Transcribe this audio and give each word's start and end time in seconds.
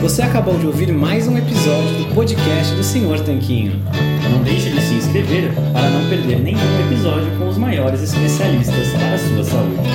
Você 0.00 0.22
acabou 0.22 0.56
de 0.56 0.64
ouvir 0.64 0.92
mais 0.92 1.26
um 1.26 1.36
episódio 1.36 2.04
do 2.04 2.14
podcast 2.14 2.72
do 2.76 2.84
Senhor 2.84 3.18
Tanquinho. 3.18 3.72
Não 4.30 4.44
deixe 4.44 4.70
de 4.70 4.80
se 4.80 4.94
inscrever 4.94 5.52
para 5.72 5.90
não 5.90 6.08
perder 6.08 6.38
nenhum 6.38 6.86
episódio 6.86 7.36
com 7.36 7.48
os 7.48 7.58
maiores 7.58 8.00
especialistas 8.02 8.92
para 8.92 9.14
a 9.14 9.18
sua 9.18 9.42
saúde. 9.42 9.88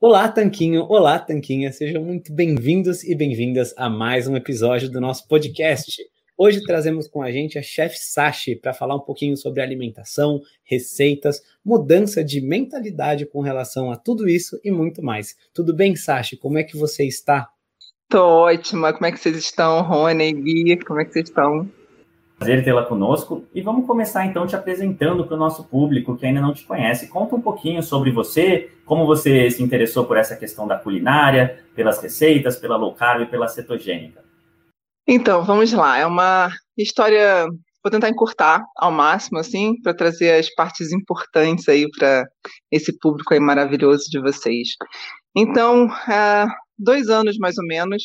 Olá, 0.00 0.28
Tanquinho! 0.28 0.86
Olá, 0.88 1.18
Tanquinha! 1.18 1.72
Sejam 1.72 2.04
muito 2.04 2.32
bem-vindos 2.32 3.02
e 3.02 3.12
bem-vindas 3.16 3.74
a 3.76 3.90
mais 3.90 4.28
um 4.28 4.36
episódio 4.36 4.88
do 4.88 5.00
nosso 5.00 5.26
podcast. 5.26 6.00
Hoje 6.36 6.64
trazemos 6.64 7.06
com 7.06 7.22
a 7.22 7.30
gente 7.30 7.60
a 7.60 7.62
Chef 7.62 7.96
Sashi 7.96 8.56
para 8.56 8.74
falar 8.74 8.96
um 8.96 9.00
pouquinho 9.00 9.36
sobre 9.36 9.62
alimentação, 9.62 10.40
receitas, 10.64 11.40
mudança 11.64 12.24
de 12.24 12.40
mentalidade 12.40 13.24
com 13.24 13.40
relação 13.40 13.92
a 13.92 13.96
tudo 13.96 14.28
isso 14.28 14.58
e 14.64 14.70
muito 14.72 15.00
mais. 15.00 15.36
Tudo 15.54 15.72
bem, 15.72 15.94
Sashi? 15.94 16.36
Como 16.36 16.58
é 16.58 16.64
que 16.64 16.76
você 16.76 17.06
está? 17.06 17.48
Tô 18.08 18.20
ótima. 18.20 18.92
Como 18.92 19.06
é 19.06 19.12
que 19.12 19.18
vocês 19.20 19.36
estão, 19.36 19.80
Rony, 19.82 20.32
Gui? 20.32 20.76
Como 20.84 21.00
é 21.00 21.04
que 21.04 21.12
vocês 21.12 21.28
estão? 21.28 21.70
Prazer 22.36 22.64
tê-la 22.64 22.84
conosco. 22.84 23.44
E 23.54 23.62
vamos 23.62 23.86
começar 23.86 24.26
então 24.26 24.44
te 24.44 24.56
apresentando 24.56 25.24
para 25.24 25.36
o 25.36 25.38
nosso 25.38 25.62
público 25.62 26.16
que 26.16 26.26
ainda 26.26 26.40
não 26.40 26.52
te 26.52 26.64
conhece. 26.64 27.06
Conta 27.06 27.36
um 27.36 27.40
pouquinho 27.40 27.80
sobre 27.80 28.10
você, 28.10 28.72
como 28.84 29.06
você 29.06 29.48
se 29.52 29.62
interessou 29.62 30.04
por 30.04 30.16
essa 30.16 30.34
questão 30.34 30.66
da 30.66 30.76
culinária, 30.76 31.60
pelas 31.76 32.02
receitas, 32.02 32.56
pela 32.56 32.76
low 32.76 32.92
carb 32.92 33.22
e 33.22 33.26
pela 33.26 33.46
cetogênica. 33.46 34.24
Então, 35.06 35.44
vamos 35.44 35.72
lá. 35.72 35.98
É 35.98 36.06
uma 36.06 36.50
história. 36.78 37.46
Vou 37.82 37.90
tentar 37.90 38.08
encurtar 38.08 38.64
ao 38.76 38.90
máximo, 38.90 39.38
assim, 39.38 39.80
para 39.82 39.94
trazer 39.94 40.32
as 40.32 40.52
partes 40.54 40.90
importantes 40.92 41.68
aí 41.68 41.86
para 41.90 42.24
esse 42.70 42.98
público 42.98 43.34
aí 43.34 43.40
maravilhoso 43.40 44.04
de 44.10 44.18
vocês. 44.20 44.68
Então, 45.36 45.88
há 46.08 46.46
dois 46.78 47.08
anos 47.10 47.36
mais 47.38 47.58
ou 47.58 47.66
menos 47.66 48.02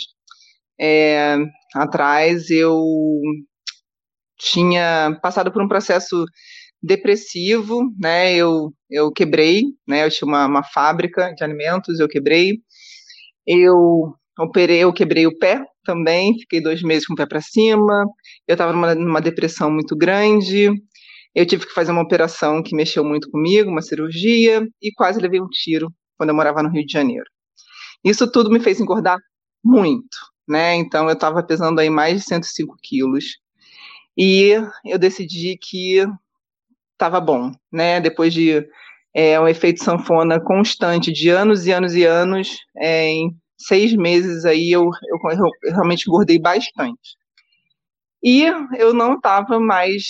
é, 0.80 1.38
atrás, 1.76 2.50
eu 2.50 2.84
tinha 4.38 5.18
passado 5.22 5.52
por 5.52 5.62
um 5.62 5.68
processo 5.68 6.26
depressivo, 6.84 7.84
né? 7.98 8.36
Eu, 8.36 8.74
eu 8.90 9.12
quebrei, 9.12 9.64
né? 9.88 10.06
Eu 10.06 10.10
tinha 10.10 10.28
uma, 10.28 10.46
uma 10.46 10.64
fábrica 10.64 11.34
de 11.34 11.44
alimentos, 11.44 12.00
eu 12.00 12.10
quebrei. 12.10 12.58
Eu 13.48 14.14
operei, 14.38 14.80
eu 14.80 14.94
quebrei 14.94 15.26
o 15.28 15.38
pé 15.38 15.64
também, 15.90 16.38
fiquei 16.40 16.62
dois 16.62 16.84
meses 16.84 17.08
com 17.08 17.14
o 17.14 17.16
pé 17.16 17.26
para 17.26 17.42
cima, 17.42 18.06
eu 18.48 18.54
estava 18.54 18.72
numa, 18.72 18.94
numa 18.94 19.20
depressão 19.20 19.72
muito 19.72 19.96
grande, 19.96 20.70
eu 21.34 21.46
tive 21.48 21.66
que 21.66 21.74
fazer 21.74 21.92
uma 21.92 22.04
operação 22.04 22.62
que 22.62 22.76
mexeu 22.76 23.04
muito 23.04 23.30
comigo, 23.32 23.72
uma 23.72 23.82
cirurgia, 23.82 24.68
e 24.80 24.92
quase 24.94 25.20
levei 25.20 25.42
um 25.42 25.48
tiro 25.48 25.92
quando 26.16 26.30
eu 26.30 26.36
morava 26.36 26.62
no 26.62 26.70
Rio 26.70 26.86
de 26.86 26.94
Janeiro. 26.94 27.26
Isso 28.04 28.32
tudo 28.32 28.52
me 28.52 28.60
fez 28.60 28.80
engordar 28.80 29.18
muito, 29.64 30.18
né? 30.48 30.76
Então 30.76 31.08
eu 31.08 31.14
estava 31.14 31.42
pesando 31.44 31.80
aí 31.80 31.90
mais 31.90 32.22
de 32.22 32.28
105 32.28 32.76
quilos. 32.84 33.26
E 34.18 34.52
eu 34.86 35.00
decidi 35.00 35.58
que 35.58 36.06
estava 36.94 37.20
bom, 37.20 37.52
né? 37.72 38.00
Depois 38.00 38.32
de 38.34 38.64
é, 39.14 39.40
um 39.40 39.48
efeito 39.48 39.84
sanfona 39.84 40.40
constante 40.40 41.12
de 41.12 41.30
anos 41.30 41.66
e 41.66 41.72
anos 41.72 41.96
e 41.96 42.04
anos, 42.06 42.58
é, 42.78 43.08
em 43.08 43.36
seis 43.60 43.94
meses 43.94 44.46
aí 44.46 44.72
eu, 44.72 44.90
eu, 45.10 45.50
eu 45.64 45.74
realmente 45.74 46.08
engordei 46.08 46.40
bastante. 46.40 47.18
E 48.24 48.44
eu 48.78 48.94
não 48.94 49.16
estava 49.16 49.60
mais, 49.60 50.04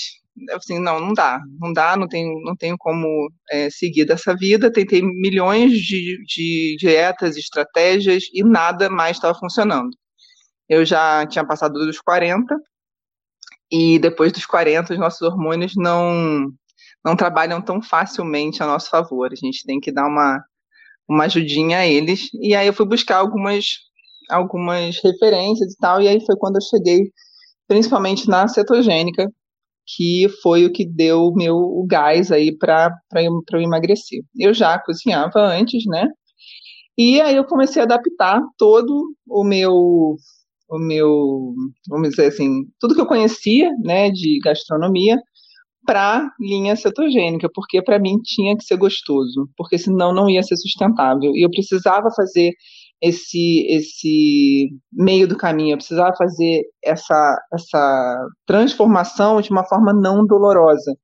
assim, 0.52 0.80
não, 0.80 1.00
não 1.00 1.14
dá, 1.14 1.40
não 1.60 1.74
dá, 1.74 1.96
não 1.96 2.08
tenho, 2.08 2.42
não 2.44 2.56
tenho 2.56 2.76
como 2.78 3.32
é, 3.52 3.70
seguir 3.70 4.06
dessa 4.06 4.36
vida. 4.36 4.72
Tentei 4.72 5.02
milhões 5.02 5.74
de, 5.74 6.24
de 6.26 6.76
dietas, 6.80 7.38
estratégias 7.38 8.24
e 8.34 8.44
nada 8.44 8.90
mais 8.90 9.18
estava 9.18 9.38
funcionando. 9.38 9.92
Eu 10.68 10.86
já 10.86 11.26
tinha 11.28 11.46
passado 11.46 11.74
dos 11.74 12.00
40 12.00 12.56
e 13.72 14.00
depois 14.00 14.32
dos 14.32 14.46
40 14.46 14.94
os 14.94 15.00
nossos 15.00 15.22
hormônios 15.22 15.76
não 15.76 16.48
não 17.04 17.16
trabalham 17.16 17.62
tão 17.62 17.82
facilmente 17.82 18.62
a 18.62 18.68
nosso 18.68 18.90
favor. 18.90 19.32
A 19.32 19.36
gente 19.36 19.64
tem 19.66 19.80
que 19.80 19.92
dar 19.92 20.06
uma 20.06 20.44
uma 21.10 21.26
ajudinha 21.26 21.80
a 21.80 21.88
eles. 21.88 22.30
E 22.42 22.56
aí 22.56 22.68
eu 22.68 22.74
fui 22.74 22.86
buscar 22.86 23.18
algumas, 23.18 23.66
algumas 24.30 25.00
referências 25.04 25.74
e 25.74 25.78
tal, 25.78 26.02
e 26.02 26.08
aí 26.08 26.24
foi 26.26 26.36
quando 26.38 26.58
eu 26.58 26.62
cheguei, 26.62 27.12
principalmente 27.68 28.28
na 28.30 28.48
cetogênica, 28.48 29.28
que 29.96 30.28
foi 30.44 30.66
o 30.66 30.72
que 30.72 30.86
deu 30.86 31.32
meu 31.34 31.56
o 31.58 31.86
gás 31.88 32.32
aí 32.32 32.56
para 32.58 32.92
eu 33.16 33.62
emagrecer. 33.62 34.22
Eu 34.38 34.54
já 34.54 34.80
cozinhava 34.80 35.40
antes, 35.40 35.84
né? 35.88 36.08
E 36.98 37.22
aí 37.22 37.36
eu 37.36 37.46
comecei 37.46 37.82
a 37.82 37.86
adaptar 37.86 38.42
todo 38.58 39.14
o 39.28 39.44
meu 39.44 40.18
o 40.70 40.78
meu, 40.78 41.54
vamos 41.88 42.10
dizer 42.10 42.28
assim, 42.28 42.66
tudo 42.80 42.94
que 42.94 43.02
eu 43.02 43.08
conhecia, 43.08 43.72
né, 43.84 44.12
de 44.12 44.40
gastronomia, 44.44 45.18
para 45.86 46.30
linha 46.40 46.76
cetogênica, 46.76 47.50
porque 47.54 47.82
para 47.82 48.00
mim 48.00 48.18
tinha 48.24 48.56
que 48.56 48.64
ser 48.64 48.78
gostoso, 48.78 49.50
porque 49.58 49.78
senão 49.78 50.14
não 50.14 50.30
ia 50.30 50.44
ser 50.44 50.58
sustentável. 50.58 51.32
E 51.36 51.46
eu 51.46 51.50
precisava 51.50 52.10
fazer 52.16 52.52
esse 53.02 53.66
esse 53.70 54.70
meio 54.92 55.28
do 55.28 55.38
caminho, 55.38 55.74
eu 55.74 55.78
precisava 55.78 56.14
fazer 56.18 56.64
essa 56.84 57.38
essa 57.54 58.28
transformação 58.46 59.42
de 59.42 59.52
uma 59.52 59.66
forma 59.66 59.94
não 59.94 60.26
dolorosa, 60.26 60.96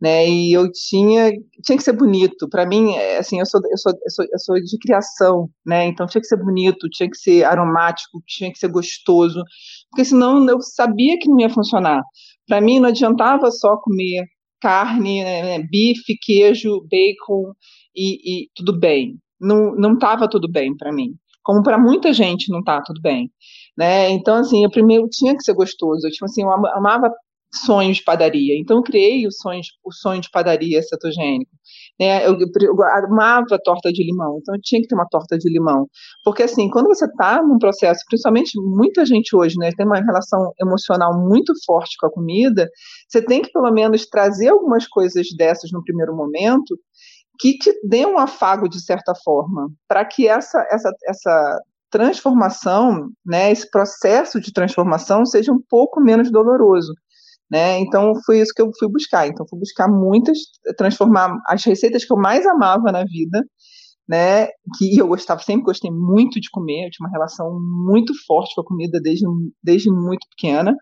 né? 0.00 0.28
E 0.28 0.52
eu 0.52 0.70
tinha 0.72 1.30
tinha 1.64 1.76
que 1.78 1.84
ser 1.84 1.92
bonito. 1.92 2.48
Para 2.48 2.66
mim, 2.66 2.94
é, 2.94 3.18
assim, 3.18 3.38
eu 3.40 3.46
sou, 3.46 3.60
eu 3.70 3.78
sou 3.78 3.92
eu 3.92 4.10
sou 4.10 4.24
eu 4.32 4.38
sou 4.38 4.54
de 4.56 4.78
criação, 4.78 5.48
né? 5.64 5.86
Então 5.86 6.06
tinha 6.06 6.20
que 6.20 6.28
ser 6.28 6.38
bonito, 6.38 6.88
tinha 6.90 7.08
que 7.10 7.18
ser 7.18 7.44
aromático, 7.44 8.22
tinha 8.26 8.50
que 8.52 8.58
ser 8.58 8.68
gostoso, 8.68 9.42
porque 9.90 10.04
senão 10.04 10.48
eu 10.48 10.60
sabia 10.62 11.18
que 11.18 11.28
não 11.28 11.40
ia 11.40 11.50
funcionar. 11.50 12.02
Para 12.46 12.60
mim, 12.60 12.80
não 12.80 12.88
adiantava 12.88 13.50
só 13.50 13.76
comer 13.76 14.24
carne, 14.60 15.22
né, 15.22 15.42
né 15.58 15.66
bife, 15.70 16.16
queijo, 16.20 16.80
bacon 16.90 17.52
e, 17.94 18.44
e 18.44 18.48
tudo 18.54 18.78
bem. 18.78 19.18
Não 19.40 19.94
estava 19.94 20.28
tudo 20.28 20.50
bem 20.50 20.76
para 20.76 20.92
mim. 20.92 21.14
Como 21.42 21.62
para 21.62 21.78
muita 21.78 22.12
gente 22.12 22.50
não 22.50 22.60
está 22.60 22.82
tudo 22.82 23.00
bem. 23.00 23.30
Né? 23.76 24.10
Então, 24.10 24.36
assim, 24.36 24.64
eu 24.64 24.70
primeiro 24.70 25.06
tinha 25.08 25.34
que 25.36 25.42
ser 25.42 25.54
gostoso. 25.54 26.06
Eu, 26.06 26.10
tipo 26.10 26.24
assim, 26.24 26.42
eu 26.42 26.50
amava 26.50 27.10
sonho 27.54 27.92
de 27.92 28.02
padaria. 28.02 28.58
Então, 28.58 28.78
eu 28.78 28.82
criei 28.82 29.26
o 29.26 29.32
sonho, 29.32 29.60
o 29.84 29.92
sonho 29.92 30.20
de 30.20 30.30
padaria 30.30 30.82
cetogênico. 30.82 31.50
Né? 31.98 32.26
Eu, 32.26 32.36
eu, 32.38 32.82
amava 32.82 33.58
torta 33.64 33.92
de 33.92 34.04
limão, 34.04 34.38
então 34.40 34.54
eu 34.54 34.60
tinha 34.62 34.80
que 34.80 34.88
ter 34.88 34.94
uma 34.94 35.08
torta 35.08 35.38
de 35.38 35.50
limão. 35.50 35.86
Porque, 36.24 36.42
assim, 36.42 36.68
quando 36.68 36.88
você 36.88 37.06
está 37.06 37.42
num 37.42 37.58
processo, 37.58 38.00
principalmente 38.08 38.52
muita 38.56 39.04
gente 39.06 39.34
hoje, 39.34 39.56
né, 39.58 39.70
tem 39.76 39.86
uma 39.86 40.00
relação 40.00 40.52
emocional 40.60 41.18
muito 41.18 41.52
forte 41.64 41.96
com 41.98 42.06
a 42.06 42.12
comida, 42.12 42.68
você 43.08 43.22
tem 43.22 43.42
que, 43.42 43.50
pelo 43.50 43.70
menos, 43.70 44.06
trazer 44.06 44.48
algumas 44.48 44.86
coisas 44.86 45.26
dessas 45.36 45.70
no 45.72 45.82
primeiro 45.82 46.14
momento 46.14 46.76
que 47.38 47.56
te 47.58 47.72
dê 47.86 48.06
um 48.06 48.18
afago, 48.18 48.68
de 48.68 48.82
certa 48.82 49.12
forma, 49.22 49.68
para 49.86 50.04
que 50.04 50.26
essa, 50.26 50.66
essa, 50.70 50.90
essa 51.06 51.60
transformação, 51.90 53.08
né, 53.24 53.50
esse 53.50 53.70
processo 53.70 54.40
de 54.40 54.52
transformação 54.52 55.24
seja 55.24 55.52
um 55.52 55.60
pouco 55.68 56.00
menos 56.00 56.30
doloroso. 56.30 56.92
Né? 57.50 57.78
Então 57.80 58.12
foi 58.24 58.40
isso 58.40 58.52
que 58.54 58.62
eu 58.62 58.70
fui 58.78 58.88
buscar. 58.90 59.28
Então 59.28 59.46
fui 59.48 59.58
buscar 59.58 59.88
muitas, 59.88 60.38
transformar 60.76 61.36
as 61.46 61.64
receitas 61.64 62.04
que 62.04 62.12
eu 62.12 62.16
mais 62.18 62.46
amava 62.46 62.90
na 62.92 63.04
vida, 63.04 63.44
né? 64.08 64.46
Que 64.78 64.98
eu 64.98 65.08
gostava, 65.08 65.40
sempre 65.42 65.64
gostei 65.64 65.90
muito 65.90 66.40
de 66.40 66.50
comer, 66.50 66.86
eu 66.86 66.90
tinha 66.90 67.06
uma 67.06 67.12
relação 67.12 67.58
muito 67.86 68.12
forte 68.26 68.54
com 68.54 68.62
a 68.62 68.64
comida 68.64 69.00
desde, 69.00 69.26
desde 69.62 69.90
muito 69.90 70.26
pequena. 70.30 70.74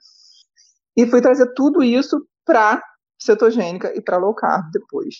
E 0.96 1.06
fui 1.06 1.20
trazer 1.20 1.52
tudo 1.54 1.82
isso 1.82 2.16
para 2.46 2.82
cetogênica 3.20 3.92
e 3.96 4.02
para 4.02 4.18
low 4.18 4.34
carb 4.34 4.64
depois. 4.72 5.14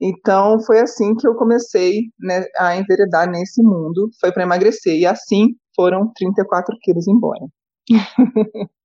Então 0.00 0.60
foi 0.60 0.80
assim 0.80 1.14
que 1.14 1.26
eu 1.26 1.34
comecei 1.36 2.02
né, 2.20 2.44
a 2.58 2.76
enveredar 2.76 3.30
nesse 3.30 3.62
mundo, 3.62 4.10
foi 4.20 4.30
para 4.32 4.42
emagrecer 4.42 4.94
e 4.98 5.06
assim 5.06 5.54
foram 5.74 6.12
34 6.14 6.76
quilos 6.82 7.08
embora. 7.08 7.46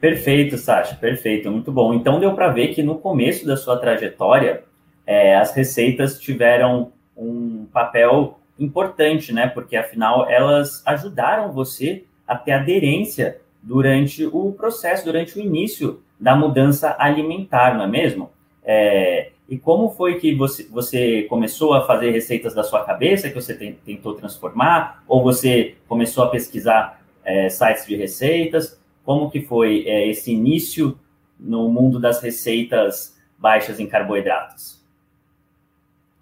Perfeito, 0.00 0.58
Sasha, 0.58 0.94
perfeito, 0.96 1.50
muito 1.50 1.72
bom. 1.72 1.94
Então 1.94 2.20
deu 2.20 2.34
para 2.34 2.48
ver 2.48 2.74
que 2.74 2.82
no 2.82 2.98
começo 2.98 3.46
da 3.46 3.56
sua 3.56 3.78
trajetória, 3.78 4.64
é, 5.06 5.36
as 5.36 5.54
receitas 5.54 6.18
tiveram 6.18 6.92
um 7.16 7.66
papel 7.72 8.38
importante, 8.58 9.32
né? 9.32 9.46
Porque 9.46 9.76
afinal 9.76 10.28
elas 10.28 10.82
ajudaram 10.86 11.52
você 11.52 12.04
a 12.26 12.36
ter 12.36 12.52
aderência 12.52 13.40
durante 13.62 14.26
o 14.26 14.52
processo, 14.52 15.04
durante 15.04 15.38
o 15.38 15.42
início 15.42 16.02
da 16.20 16.34
mudança 16.36 16.94
alimentar, 16.98 17.74
não 17.76 17.84
é 17.84 17.88
mesmo? 17.88 18.30
É, 18.62 19.30
e 19.48 19.58
como 19.58 19.90
foi 19.90 20.18
que 20.18 20.34
você, 20.34 20.66
você 20.70 21.22
começou 21.24 21.74
a 21.74 21.86
fazer 21.86 22.10
receitas 22.10 22.54
da 22.54 22.62
sua 22.62 22.84
cabeça, 22.84 23.28
que 23.28 23.34
você 23.34 23.54
tentou 23.84 24.14
transformar? 24.14 25.02
Ou 25.06 25.22
você 25.22 25.74
começou 25.86 26.24
a 26.24 26.28
pesquisar 26.28 27.02
é, 27.22 27.48
sites 27.48 27.86
de 27.86 27.96
receitas? 27.96 28.80
Como 29.04 29.30
que 29.30 29.42
foi 29.42 29.84
é, 29.86 30.08
esse 30.08 30.32
início 30.32 30.98
no 31.38 31.68
mundo 31.68 32.00
das 32.00 32.20
receitas 32.20 33.16
baixas 33.38 33.78
em 33.78 33.86
carboidratos? 33.86 34.82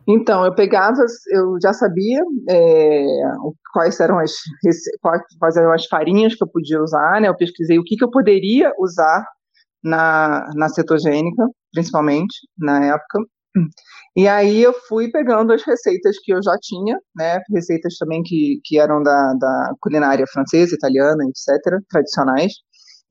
Então, 0.06 0.44
eu 0.44 0.52
pegava, 0.52 0.96
eu 1.30 1.56
já 1.62 1.72
sabia 1.72 2.20
é, 2.50 3.04
quais 3.72 4.00
eram 4.00 4.18
as 4.18 4.32
quais 5.38 5.56
eram 5.56 5.72
as 5.72 5.86
farinhas 5.86 6.34
que 6.34 6.42
eu 6.42 6.48
podia 6.48 6.82
usar, 6.82 7.20
né? 7.20 7.28
Eu 7.28 7.36
pesquisei 7.36 7.78
o 7.78 7.84
que, 7.84 7.96
que 7.96 8.04
eu 8.04 8.10
poderia 8.10 8.72
usar 8.80 9.24
na, 9.82 10.50
na 10.54 10.68
cetogênica, 10.68 11.46
principalmente 11.72 12.34
na 12.58 12.84
época. 12.84 13.20
E 14.16 14.28
aí 14.28 14.62
eu 14.62 14.74
fui 14.88 15.10
pegando 15.10 15.52
as 15.52 15.62
receitas 15.62 16.18
que 16.22 16.32
eu 16.32 16.42
já 16.42 16.56
tinha, 16.60 16.98
né? 17.16 17.38
Receitas 17.50 17.96
também 17.96 18.22
que, 18.22 18.60
que 18.64 18.78
eram 18.78 19.02
da, 19.02 19.34
da 19.34 19.72
culinária 19.80 20.26
francesa, 20.26 20.74
italiana, 20.74 21.24
etc., 21.24 21.80
tradicionais. 21.88 22.52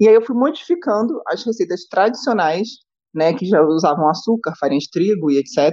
E 0.02 0.08
aí 0.08 0.16
eu 0.16 0.26
fui 0.26 0.36
modificando 0.36 1.22
as 1.28 1.46
receitas 1.46 1.86
tradicionais, 1.86 2.70
né, 3.14 3.34
que 3.36 3.46
já 3.46 3.62
usavam 3.62 4.10
açúcar, 4.10 4.56
farinha 4.60 4.80
de 4.80 4.90
trigo 4.90 5.30
e 5.30 5.38
etc., 5.38 5.72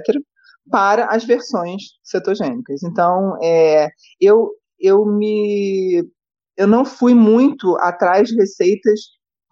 para 0.69 1.07
as 1.07 1.25
versões 1.25 1.81
cetogênicas. 2.03 2.83
Então, 2.83 3.35
é, 3.41 3.89
eu, 4.21 4.51
eu 4.79 5.03
me 5.03 6.07
eu 6.55 6.67
não 6.67 6.85
fui 6.85 7.15
muito 7.15 7.75
atrás 7.77 8.29
de 8.29 8.35
receitas 8.35 8.99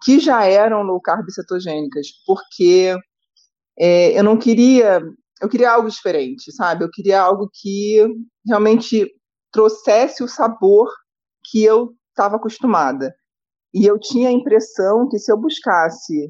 que 0.04 0.20
já 0.20 0.44
eram 0.44 0.82
low 0.82 1.00
carb 1.00 1.28
cetogênicas, 1.30 2.06
porque 2.26 2.94
é, 3.78 4.18
eu 4.18 4.22
não 4.22 4.38
queria, 4.38 5.02
eu 5.40 5.48
queria 5.48 5.72
algo 5.72 5.88
diferente, 5.88 6.52
sabe? 6.52 6.84
Eu 6.84 6.90
queria 6.92 7.20
algo 7.20 7.50
que 7.52 8.06
realmente 8.46 9.10
trouxesse 9.50 10.22
o 10.22 10.28
sabor 10.28 10.88
que 11.50 11.64
eu 11.64 11.94
estava 12.10 12.36
acostumada. 12.36 13.12
E 13.74 13.86
eu 13.86 13.98
tinha 13.98 14.28
a 14.28 14.32
impressão 14.32 15.08
que 15.08 15.18
se 15.18 15.30
eu 15.30 15.36
buscasse 15.36 16.28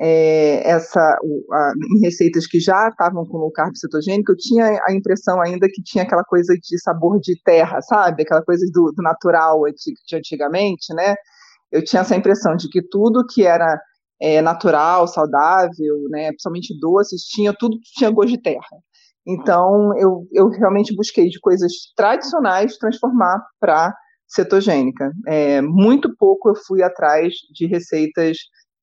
é, 0.00 0.66
essa 0.68 1.00
a, 1.00 1.72
em 1.96 2.00
receitas 2.00 2.46
que 2.46 2.58
já 2.58 2.88
estavam 2.88 3.26
com 3.26 3.36
low 3.36 3.52
carb 3.52 3.76
cetogênico, 3.76 4.32
eu 4.32 4.36
tinha 4.36 4.80
a 4.86 4.94
impressão 4.94 5.40
ainda 5.42 5.66
que 5.68 5.82
tinha 5.82 6.04
aquela 6.04 6.24
coisa 6.24 6.54
de 6.54 6.80
sabor 6.80 7.20
de 7.20 7.40
terra, 7.42 7.82
sabe? 7.82 8.22
Aquela 8.22 8.42
coisa 8.42 8.64
do, 8.72 8.92
do 8.96 9.02
natural 9.02 9.60
de 9.64 10.16
antigamente, 10.16 10.94
né? 10.94 11.14
Eu 11.70 11.84
tinha 11.84 12.00
essa 12.00 12.16
impressão 12.16 12.56
de 12.56 12.68
que 12.68 12.80
tudo 12.82 13.26
que 13.26 13.44
era 13.44 13.78
é, 14.20 14.42
natural, 14.42 15.06
saudável, 15.06 15.96
né, 16.10 16.28
principalmente 16.28 16.78
doces, 16.78 17.22
tinha 17.22 17.54
tudo 17.58 17.76
tinha 17.96 18.10
gosto 18.10 18.30
de 18.30 18.42
terra. 18.42 18.78
Então 19.26 19.92
eu, 19.98 20.26
eu 20.32 20.48
realmente 20.48 20.94
busquei 20.94 21.28
de 21.28 21.38
coisas 21.40 21.72
tradicionais 21.96 22.76
transformar 22.78 23.38
para 23.60 23.94
cetogênica. 24.30 25.12
É, 25.26 25.60
muito 25.60 26.14
pouco 26.16 26.50
eu 26.50 26.54
fui 26.54 26.82
atrás 26.82 27.34
de 27.52 27.66
receitas 27.66 28.38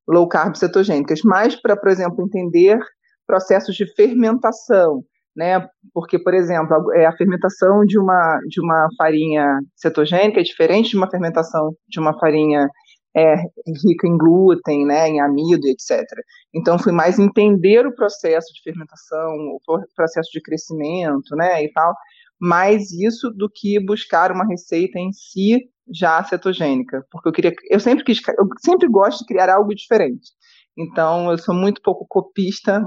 low 0.08 0.28
carb 0.28 0.56
cetogênicas, 0.56 1.22
mas 1.24 1.56
para, 1.56 1.76
por 1.76 1.90
exemplo, 1.90 2.24
entender 2.24 2.78
processos 3.26 3.76
de 3.76 3.86
fermentação, 3.94 5.04
né? 5.36 5.68
Porque, 5.94 6.20
por 6.20 6.34
exemplo, 6.34 6.76
a, 6.76 7.00
é, 7.00 7.06
a 7.06 7.16
fermentação 7.16 7.86
de 7.86 8.00
uma, 8.00 8.40
de 8.48 8.62
uma 8.62 8.88
farinha 8.98 9.60
cetogênica 9.76 10.40
é 10.40 10.44
diferente 10.44 10.92
de 10.92 10.98
uma 10.98 11.10
fermentação 11.10 11.74
de 11.88 12.00
uma 12.00 12.18
farinha 12.20 12.68
é, 13.16 13.36
rica 13.84 14.08
em 14.08 14.18
glúten, 14.18 14.86
né, 14.86 15.10
em 15.10 15.20
amido, 15.20 15.68
etc. 15.68 16.06
Então, 16.54 16.78
fui 16.78 16.92
mais 16.92 17.18
entender 17.18 17.86
o 17.86 17.96
processo 17.96 18.54
de 18.54 18.62
fermentação, 18.64 19.28
o 19.68 19.82
processo 19.96 20.30
de 20.32 20.42
crescimento, 20.42 21.36
né, 21.36 21.64
e 21.64 21.72
tal, 21.72 21.94
mais 22.40 22.92
isso 22.92 23.32
do 23.32 23.50
que 23.50 23.80
buscar 23.80 24.32
uma 24.32 24.48
receita 24.48 25.00
em 25.00 25.12
si 25.12 25.70
já 25.94 26.24
cetogênica, 26.24 27.06
porque 27.12 27.30
eu 27.30 27.34
queria, 27.34 27.54
eu 27.70 27.80
sempre 27.80 28.04
quis, 28.04 28.20
eu 28.28 28.48
sempre 28.60 28.88
gosto 28.90 29.20
de 29.20 29.26
criar 29.26 29.50
algo 29.50 29.74
diferente. 29.74 30.32
Então, 30.78 31.32
eu 31.32 31.38
sou 31.38 31.56
muito 31.56 31.82
pouco 31.82 32.06
copista 32.08 32.84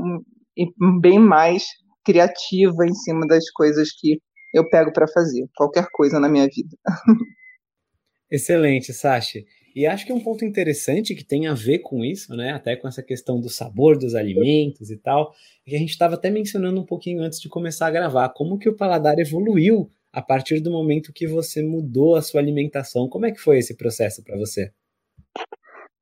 e 0.56 0.66
bem 1.00 1.18
mais 1.18 1.64
criativa 2.04 2.86
em 2.86 2.94
cima 2.94 3.26
das 3.26 3.50
coisas 3.50 3.88
que 3.98 4.20
eu 4.54 4.68
pego 4.68 4.92
para 4.92 5.08
fazer, 5.08 5.48
qualquer 5.56 5.86
coisa 5.92 6.20
na 6.20 6.28
minha 6.28 6.44
vida. 6.44 6.76
Excelente, 8.30 8.92
Sashi. 8.92 9.44
E 9.80 9.86
acho 9.86 10.04
que 10.04 10.12
um 10.12 10.20
ponto 10.20 10.44
interessante 10.44 11.14
que 11.14 11.24
tem 11.24 11.46
a 11.46 11.54
ver 11.54 11.78
com 11.78 12.04
isso, 12.04 12.36
né, 12.36 12.52
até 12.52 12.76
com 12.76 12.86
essa 12.86 13.02
questão 13.02 13.40
do 13.40 13.48
sabor 13.48 13.96
dos 13.96 14.14
alimentos 14.14 14.90
e 14.90 14.98
tal, 14.98 15.32
é 15.66 15.70
que 15.70 15.74
a 15.74 15.78
gente 15.78 15.88
estava 15.88 16.16
até 16.16 16.28
mencionando 16.28 16.78
um 16.78 16.84
pouquinho 16.84 17.22
antes 17.22 17.40
de 17.40 17.48
começar 17.48 17.86
a 17.86 17.90
gravar, 17.90 18.28
como 18.28 18.58
que 18.58 18.68
o 18.68 18.76
paladar 18.76 19.18
evoluiu 19.18 19.88
a 20.12 20.20
partir 20.20 20.60
do 20.60 20.70
momento 20.70 21.14
que 21.14 21.26
você 21.26 21.62
mudou 21.62 22.14
a 22.14 22.20
sua 22.20 22.42
alimentação. 22.42 23.08
Como 23.08 23.24
é 23.24 23.32
que 23.32 23.40
foi 23.40 23.56
esse 23.56 23.74
processo 23.74 24.22
para 24.22 24.36
você? 24.36 24.70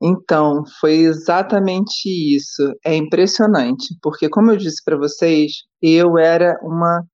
Então, 0.02 0.64
foi 0.80 0.94
exatamente 0.94 2.08
isso. 2.08 2.74
É 2.84 2.96
impressionante, 2.96 3.96
porque 4.02 4.28
como 4.28 4.50
eu 4.50 4.56
disse 4.56 4.82
para 4.84 4.96
vocês, 4.96 5.52
eu 5.80 6.18
era 6.18 6.58
uma 6.64 7.06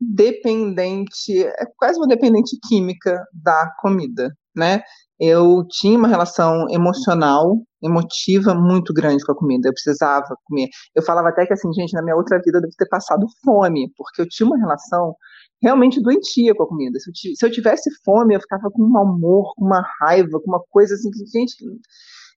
dependente, 0.00 1.40
é 1.40 1.66
quase 1.76 2.00
uma 2.00 2.08
dependente 2.08 2.58
química 2.66 3.16
da 3.32 3.70
comida, 3.80 4.34
né? 4.56 4.82
Eu 5.20 5.66
tinha 5.68 5.98
uma 5.98 6.08
relação 6.08 6.66
emocional, 6.70 7.58
emotiva 7.82 8.54
muito 8.54 8.92
grande 8.94 9.24
com 9.24 9.32
a 9.32 9.36
comida. 9.36 9.68
Eu 9.68 9.72
precisava 9.72 10.34
comer. 10.44 10.68
Eu 10.94 11.02
falava 11.02 11.28
até 11.28 11.46
que 11.46 11.52
assim, 11.52 11.70
gente, 11.74 11.92
na 11.92 12.02
minha 12.02 12.16
outra 12.16 12.40
vida 12.42 12.56
eu 12.58 12.62
devo 12.62 12.72
ter 12.78 12.88
passado 12.88 13.26
fome, 13.44 13.92
porque 13.96 14.22
eu 14.22 14.28
tinha 14.28 14.46
uma 14.46 14.58
relação 14.58 15.14
realmente 15.62 16.02
doentia 16.02 16.54
com 16.54 16.62
a 16.62 16.68
comida. 16.68 16.98
Se 16.98 17.10
eu, 17.10 17.36
se 17.36 17.46
eu 17.46 17.50
tivesse 17.50 17.90
fome, 18.02 18.34
eu 18.34 18.40
ficava 18.40 18.70
com 18.70 18.82
um 18.82 18.98
amor, 18.98 19.52
com 19.56 19.66
uma 19.66 19.84
raiva, 20.00 20.40
com 20.40 20.50
uma 20.50 20.62
coisa 20.70 20.94
assim 20.94 21.10
que, 21.10 21.18
gente, 21.26 21.54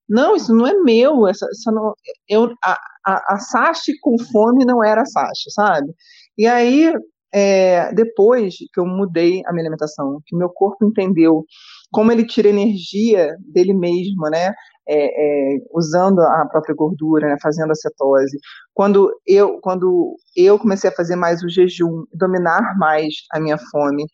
não, 0.09 0.35
isso 0.35 0.53
não 0.53 0.67
é 0.67 0.73
meu, 0.73 1.27
essa, 1.27 1.45
essa 1.45 1.71
não, 1.71 1.93
eu, 2.27 2.53
a, 2.63 2.77
a, 3.05 3.35
a 3.35 3.39
Sashi 3.39 3.93
com 4.01 4.17
fome 4.19 4.65
não 4.65 4.83
era 4.83 5.01
a 5.01 5.05
Sashi, 5.05 5.51
sabe? 5.51 5.93
E 6.37 6.45
aí, 6.45 6.93
é, 7.33 7.93
depois 7.93 8.55
que 8.73 8.79
eu 8.79 8.85
mudei 8.85 9.41
a 9.45 9.53
minha 9.53 9.63
alimentação, 9.63 10.21
que 10.25 10.35
meu 10.35 10.49
corpo 10.49 10.85
entendeu 10.85 11.45
como 11.93 12.11
ele 12.11 12.25
tira 12.25 12.49
energia 12.49 13.37
dele 13.39 13.73
mesmo, 13.73 14.29
né? 14.29 14.53
É, 14.87 15.55
é, 15.55 15.57
usando 15.73 16.19
a 16.19 16.45
própria 16.51 16.75
gordura, 16.75 17.29
né, 17.29 17.37
fazendo 17.41 17.71
a 17.71 17.75
cetose. 17.75 18.37
Quando 18.73 19.09
eu, 19.25 19.59
quando 19.61 20.15
eu 20.35 20.59
comecei 20.59 20.89
a 20.89 20.93
fazer 20.93 21.15
mais 21.15 21.41
o 21.41 21.49
jejum, 21.49 22.03
dominar 22.13 22.77
mais 22.77 23.13
a 23.31 23.39
minha 23.39 23.57
fome, 23.71 24.05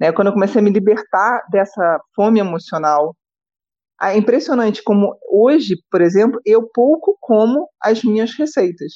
né, 0.00 0.10
quando 0.10 0.28
eu 0.28 0.32
comecei 0.32 0.60
a 0.60 0.64
me 0.64 0.70
libertar 0.70 1.42
dessa 1.52 2.00
fome 2.16 2.40
emocional, 2.40 3.14
é 4.02 4.16
impressionante 4.16 4.82
como 4.82 5.16
hoje, 5.30 5.76
por 5.90 6.00
exemplo, 6.00 6.40
eu 6.44 6.68
pouco 6.74 7.16
como 7.20 7.68
as 7.80 8.02
minhas 8.02 8.32
receitas. 8.36 8.92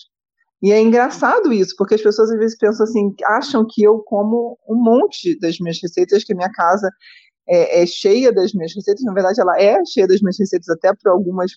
E 0.62 0.72
é 0.72 0.80
engraçado 0.80 1.52
isso, 1.52 1.74
porque 1.76 1.94
as 1.94 2.02
pessoas 2.02 2.30
às 2.30 2.38
vezes 2.38 2.58
pensam 2.58 2.84
assim, 2.84 3.14
acham 3.24 3.66
que 3.68 3.82
eu 3.82 4.00
como 4.00 4.58
um 4.68 4.76
monte 4.76 5.38
das 5.40 5.58
minhas 5.58 5.78
receitas, 5.80 6.22
que 6.24 6.32
a 6.34 6.36
minha 6.36 6.52
casa 6.52 6.90
é, 7.50 7.82
é 7.82 7.86
cheia 7.86 8.32
das 8.32 8.52
minhas 8.52 8.72
receitas. 8.74 9.04
Na 9.04 9.12
verdade, 9.12 9.40
ela 9.40 9.60
é 9.60 9.84
cheia 9.84 10.06
das 10.06 10.20
minhas 10.20 10.38
receitas 10.38 10.68
até 10.68 10.94
por 10.94 11.10
algumas, 11.10 11.50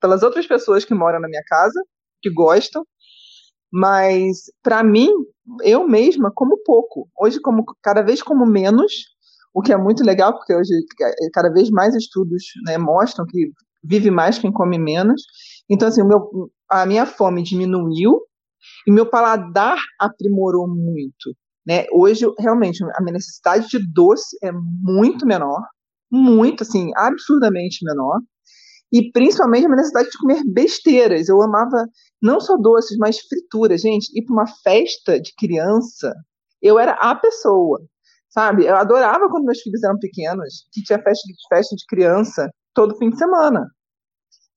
pelas 0.00 0.22
outras 0.22 0.46
pessoas 0.46 0.84
que 0.84 0.94
moram 0.94 1.20
na 1.20 1.28
minha 1.28 1.42
casa, 1.46 1.80
que 2.20 2.30
gostam. 2.30 2.84
Mas 3.72 4.50
para 4.62 4.82
mim, 4.82 5.08
eu 5.62 5.86
mesma 5.88 6.30
como 6.34 6.58
pouco. 6.64 7.08
Hoje 7.18 7.40
como 7.40 7.64
cada 7.82 8.02
vez 8.02 8.22
como 8.22 8.44
menos, 8.44 8.92
o 9.54 9.62
que 9.62 9.72
é 9.72 9.76
muito 9.76 10.04
legal, 10.04 10.34
porque 10.36 10.54
hoje 10.54 10.72
cada 11.32 11.50
vez 11.50 11.70
mais 11.70 11.94
estudos 11.94 12.44
né, 12.66 12.76
mostram 12.76 13.24
que 13.26 13.50
vive 13.82 14.10
mais 14.10 14.38
quem 14.38 14.52
come 14.52 14.78
menos. 14.78 15.22
Então, 15.68 15.88
assim, 15.88 16.02
meu, 16.02 16.50
a 16.68 16.84
minha 16.84 17.06
fome 17.06 17.42
diminuiu 17.42 18.20
e 18.86 18.92
meu 18.92 19.06
paladar 19.06 19.78
aprimorou 19.98 20.68
muito. 20.68 21.34
Né? 21.66 21.84
Hoje, 21.92 22.26
realmente, 22.38 22.82
a 22.82 23.02
minha 23.02 23.14
necessidade 23.14 23.68
de 23.68 23.78
doce 23.92 24.36
é 24.42 24.50
muito 24.52 25.26
menor, 25.26 25.62
muito, 26.10 26.62
assim, 26.62 26.90
absurdamente 26.96 27.84
menor. 27.84 28.18
E 28.92 29.10
principalmente 29.12 29.64
a 29.64 29.68
minha 29.68 29.76
necessidade 29.76 30.10
de 30.10 30.18
comer 30.18 30.42
besteiras. 30.52 31.28
Eu 31.28 31.40
amava 31.40 31.86
não 32.20 32.40
só 32.40 32.56
doces, 32.56 32.98
mas 32.98 33.18
frituras. 33.20 33.80
Gente, 33.80 34.10
ir 34.14 34.24
para 34.24 34.34
uma 34.34 34.46
festa 34.62 35.18
de 35.18 35.32
criança, 35.38 36.12
eu 36.60 36.78
era 36.78 36.92
a 36.92 37.14
pessoa, 37.14 37.80
sabe? 38.28 38.66
Eu 38.66 38.76
adorava 38.76 39.28
quando 39.30 39.46
meus 39.46 39.60
filhos 39.60 39.82
eram 39.82 39.98
pequenos, 39.98 40.66
que 40.72 40.82
tinha 40.82 41.02
festa 41.02 41.26
de, 41.26 41.34
festa 41.48 41.74
de 41.74 41.84
criança 41.88 42.50
todo 42.74 42.96
fim 42.98 43.08
de 43.10 43.18
semana 43.18 43.66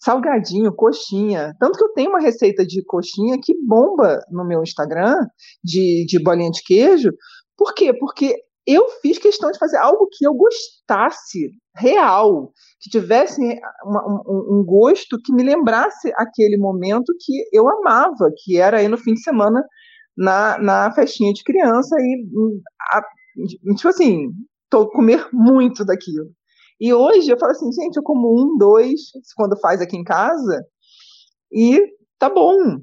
salgadinho, 0.05 0.71
coxinha. 0.73 1.55
Tanto 1.59 1.77
que 1.79 1.83
eu 1.83 1.93
tenho 1.93 2.11
uma 2.11 2.21
receita 2.21 2.63
de 2.63 2.83
coxinha 2.85 3.37
que 3.41 3.55
bomba 3.65 4.19
no 4.29 4.47
meu 4.47 4.61
Instagram, 4.61 5.15
de, 5.63 6.05
de 6.07 6.21
bolinha 6.21 6.51
de 6.51 6.61
queijo. 6.63 7.09
Por 7.57 7.73
quê? 7.73 7.91
Porque 7.91 8.35
eu 8.67 8.87
fiz 9.01 9.17
questão 9.17 9.49
de 9.51 9.57
fazer 9.57 9.77
algo 9.77 10.07
que 10.11 10.25
eu 10.25 10.33
gostasse, 10.33 11.51
real, 11.75 12.51
que 12.79 12.89
tivesse 12.89 13.41
uma, 13.83 14.03
um, 14.27 14.59
um, 14.59 14.65
gosto 14.65 15.17
que 15.23 15.33
me 15.33 15.43
lembrasse 15.43 16.11
aquele 16.15 16.57
momento 16.57 17.11
que 17.19 17.43
eu 17.51 17.67
amava, 17.67 18.31
que 18.43 18.57
era 18.57 18.77
aí 18.77 18.87
no 18.87 18.97
fim 18.97 19.13
de 19.13 19.21
semana 19.21 19.63
na, 20.15 20.57
na 20.59 20.91
festinha 20.93 21.33
de 21.33 21.43
criança 21.43 21.95
e, 21.99 22.25
a, 22.91 23.01
tipo 23.75 23.89
assim, 23.89 24.29
tô 24.69 24.87
comer 24.89 25.27
muito 25.33 25.83
daquilo. 25.83 26.31
E 26.79 26.93
hoje 26.93 27.29
eu 27.29 27.37
falo 27.37 27.51
assim, 27.51 27.71
gente, 27.71 27.95
eu 27.95 28.03
como 28.03 28.27
um, 28.33 28.57
dois, 28.57 28.99
quando 29.35 29.59
faz 29.59 29.81
aqui 29.81 29.95
em 29.95 30.03
casa, 30.03 30.65
e 31.51 31.81
tá 32.19 32.29
bom. 32.29 32.79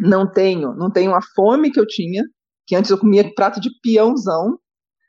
Não 0.00 0.30
tenho, 0.30 0.74
não 0.74 0.90
tenho 0.90 1.14
a 1.14 1.20
fome 1.34 1.70
que 1.70 1.80
eu 1.80 1.86
tinha, 1.86 2.22
que 2.66 2.76
antes 2.76 2.90
eu 2.90 2.98
comia 2.98 3.32
prato 3.34 3.60
de 3.60 3.70
peãozão, 3.82 4.58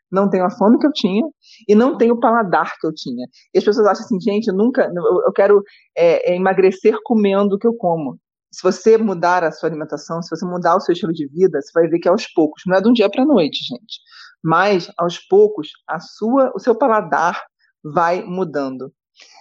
não 0.09 0.29
tenho 0.29 0.45
a 0.45 0.49
fome 0.49 0.79
que 0.79 0.87
eu 0.87 0.93
tinha 0.93 1.23
e 1.67 1.75
não 1.75 1.97
tenho 1.97 2.13
o 2.13 2.19
paladar 2.19 2.73
que 2.79 2.87
eu 2.87 2.93
tinha. 2.93 3.25
E 3.53 3.57
as 3.57 3.63
pessoas 3.63 3.87
acham 3.87 4.05
assim, 4.05 4.21
gente, 4.21 4.47
eu 4.47 4.55
nunca, 4.55 4.89
eu 5.25 5.33
quero 5.33 5.61
é, 5.97 6.31
é, 6.31 6.35
emagrecer 6.35 6.97
comendo 7.03 7.55
o 7.55 7.59
que 7.59 7.67
eu 7.67 7.75
como. 7.75 8.17
Se 8.49 8.63
você 8.63 8.97
mudar 8.97 9.43
a 9.43 9.51
sua 9.51 9.67
alimentação, 9.67 10.21
se 10.21 10.29
você 10.29 10.45
mudar 10.45 10.77
o 10.77 10.79
seu 10.79 10.93
estilo 10.93 11.11
de 11.11 11.27
vida, 11.27 11.61
você 11.61 11.71
vai 11.73 11.89
ver 11.89 11.99
que 11.99 12.07
aos 12.07 12.25
poucos, 12.27 12.63
não 12.65 12.77
é 12.77 12.81
de 12.81 12.87
um 12.87 12.93
dia 12.93 13.09
para 13.09 13.23
a 13.23 13.25
noite, 13.25 13.57
gente. 13.57 13.99
Mas 14.41 14.89
aos 14.97 15.19
poucos, 15.19 15.69
a 15.85 15.99
sua, 15.99 16.53
o 16.55 16.59
seu 16.59 16.73
paladar 16.73 17.43
vai 17.83 18.23
mudando. 18.23 18.91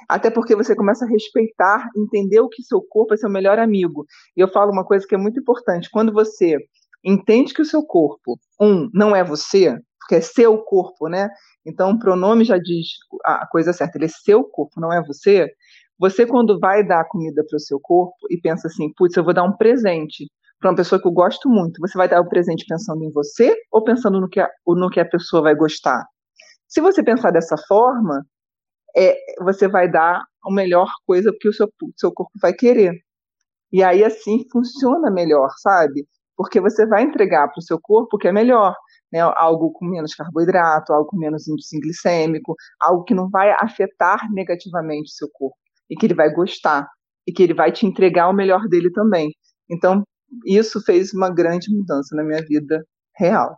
Até 0.09 0.31
porque 0.31 0.57
você 0.57 0.75
começa 0.75 1.05
a 1.05 1.09
respeitar, 1.09 1.89
entender 1.97 2.41
o 2.41 2.49
que 2.49 2.63
seu 2.63 2.81
corpo 2.81 3.15
é 3.15 3.17
seu 3.17 3.29
melhor 3.29 3.59
amigo. 3.59 4.07
E 4.37 4.41
eu 4.41 4.49
falo 4.49 4.73
uma 4.73 4.85
coisa 4.85 5.07
que 5.07 5.15
é 5.15 5.19
muito 5.19 5.41
importante: 5.41 5.91
quando 5.91 6.13
você 6.13 6.57
entende 7.05 7.53
que 7.53 7.63
o 7.63 7.67
seu 7.67 7.85
corpo, 7.85 8.39
um, 8.61 8.89
não 8.93 9.15
é 9.15 9.23
você, 9.23 9.77
porque 10.01 10.17
é 10.17 10.21
seu 10.21 10.59
corpo, 10.59 11.09
né? 11.09 11.29
Então 11.65 11.91
o 11.91 11.99
pronome 11.99 12.45
já 12.45 12.59
diz 12.59 12.87
a 13.25 13.47
coisa 13.47 13.73
certa, 13.73 13.99
ele 13.99 14.07
é 14.07 14.09
seu 14.09 14.45
corpo, 14.45 14.81
não 14.81 14.93
é 14.93 15.05
você. 15.05 15.49
Você, 15.99 16.27
quando 16.27 16.59
vai 16.61 16.87
dar 16.87 17.05
comida 17.09 17.43
para 17.49 17.57
o 17.57 17.61
seu 17.61 17.81
corpo 17.81 18.17
e 18.31 18.39
pensa 18.41 18.69
assim, 18.69 18.93
putz, 18.97 19.17
eu 19.17 19.25
vou 19.25 19.33
dar 19.33 19.45
um 19.45 19.57
presente 19.57 20.27
para 20.61 20.71
uma 20.71 20.77
pessoa 20.77 21.01
que 21.01 21.09
eu 21.09 21.13
gosto 21.13 21.49
muito, 21.49 21.81
você 21.81 21.97
vai 21.97 22.09
dar 22.09 22.21
o 22.21 22.29
presente 22.29 22.65
pensando 22.69 23.03
em 23.03 23.11
você 23.11 23.55
ou 23.73 23.83
pensando 23.83 24.21
no 24.21 24.29
que 24.29 24.41
a, 24.41 24.49
no 24.67 24.91
que 24.91 25.01
a 25.01 25.09
pessoa 25.09 25.43
vai 25.43 25.55
gostar? 25.55 26.05
Se 26.77 26.81
você 26.83 27.03
pensar 27.03 27.31
dessa 27.31 27.57
forma, 27.67 28.23
é, 28.95 29.17
você 29.43 29.67
vai 29.67 29.91
dar 29.91 30.23
a 30.45 30.53
melhor 30.53 30.91
coisa 31.07 31.33
que 31.41 31.49
o 31.49 31.53
seu, 31.55 31.73
seu 31.97 32.13
corpo 32.13 32.33
vai 32.39 32.53
querer. 32.53 32.93
E 33.73 33.83
aí, 33.83 34.05
assim, 34.05 34.45
funciona 34.53 35.11
melhor, 35.11 35.49
sabe? 35.57 36.07
Porque 36.37 36.61
você 36.61 36.87
vai 36.87 37.05
entregar 37.05 37.49
para 37.49 37.61
o 37.61 37.63
seu 37.63 37.81
corpo 37.81 38.17
o 38.17 38.19
que 38.19 38.29
é 38.29 38.33
melhor. 38.33 38.75
Né? 39.11 39.21
Algo 39.21 39.73
com 39.73 39.87
menos 39.87 40.15
carboidrato, 40.15 40.93
algo 40.93 41.09
com 41.09 41.17
menos 41.17 41.49
índice 41.49 41.81
glicêmico, 41.81 42.55
algo 42.79 43.05
que 43.05 43.15
não 43.15 43.31
vai 43.31 43.53
afetar 43.53 44.31
negativamente 44.31 45.09
o 45.09 45.17
seu 45.17 45.31
corpo. 45.33 45.57
E 45.89 45.97
que 45.97 46.05
ele 46.05 46.15
vai 46.15 46.31
gostar. 46.31 46.87
E 47.27 47.33
que 47.33 47.43
ele 47.43 47.55
vai 47.55 47.73
te 47.73 47.87
entregar 47.87 48.29
o 48.29 48.35
melhor 48.35 48.69
dele 48.69 48.93
também. 48.93 49.31
Então, 49.71 50.05
isso 50.45 50.79
fez 50.83 51.15
uma 51.15 51.31
grande 51.31 51.75
mudança 51.75 52.15
na 52.15 52.23
minha 52.23 52.45
vida 52.45 52.85
real. 53.17 53.57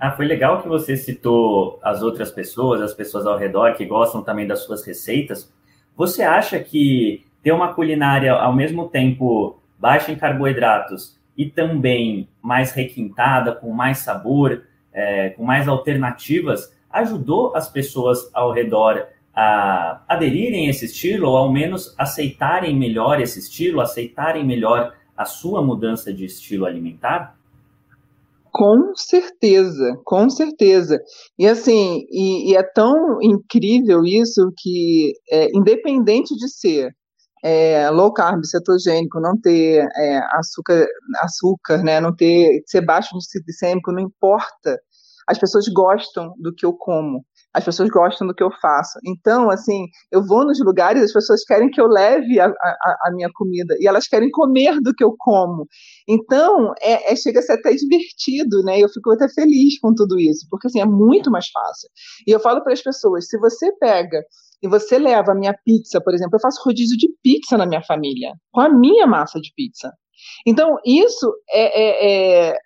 Ah, 0.00 0.12
foi 0.12 0.24
legal 0.24 0.62
que 0.62 0.68
você 0.68 0.96
citou 0.96 1.78
as 1.82 2.02
outras 2.02 2.30
pessoas, 2.30 2.80
as 2.80 2.94
pessoas 2.94 3.26
ao 3.26 3.36
redor 3.36 3.74
que 3.74 3.84
gostam 3.84 4.22
também 4.22 4.46
das 4.46 4.60
suas 4.60 4.82
receitas. 4.82 5.52
Você 5.94 6.22
acha 6.22 6.58
que 6.58 7.22
ter 7.42 7.52
uma 7.52 7.74
culinária 7.74 8.32
ao 8.32 8.54
mesmo 8.54 8.88
tempo 8.88 9.60
baixa 9.78 10.10
em 10.10 10.16
carboidratos 10.16 11.20
e 11.36 11.44
também 11.44 12.26
mais 12.40 12.72
requintada, 12.72 13.52
com 13.52 13.72
mais 13.72 13.98
sabor, 13.98 14.62
é, 14.90 15.30
com 15.30 15.44
mais 15.44 15.68
alternativas, 15.68 16.74
ajudou 16.90 17.54
as 17.54 17.68
pessoas 17.68 18.30
ao 18.32 18.52
redor 18.52 19.06
a 19.34 20.00
aderirem 20.08 20.66
a 20.66 20.70
esse 20.70 20.86
estilo, 20.86 21.28
ou 21.28 21.36
ao 21.36 21.52
menos 21.52 21.94
aceitarem 21.98 22.74
melhor 22.74 23.20
esse 23.20 23.38
estilo, 23.38 23.82
aceitarem 23.82 24.46
melhor 24.46 24.94
a 25.14 25.26
sua 25.26 25.62
mudança 25.62 26.10
de 26.10 26.24
estilo 26.24 26.64
alimentar? 26.64 27.38
Com 28.52 28.94
certeza, 28.96 29.96
com 30.04 30.28
certeza. 30.28 31.00
E 31.38 31.46
assim, 31.46 32.04
e, 32.10 32.50
e 32.50 32.56
é 32.56 32.62
tão 32.62 33.22
incrível 33.22 34.04
isso 34.04 34.52
que, 34.58 35.12
é, 35.30 35.48
independente 35.56 36.34
de 36.36 36.48
ser 36.48 36.90
é, 37.42 37.88
low 37.90 38.12
carb, 38.12 38.44
cetogênico, 38.44 39.20
não 39.20 39.38
ter 39.40 39.86
é, 39.96 40.18
açúcar, 40.32 40.86
açúcar, 41.22 41.82
né, 41.82 42.00
não 42.00 42.14
ter 42.14 42.62
ser 42.66 42.82
baixo 42.82 43.14
no 43.14 43.20
glicêmico, 43.44 43.92
não 43.92 44.00
importa. 44.00 44.78
As 45.26 45.38
pessoas 45.38 45.66
gostam 45.68 46.32
do 46.38 46.52
que 46.54 46.66
eu 46.66 46.72
como 46.72 47.24
as 47.52 47.64
pessoas 47.64 47.88
gostam 47.88 48.26
do 48.26 48.34
que 48.34 48.42
eu 48.42 48.50
faço. 48.60 48.98
Então, 49.04 49.50
assim, 49.50 49.86
eu 50.10 50.24
vou 50.24 50.44
nos 50.44 50.60
lugares, 50.60 51.02
as 51.02 51.12
pessoas 51.12 51.44
querem 51.44 51.70
que 51.70 51.80
eu 51.80 51.86
leve 51.86 52.38
a, 52.38 52.46
a, 52.46 52.96
a 53.06 53.12
minha 53.12 53.28
comida 53.34 53.74
e 53.80 53.86
elas 53.86 54.06
querem 54.06 54.30
comer 54.30 54.80
do 54.80 54.94
que 54.94 55.02
eu 55.02 55.14
como. 55.18 55.66
Então, 56.08 56.72
é, 56.80 57.12
é, 57.12 57.16
chega 57.16 57.40
a 57.40 57.42
ser 57.42 57.52
até 57.52 57.74
divertido, 57.74 58.62
né? 58.62 58.78
Eu 58.78 58.88
fico 58.88 59.10
até 59.12 59.28
feliz 59.28 59.78
com 59.80 59.94
tudo 59.94 60.18
isso, 60.18 60.46
porque 60.48 60.68
assim, 60.68 60.80
é 60.80 60.86
muito 60.86 61.30
mais 61.30 61.48
fácil. 61.48 61.88
E 62.26 62.30
eu 62.30 62.40
falo 62.40 62.62
para 62.62 62.72
as 62.72 62.82
pessoas: 62.82 63.28
se 63.28 63.38
você 63.38 63.72
pega 63.78 64.22
e 64.62 64.68
você 64.68 64.98
leva 64.98 65.32
a 65.32 65.34
minha 65.34 65.54
pizza, 65.64 66.00
por 66.00 66.14
exemplo, 66.14 66.36
eu 66.36 66.40
faço 66.40 66.62
rodízio 66.64 66.96
de 66.96 67.08
pizza 67.22 67.56
na 67.56 67.66
minha 67.66 67.82
família, 67.82 68.32
com 68.52 68.60
a 68.60 68.68
minha 68.68 69.06
massa 69.06 69.40
de 69.40 69.52
pizza. 69.56 69.90
Então, 70.46 70.76
isso 70.84 71.32
é, 71.50 71.82
é, 71.82 72.50
é 72.50 72.56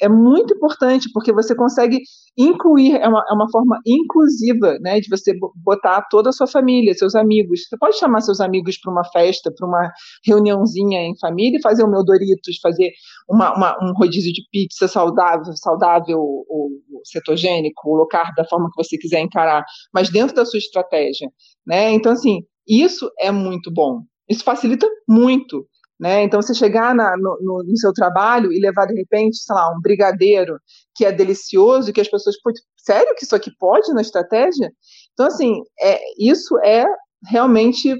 é 0.00 0.08
muito 0.08 0.54
importante, 0.54 1.08
porque 1.12 1.32
você 1.32 1.54
consegue 1.54 2.00
incluir, 2.36 2.96
é 2.96 3.08
uma, 3.08 3.24
é 3.30 3.32
uma 3.32 3.48
forma 3.50 3.78
inclusiva, 3.86 4.78
né, 4.80 5.00
de 5.00 5.08
você 5.08 5.32
botar 5.56 6.02
toda 6.10 6.30
a 6.30 6.32
sua 6.32 6.46
família, 6.46 6.94
seus 6.94 7.14
amigos. 7.14 7.66
Você 7.68 7.76
pode 7.78 7.98
chamar 7.98 8.20
seus 8.20 8.40
amigos 8.40 8.78
para 8.78 8.92
uma 8.92 9.04
festa, 9.04 9.52
para 9.56 9.66
uma 9.66 9.92
reuniãozinha 10.26 11.00
em 11.00 11.16
família 11.18 11.58
e 11.58 11.62
fazer 11.62 11.84
o 11.84 11.90
meu 11.90 12.04
Doritos, 12.04 12.58
fazer 12.60 12.90
uma, 13.28 13.54
uma, 13.56 13.76
um 13.82 13.92
rodízio 13.96 14.32
de 14.32 14.42
pizza 14.50 14.88
saudável, 14.88 15.52
saudável 15.56 16.18
ou, 16.18 16.70
cetogênico, 17.04 17.88
ou 17.88 17.96
low 17.96 18.08
carb, 18.08 18.34
da 18.36 18.44
forma 18.44 18.68
que 18.74 18.82
você 18.82 18.98
quiser 18.98 19.20
encarar, 19.20 19.64
mas 19.92 20.10
dentro 20.10 20.34
da 20.34 20.44
sua 20.44 20.58
estratégia, 20.58 21.28
né? 21.66 21.92
Então, 21.92 22.12
assim, 22.12 22.40
isso 22.66 23.10
é 23.20 23.30
muito 23.30 23.72
bom. 23.72 24.00
Isso 24.28 24.42
facilita 24.42 24.88
muito 25.08 25.66
né? 25.98 26.22
Então, 26.22 26.42
você 26.42 26.54
chegar 26.54 26.94
na, 26.94 27.16
no, 27.16 27.62
no, 27.64 27.76
seu 27.76 27.92
trabalho 27.92 28.52
e 28.52 28.60
levar, 28.60 28.86
de 28.86 28.94
repente, 28.94 29.36
sei 29.36 29.54
lá, 29.54 29.70
um 29.72 29.80
brigadeiro 29.80 30.58
que 30.94 31.04
é 31.04 31.12
delicioso, 31.12 31.92
que 31.92 32.00
as 32.00 32.08
pessoas, 32.08 32.36
sério 32.78 33.14
que 33.16 33.24
isso 33.24 33.36
aqui 33.36 33.50
pode 33.58 33.92
na 33.92 34.00
estratégia? 34.00 34.72
Então, 35.12 35.26
assim, 35.26 35.60
é, 35.80 36.00
isso 36.18 36.58
é 36.64 36.84
realmente, 37.26 37.94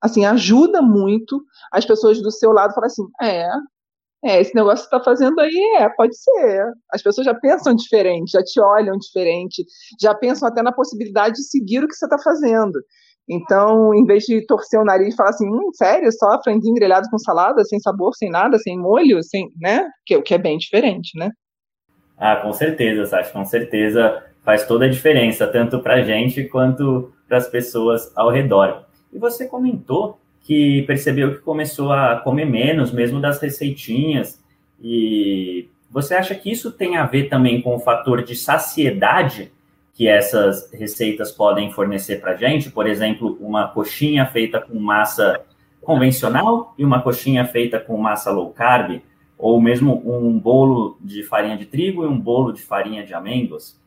assim, 0.00 0.24
ajuda 0.24 0.80
muito 0.80 1.42
as 1.72 1.84
pessoas 1.84 2.22
do 2.22 2.30
seu 2.30 2.52
lado 2.52 2.74
falar 2.74 2.86
assim, 2.86 3.04
é, 3.20 3.48
é, 4.22 4.40
esse 4.40 4.54
negócio 4.54 4.84
que 4.84 4.90
você 4.90 4.96
está 4.96 5.02
fazendo 5.02 5.40
aí, 5.40 5.76
é, 5.78 5.88
pode 5.88 6.14
ser. 6.16 6.72
As 6.92 7.02
pessoas 7.02 7.24
já 7.24 7.34
pensam 7.34 7.74
diferente, 7.74 8.32
já 8.32 8.42
te 8.42 8.60
olham 8.60 8.96
diferente, 8.98 9.64
já 10.00 10.14
pensam 10.14 10.46
até 10.46 10.62
na 10.62 10.72
possibilidade 10.72 11.36
de 11.36 11.44
seguir 11.44 11.82
o 11.82 11.88
que 11.88 11.94
você 11.94 12.04
está 12.04 12.18
fazendo. 12.18 12.78
Então, 13.30 13.94
em 13.94 14.04
vez 14.04 14.24
de 14.24 14.44
torcer 14.44 14.80
o 14.80 14.84
nariz 14.84 15.14
e 15.14 15.16
falar 15.16 15.30
assim, 15.30 15.48
hum, 15.48 15.70
sério, 15.72 16.10
só 16.10 16.42
franguinho 16.42 16.74
grelhado 16.74 17.08
com 17.08 17.18
salada, 17.18 17.62
sem 17.64 17.78
sabor, 17.78 18.12
sem 18.16 18.28
nada, 18.28 18.58
sem 18.58 18.76
molho, 18.76 19.22
sem, 19.22 19.48
né? 19.60 19.88
Que, 20.04 20.16
o 20.16 20.22
que 20.22 20.34
é 20.34 20.38
bem 20.38 20.58
diferente, 20.58 21.16
né? 21.16 21.30
Ah, 22.18 22.36
com 22.36 22.52
certeza, 22.52 23.06
Sasha, 23.06 23.30
com 23.30 23.44
certeza 23.44 24.24
faz 24.42 24.66
toda 24.66 24.86
a 24.86 24.88
diferença, 24.88 25.46
tanto 25.46 25.78
para 25.78 25.94
a 25.94 26.02
gente 26.02 26.42
quanto 26.44 27.12
para 27.28 27.38
as 27.38 27.46
pessoas 27.46 28.10
ao 28.16 28.30
redor. 28.30 28.84
E 29.12 29.18
você 29.18 29.46
comentou 29.46 30.18
que 30.42 30.82
percebeu 30.82 31.34
que 31.34 31.40
começou 31.40 31.92
a 31.92 32.16
comer 32.16 32.46
menos, 32.46 32.90
mesmo 32.90 33.20
das 33.20 33.40
receitinhas, 33.40 34.42
e 34.82 35.68
você 35.88 36.14
acha 36.14 36.34
que 36.34 36.50
isso 36.50 36.72
tem 36.72 36.96
a 36.96 37.06
ver 37.06 37.28
também 37.28 37.62
com 37.62 37.76
o 37.76 37.80
fator 37.80 38.24
de 38.24 38.34
saciedade 38.34 39.52
que 40.00 40.08
essas 40.08 40.72
receitas 40.72 41.30
podem 41.30 41.70
fornecer 41.70 42.22
para 42.22 42.32
a 42.32 42.34
gente? 42.34 42.70
Por 42.70 42.86
exemplo, 42.86 43.36
uma 43.38 43.68
coxinha 43.68 44.24
feita 44.24 44.58
com 44.58 44.78
massa 44.78 45.42
convencional 45.82 46.72
e 46.78 46.86
uma 46.86 47.02
coxinha 47.02 47.46
feita 47.46 47.78
com 47.78 47.98
massa 47.98 48.30
low 48.30 48.50
carb, 48.50 49.02
ou 49.36 49.60
mesmo 49.60 50.02
um 50.06 50.40
bolo 50.40 50.96
de 51.02 51.22
farinha 51.22 51.54
de 51.54 51.66
trigo 51.66 52.02
e 52.02 52.06
um 52.06 52.18
bolo 52.18 52.50
de 52.50 52.62
farinha 52.62 53.04
de 53.04 53.12
amêndoas? 53.12 53.78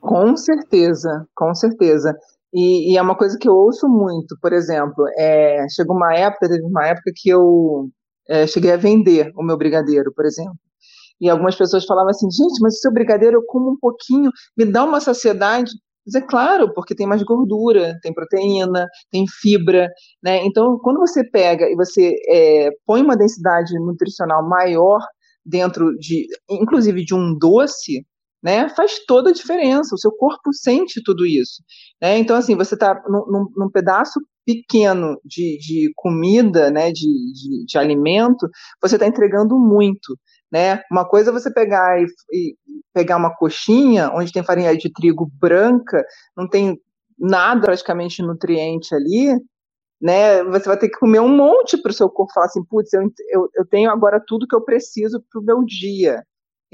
Com 0.00 0.34
certeza, 0.34 1.28
com 1.34 1.54
certeza. 1.54 2.16
E, 2.50 2.94
e, 2.94 2.96
é 2.96 3.02
uma 3.02 3.18
coisa 3.18 3.36
que 3.38 3.46
eu 3.46 3.52
ouço 3.52 3.86
muito, 3.86 4.34
por 4.40 4.54
exemplo, 4.54 5.04
é, 5.18 5.66
chegou 5.68 5.94
uma 5.94 6.14
época, 6.14 6.48
teve 6.48 6.64
uma 6.64 6.86
época 6.86 7.12
que 7.14 7.28
eu 7.28 7.90
é, 8.26 8.46
cheguei 8.46 8.72
a 8.72 8.78
vender 8.78 9.30
o 9.36 9.42
meu 9.42 9.58
brigadeiro, 9.58 10.10
por 10.14 10.24
exemplo. 10.24 10.56
E 11.24 11.30
algumas 11.30 11.56
pessoas 11.56 11.86
falavam 11.86 12.10
assim, 12.10 12.30
gente, 12.30 12.60
mas 12.60 12.80
seu 12.80 12.92
brigadeiro 12.92 13.38
eu 13.38 13.42
como 13.46 13.70
um 13.70 13.78
pouquinho, 13.78 14.30
me 14.54 14.66
dá 14.66 14.84
uma 14.84 15.00
saciedade. 15.00 15.70
Mas 16.06 16.14
é 16.14 16.20
claro, 16.20 16.70
porque 16.74 16.94
tem 16.94 17.06
mais 17.06 17.22
gordura, 17.22 17.98
tem 18.02 18.12
proteína, 18.12 18.86
tem 19.10 19.24
fibra, 19.40 19.88
né? 20.22 20.44
Então, 20.44 20.78
quando 20.82 20.98
você 20.98 21.24
pega 21.24 21.64
e 21.64 21.74
você 21.74 22.14
é, 22.28 22.68
põe 22.86 23.00
uma 23.00 23.16
densidade 23.16 23.72
nutricional 23.80 24.46
maior 24.46 25.00
dentro 25.42 25.96
de, 25.96 26.26
inclusive 26.50 27.02
de 27.02 27.14
um 27.14 27.34
doce, 27.38 28.04
né, 28.42 28.68
faz 28.68 28.98
toda 29.06 29.30
a 29.30 29.32
diferença. 29.32 29.94
O 29.94 29.98
seu 29.98 30.12
corpo 30.12 30.52
sente 30.52 31.02
tudo 31.02 31.24
isso. 31.24 31.62
Né? 32.02 32.18
Então, 32.18 32.36
assim, 32.36 32.54
você 32.54 32.74
está 32.74 33.02
num, 33.08 33.46
num, 33.56 33.70
pedaço 33.70 34.20
pequeno 34.44 35.18
de, 35.24 35.56
de 35.58 35.90
comida, 35.96 36.70
né, 36.70 36.92
de, 36.92 37.06
de, 37.32 37.64
de 37.64 37.78
alimento, 37.78 38.46
você 38.82 38.96
está 38.96 39.06
entregando 39.06 39.58
muito. 39.58 40.18
Né? 40.54 40.80
Uma 40.88 41.04
coisa 41.04 41.30
é 41.30 41.32
você 41.32 41.52
pegar 41.52 42.00
e, 42.00 42.06
e, 42.32 42.56
pegar 42.94 43.16
uma 43.16 43.34
coxinha 43.34 44.12
onde 44.14 44.32
tem 44.32 44.44
farinha 44.44 44.76
de 44.76 44.88
trigo 44.92 45.28
branca, 45.40 46.06
não 46.36 46.48
tem 46.48 46.80
nada 47.18 47.62
praticamente 47.62 48.22
nutriente 48.22 48.94
ali, 48.94 49.34
né? 50.00 50.44
Você 50.44 50.68
vai 50.68 50.78
ter 50.78 50.88
que 50.90 50.98
comer 50.98 51.18
um 51.18 51.28
monte 51.36 51.76
para 51.76 51.90
o 51.90 51.94
seu 51.94 52.08
corpo 52.08 52.32
falar 52.32 52.46
assim, 52.46 52.64
putz, 52.66 52.92
eu, 52.92 53.02
eu, 53.30 53.48
eu 53.56 53.66
tenho 53.66 53.90
agora 53.90 54.22
tudo 54.24 54.46
que 54.46 54.54
eu 54.54 54.64
preciso 54.64 55.20
para 55.28 55.40
o 55.40 55.44
meu 55.44 55.64
dia 55.64 56.22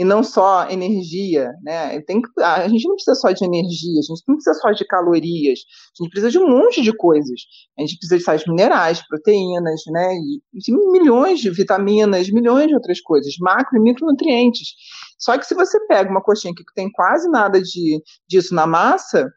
e 0.01 0.05
não 0.05 0.23
só 0.23 0.67
energia, 0.71 1.53
né? 1.63 2.01
Tem 2.01 2.23
a 2.39 2.67
gente 2.67 2.89
não 2.89 2.95
precisa 2.95 3.15
só 3.15 3.33
de 3.33 3.45
energia, 3.45 3.99
a 3.99 4.03
gente 4.03 4.23
não 4.27 4.37
precisa 4.37 4.55
só 4.55 4.71
de 4.73 4.87
calorias, 4.87 5.59
a 5.61 6.03
gente 6.03 6.11
precisa 6.11 6.31
de 6.31 6.39
um 6.39 6.49
monte 6.49 6.81
de 6.81 6.91
coisas. 6.97 7.39
A 7.79 7.83
gente 7.83 7.99
precisa 7.99 8.17
de 8.17 8.25
sais 8.25 8.47
minerais, 8.47 9.07
proteínas, 9.07 9.83
né? 9.89 10.15
E, 10.15 10.41
e 10.55 10.91
milhões 10.91 11.41
de 11.41 11.51
vitaminas, 11.51 12.31
milhões 12.31 12.69
de 12.69 12.75
outras 12.75 12.99
coisas, 13.03 13.35
macro 13.41 13.77
e 13.77 13.83
micronutrientes. 13.83 14.69
Só 15.19 15.37
que 15.37 15.45
se 15.45 15.55
você 15.55 15.79
pega 15.87 16.11
uma 16.11 16.23
coxinha 16.23 16.55
que 16.57 16.65
tem 16.75 16.91
quase 16.91 17.29
nada 17.29 17.61
de, 17.61 18.03
disso 18.27 18.55
na 18.55 18.67
massa, 18.67 19.31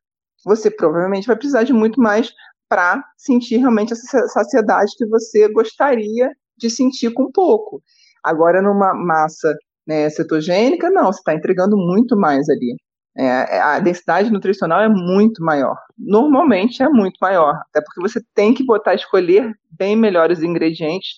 você 0.45 0.71
provavelmente 0.71 1.27
vai 1.27 1.35
precisar 1.35 1.63
de 1.63 1.73
muito 1.73 1.99
mais 1.99 2.31
para 2.69 3.03
sentir 3.17 3.57
realmente 3.57 3.91
essa 3.91 4.27
saciedade 4.29 4.93
que 4.97 5.05
você 5.07 5.51
gostaria 5.51 6.31
de 6.57 6.69
sentir 6.69 7.13
com 7.13 7.29
pouco. 7.33 7.83
Agora, 8.23 8.61
numa 8.61 8.93
massa 8.93 9.53
né, 9.87 10.09
cetogênica, 10.09 10.89
não, 10.89 11.11
você 11.11 11.19
está 11.19 11.33
entregando 11.33 11.77
muito 11.77 12.17
mais 12.17 12.49
ali. 12.49 12.75
É, 13.15 13.23
é, 13.23 13.61
a 13.61 13.79
densidade 13.79 14.31
nutricional 14.31 14.81
é 14.81 14.89
muito 14.89 15.43
maior. 15.43 15.77
Normalmente 15.97 16.81
é 16.81 16.89
muito 16.89 17.17
maior, 17.21 17.61
até 17.69 17.81
porque 17.81 18.01
você 18.01 18.19
tem 18.33 18.53
que 18.53 18.65
botar, 18.65 18.95
escolher 18.95 19.51
bem 19.71 19.95
melhores 19.95 20.41
ingredientes 20.41 21.11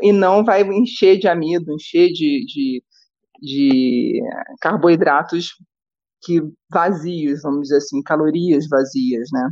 e 0.00 0.12
não 0.12 0.44
vai 0.44 0.62
encher 0.62 1.18
de 1.18 1.26
amido, 1.26 1.72
encher 1.72 2.08
de, 2.08 2.44
de, 2.46 2.82
de 3.40 4.20
carboidratos 4.60 5.54
que 6.22 6.40
vazios, 6.70 7.42
vamos 7.42 7.62
dizer 7.62 7.78
assim, 7.78 8.02
calorias 8.02 8.66
vazias, 8.68 9.28
né? 9.32 9.50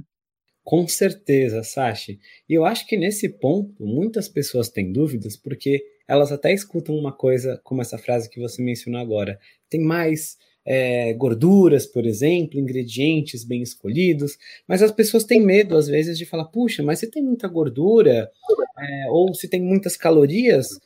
Com 0.65 0.87
certeza, 0.87 1.63
Sashi. 1.65 2.21
E 2.49 2.55
eu 2.55 2.65
acho 2.65 2.87
que 2.87 2.97
nesse 2.97 3.29
ponto 3.29 3.85
muitas 3.85 4.29
pessoas 4.29 4.69
têm 4.69 4.93
dúvidas 4.93 5.37
porque 5.37 5.83
elas 6.13 6.31
até 6.31 6.53
escutam 6.53 6.95
uma 6.95 7.11
coisa 7.11 7.59
como 7.65 7.81
essa 7.81 7.97
frase 7.97 8.29
que 8.29 8.39
você 8.39 8.63
mencionou 8.63 9.01
agora. 9.01 9.39
Tem 9.71 9.81
mais 9.81 10.37
é, 10.63 11.15
gorduras, 11.15 11.87
por 11.87 12.05
exemplo, 12.05 12.61
ingredientes 12.61 13.45
bem 13.45 13.63
escolhidos, 13.63 14.37
mas 14.69 14.83
as 14.83 14.93
pessoas 14.93 15.25
têm 15.25 15.41
medo 15.41 15.75
às 15.75 15.89
vezes 15.89 16.19
de 16.19 16.27
falar, 16.27 16.45
puxa, 16.45 16.83
mas 16.83 16.99
se 16.99 17.11
tem 17.11 17.23
muita 17.23 17.49
gordura 17.49 18.31
é, 18.79 19.11
ou 19.11 19.35
se 19.35 19.49
tem 19.49 19.63
muitas 19.63 19.97
calorias, 19.97 20.79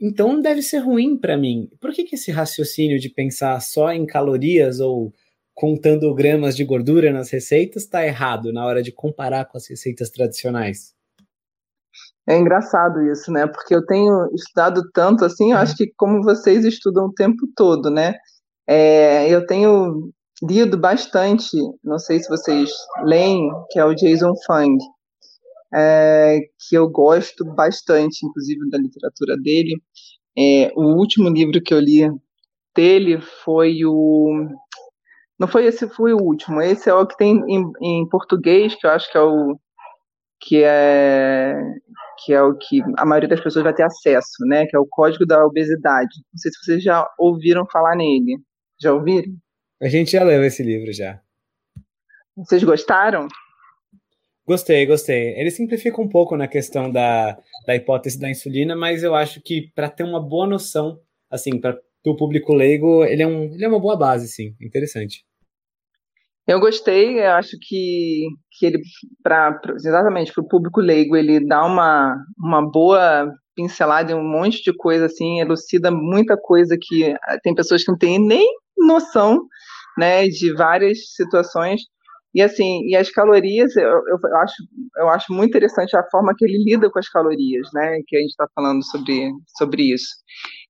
então 0.00 0.40
deve 0.40 0.62
ser 0.62 0.78
ruim 0.78 1.18
para 1.18 1.36
mim. 1.36 1.68
Por 1.78 1.92
que, 1.92 2.04
que 2.04 2.14
esse 2.14 2.30
raciocínio 2.30 2.98
de 2.98 3.10
pensar 3.10 3.60
só 3.60 3.92
em 3.92 4.06
calorias 4.06 4.80
ou 4.80 5.12
contando 5.54 6.14
gramas 6.14 6.56
de 6.56 6.64
gordura 6.64 7.12
nas 7.12 7.28
receitas 7.28 7.82
está 7.82 8.06
errado 8.06 8.52
na 8.54 8.64
hora 8.64 8.82
de 8.82 8.90
comparar 8.90 9.44
com 9.44 9.58
as 9.58 9.68
receitas 9.68 10.08
tradicionais? 10.08 10.95
É 12.28 12.36
engraçado 12.36 13.00
isso, 13.02 13.30
né? 13.30 13.46
Porque 13.46 13.74
eu 13.74 13.84
tenho 13.86 14.28
estudado 14.34 14.82
tanto 14.92 15.24
assim, 15.24 15.52
eu 15.52 15.58
acho 15.58 15.76
que 15.76 15.92
como 15.96 16.22
vocês 16.22 16.64
estudam 16.64 17.06
o 17.06 17.12
tempo 17.12 17.46
todo, 17.54 17.88
né? 17.90 18.14
É, 18.68 19.28
eu 19.30 19.46
tenho 19.46 20.10
lido 20.42 20.76
bastante, 20.76 21.56
não 21.84 21.98
sei 21.98 22.18
se 22.18 22.28
vocês 22.28 22.70
leem, 23.04 23.48
que 23.70 23.78
é 23.78 23.84
o 23.84 23.94
Jason 23.94 24.34
Fung, 24.44 24.76
é, 25.72 26.40
que 26.68 26.76
eu 26.76 26.88
gosto 26.88 27.44
bastante, 27.44 28.26
inclusive, 28.26 28.68
da 28.70 28.78
literatura 28.78 29.36
dele. 29.36 29.80
É, 30.36 30.72
o 30.74 30.96
último 30.98 31.28
livro 31.28 31.62
que 31.62 31.72
eu 31.72 31.80
li 31.80 32.10
dele 32.74 33.20
foi 33.44 33.84
o. 33.84 34.48
Não 35.38 35.46
foi 35.46 35.66
esse, 35.66 35.88
foi 35.88 36.12
o 36.12 36.22
último. 36.22 36.60
Esse 36.60 36.88
é 36.90 36.94
o 36.94 37.06
que 37.06 37.16
tem 37.16 37.42
em, 37.48 37.70
em 37.82 38.08
português, 38.08 38.74
que 38.74 38.86
eu 38.86 38.90
acho 38.90 39.10
que 39.10 39.18
é 39.18 39.22
o 39.22 39.58
que 40.40 40.62
é 40.62 41.56
que 42.18 42.32
é 42.32 42.42
o 42.42 42.56
que 42.56 42.80
a 42.96 43.04
maioria 43.04 43.28
das 43.28 43.40
pessoas 43.40 43.64
vai 43.64 43.74
ter 43.74 43.82
acesso, 43.82 44.44
né? 44.46 44.66
Que 44.66 44.76
é 44.76 44.78
o 44.78 44.86
Código 44.86 45.26
da 45.26 45.44
Obesidade. 45.44 46.14
Não 46.32 46.38
sei 46.38 46.50
se 46.50 46.58
vocês 46.64 46.82
já 46.82 47.08
ouviram 47.18 47.66
falar 47.66 47.96
nele. 47.96 48.38
Já 48.80 48.92
ouviram? 48.92 49.32
A 49.80 49.88
gente 49.88 50.12
já 50.12 50.22
leu 50.24 50.44
esse 50.44 50.62
livro 50.62 50.92
já. 50.92 51.20
Vocês 52.36 52.62
gostaram? 52.62 53.28
Gostei, 54.46 54.86
gostei. 54.86 55.38
Ele 55.38 55.50
simplifica 55.50 56.00
um 56.00 56.08
pouco 56.08 56.36
na 56.36 56.46
questão 56.46 56.90
da, 56.90 57.36
da 57.66 57.74
hipótese 57.74 58.20
da 58.20 58.30
insulina, 58.30 58.76
mas 58.76 59.02
eu 59.02 59.14
acho 59.14 59.40
que 59.40 59.72
para 59.74 59.90
ter 59.90 60.04
uma 60.04 60.20
boa 60.20 60.46
noção, 60.46 61.00
assim, 61.28 61.60
para 61.60 61.76
o 62.06 62.16
público 62.16 62.54
leigo, 62.54 63.04
ele 63.04 63.22
é, 63.22 63.26
um, 63.26 63.44
ele 63.52 63.64
é 63.64 63.68
uma 63.68 63.80
boa 63.80 63.96
base, 63.96 64.28
sim. 64.28 64.54
Interessante. 64.60 65.24
Eu 66.46 66.60
gostei, 66.60 67.18
eu 67.20 67.32
acho 67.32 67.56
que, 67.60 68.28
que 68.52 68.66
ele, 68.66 68.80
pra, 69.22 69.58
exatamente 69.74 70.32
para 70.32 70.44
o 70.44 70.48
público 70.48 70.80
leigo, 70.80 71.16
ele 71.16 71.44
dá 71.44 71.64
uma, 71.64 72.16
uma 72.38 72.62
boa 72.70 73.28
pincelada 73.56 74.12
em 74.12 74.14
um 74.14 74.22
monte 74.22 74.62
de 74.62 74.72
coisa, 74.76 75.06
assim, 75.06 75.40
elucida 75.40 75.90
muita 75.90 76.36
coisa 76.36 76.76
que 76.80 77.04
eh, 77.04 77.38
tem 77.42 77.54
pessoas 77.54 77.82
que 77.82 77.90
não 77.90 77.98
têm 77.98 78.18
nem 78.24 78.46
noção, 78.78 79.40
né, 79.98 80.28
de 80.28 80.54
várias 80.54 80.98
situações. 81.16 81.80
E 82.34 82.42
assim, 82.42 82.82
e 82.86 82.94
as 82.94 83.10
calorias, 83.10 83.74
eu, 83.76 83.88
eu, 83.88 84.18
eu, 84.22 84.36
acho, 84.36 84.54
eu 84.98 85.08
acho 85.08 85.32
muito 85.32 85.50
interessante 85.50 85.96
a 85.96 86.04
forma 86.10 86.34
que 86.36 86.44
ele 86.44 86.62
lida 86.62 86.90
com 86.90 86.98
as 86.98 87.08
calorias, 87.08 87.66
né, 87.74 87.98
que 88.06 88.16
a 88.16 88.20
gente 88.20 88.30
está 88.30 88.46
falando 88.54 88.84
sobre, 88.84 89.30
sobre 89.58 89.94
isso. 89.94 90.14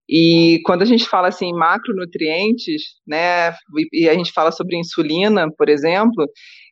E 0.09 0.61
quando 0.65 0.83
a 0.83 0.85
gente 0.85 1.09
fala 1.09 1.29
assim 1.29 1.53
macronutrientes, 1.53 2.83
né, 3.07 3.53
e 3.93 4.09
a 4.09 4.15
gente 4.15 4.33
fala 4.33 4.53
sobre 4.53 4.77
insulina, 4.79 5.49
por 5.57 5.69
exemplo, 5.69 6.27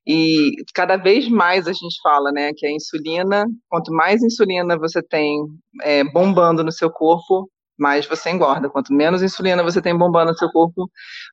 e 0.07 0.53
cada 0.75 0.97
vez 0.97 1.29
mais 1.29 1.67
a 1.67 1.73
gente 1.73 1.97
fala, 2.03 2.31
né, 2.33 2.53
que 2.57 2.67
a 2.67 2.71
insulina, 2.71 3.45
quanto 3.69 3.93
mais 3.93 4.23
insulina 4.23 4.79
você 4.79 5.03
tem 5.03 5.39
é, 5.83 6.05
bombando 6.05 6.63
no 6.63 6.71
seu 6.73 6.91
corpo, 6.91 7.51
mais 7.79 8.07
você 8.07 8.31
engorda. 8.31 8.71
Quanto 8.71 8.93
menos 8.95 9.23
insulina 9.23 9.63
você 9.63 9.83
tem 9.83 9.97
bombando 9.97 10.31
no 10.31 10.39
seu 10.39 10.49
corpo, 10.51 10.89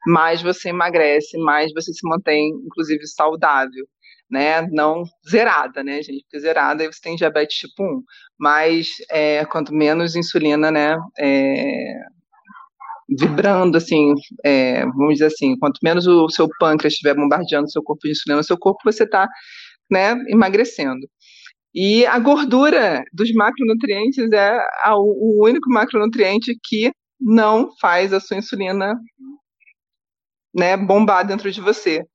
mais 0.08 0.42
você 0.42 0.70
emagrece, 0.70 1.38
mais 1.38 1.72
você 1.74 1.94
se 1.94 2.08
mantém, 2.08 2.50
inclusive, 2.66 3.06
saudável 3.08 3.86
né? 4.32 4.68
Não 4.72 5.04
zerada, 5.30 5.84
né, 5.84 6.02
gente? 6.02 6.24
Porque 6.24 6.40
zerada 6.40 6.86
você 6.92 7.02
tem 7.02 7.16
diabetes 7.16 7.58
tipo 7.58 7.84
1. 7.84 8.04
Mas 8.40 8.90
é, 9.10 9.46
quanto 9.46 9.74
menos 9.74 10.16
insulina, 10.16 10.72
né? 10.72 10.98
É, 11.20 11.96
vibrando, 13.10 13.78
assim, 13.78 14.14
é, 14.44 14.86
vamos 14.86 15.16
dizer 15.16 15.26
assim, 15.26 15.58
quanto 15.58 15.80
menos 15.84 16.08
o 16.08 16.30
seu 16.30 16.48
pâncreas 16.60 16.94
estiver 16.94 17.14
bombardeando 17.14 17.70
seu 17.70 17.84
corpo 17.84 18.02
de 18.04 18.12
insulina, 18.12 18.42
seu 18.42 18.58
corpo 18.58 18.80
você 18.86 19.04
está 19.04 19.28
né, 19.90 20.14
emagrecendo. 20.30 21.08
E 21.74 22.06
a 22.06 22.18
gordura 22.20 23.04
dos 23.14 23.32
macronutrientes 23.34 24.32
é 24.32 24.58
a, 24.84 24.96
o 24.96 25.44
único 25.44 25.70
macronutriente 25.70 26.58
que 26.64 26.92
não 27.20 27.70
faz 27.80 28.14
a 28.14 28.20
sua 28.20 28.38
insulina 28.38 28.94
né, 30.54 30.76
bombar 30.76 31.26
dentro 31.26 31.52
de 31.52 31.62
você. 31.62 32.06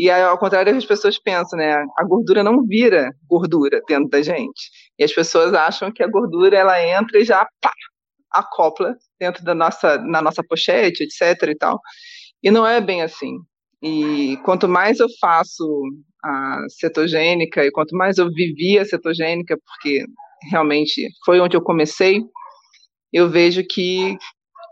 E 0.00 0.10
ao 0.10 0.38
contrário 0.38 0.74
as 0.74 0.86
pessoas 0.86 1.18
pensam, 1.18 1.58
né, 1.58 1.74
a 1.98 2.04
gordura 2.04 2.42
não 2.42 2.64
vira 2.66 3.14
gordura 3.28 3.82
dentro 3.86 4.08
da 4.08 4.22
gente. 4.22 4.70
E 4.98 5.04
as 5.04 5.12
pessoas 5.12 5.52
acham 5.52 5.92
que 5.92 6.02
a 6.02 6.08
gordura 6.08 6.56
ela 6.56 6.82
entra 6.82 7.18
e 7.20 7.24
já 7.24 7.46
pá, 7.60 7.70
acopla 8.30 8.96
dentro 9.20 9.44
da 9.44 9.54
nossa 9.54 9.98
na 9.98 10.22
nossa 10.22 10.42
pochete, 10.42 11.04
etc 11.04 11.50
e 11.50 11.54
tal. 11.54 11.78
E 12.42 12.50
não 12.50 12.66
é 12.66 12.80
bem 12.80 13.02
assim. 13.02 13.40
E 13.82 14.38
quanto 14.42 14.66
mais 14.66 15.00
eu 15.00 15.06
faço 15.20 15.66
a 16.24 16.64
cetogênica 16.70 17.62
e 17.62 17.70
quanto 17.70 17.94
mais 17.94 18.16
eu 18.16 18.32
vivi 18.32 18.78
a 18.78 18.86
cetogênica, 18.86 19.54
porque 19.58 20.02
realmente 20.50 21.10
foi 21.26 21.40
onde 21.40 21.58
eu 21.58 21.62
comecei, 21.62 22.22
eu 23.12 23.28
vejo 23.28 23.62
que 23.68 24.16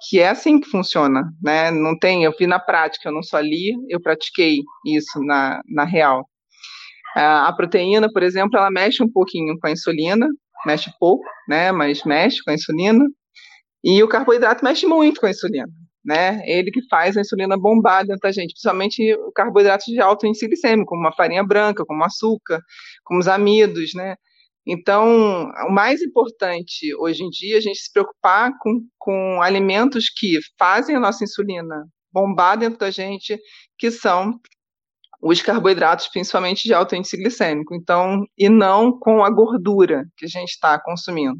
que 0.07 0.21
é 0.21 0.29
assim 0.29 0.61
que 0.61 0.69
funciona, 0.69 1.23
né? 1.43 1.71
Não 1.71 1.99
tem, 1.99 2.25
eu 2.25 2.33
vi 2.39 2.47
na 2.47 2.59
prática, 2.59 3.09
eu 3.09 3.13
não 3.13 3.23
só 3.23 3.41
li, 3.41 3.75
eu 3.89 4.01
pratiquei 4.01 4.59
isso 4.87 5.21
na, 5.25 5.61
na 5.69 5.85
real. 5.85 6.25
A 7.17 7.53
proteína, 7.53 8.09
por 8.13 8.23
exemplo, 8.23 8.59
ela 8.59 8.71
mexe 8.71 9.03
um 9.03 9.11
pouquinho 9.11 9.59
com 9.59 9.67
a 9.67 9.71
insulina, 9.71 10.29
mexe 10.67 10.91
pouco, 11.01 11.25
né? 11.49 11.73
Mas 11.73 12.05
mexe 12.05 12.43
com 12.45 12.51
a 12.51 12.55
insulina. 12.55 13.05
E 13.83 14.03
o 14.03 14.09
carboidrato 14.09 14.65
mexe 14.65 14.87
muito 14.87 15.21
com 15.21 15.27
a 15.27 15.31
insulina 15.31 15.69
né? 16.09 16.41
Ele 16.47 16.71
que 16.71 16.81
faz 16.89 17.17
a 17.17 17.21
insulina 17.21 17.55
bombar 17.59 18.07
dentro 18.07 18.23
da 18.23 18.33
gente, 18.33 18.53
principalmente 18.53 19.15
o 19.15 19.31
carboidrato 19.31 19.85
de 19.87 20.01
alto 20.01 20.27
índice 20.27 20.47
glicêmico, 20.47 20.89
como 20.89 21.07
a 21.07 21.13
farinha 21.13 21.45
branca, 21.45 21.85
como 21.85 22.03
açúcar, 22.03 22.61
como 23.05 23.21
os 23.21 23.29
amidos, 23.29 23.93
né? 23.95 24.17
Então, 24.71 25.51
o 25.67 25.73
mais 25.73 26.03
importante 26.03 26.95
hoje 26.97 27.25
em 27.25 27.31
dia 27.31 27.55
é 27.55 27.59
a 27.59 27.63
gente 27.63 27.79
se 27.79 27.91
preocupar 27.91 28.53
com, 28.61 28.87
com 28.99 29.41
alimentos 29.41 30.11
que 30.11 30.39
fazem 30.59 30.95
a 30.95 31.01
nossa 31.01 31.25
insulina 31.25 31.87
bombar 32.13 32.59
dentro 32.59 32.79
da 32.79 32.91
gente, 32.91 33.39
que 33.79 33.91
são 33.91 34.39
os 35.23 35.41
carboidratos, 35.41 36.09
principalmente 36.09 36.65
de 36.65 36.75
alto 36.75 36.95
índice 36.95 37.17
glicêmico, 37.17 37.75
então, 37.75 38.25
e 38.37 38.51
não 38.51 38.97
com 38.99 39.25
a 39.25 39.31
gordura 39.31 40.05
que 40.19 40.27
a 40.27 40.29
gente 40.29 40.51
está 40.51 40.79
consumindo. 40.79 41.39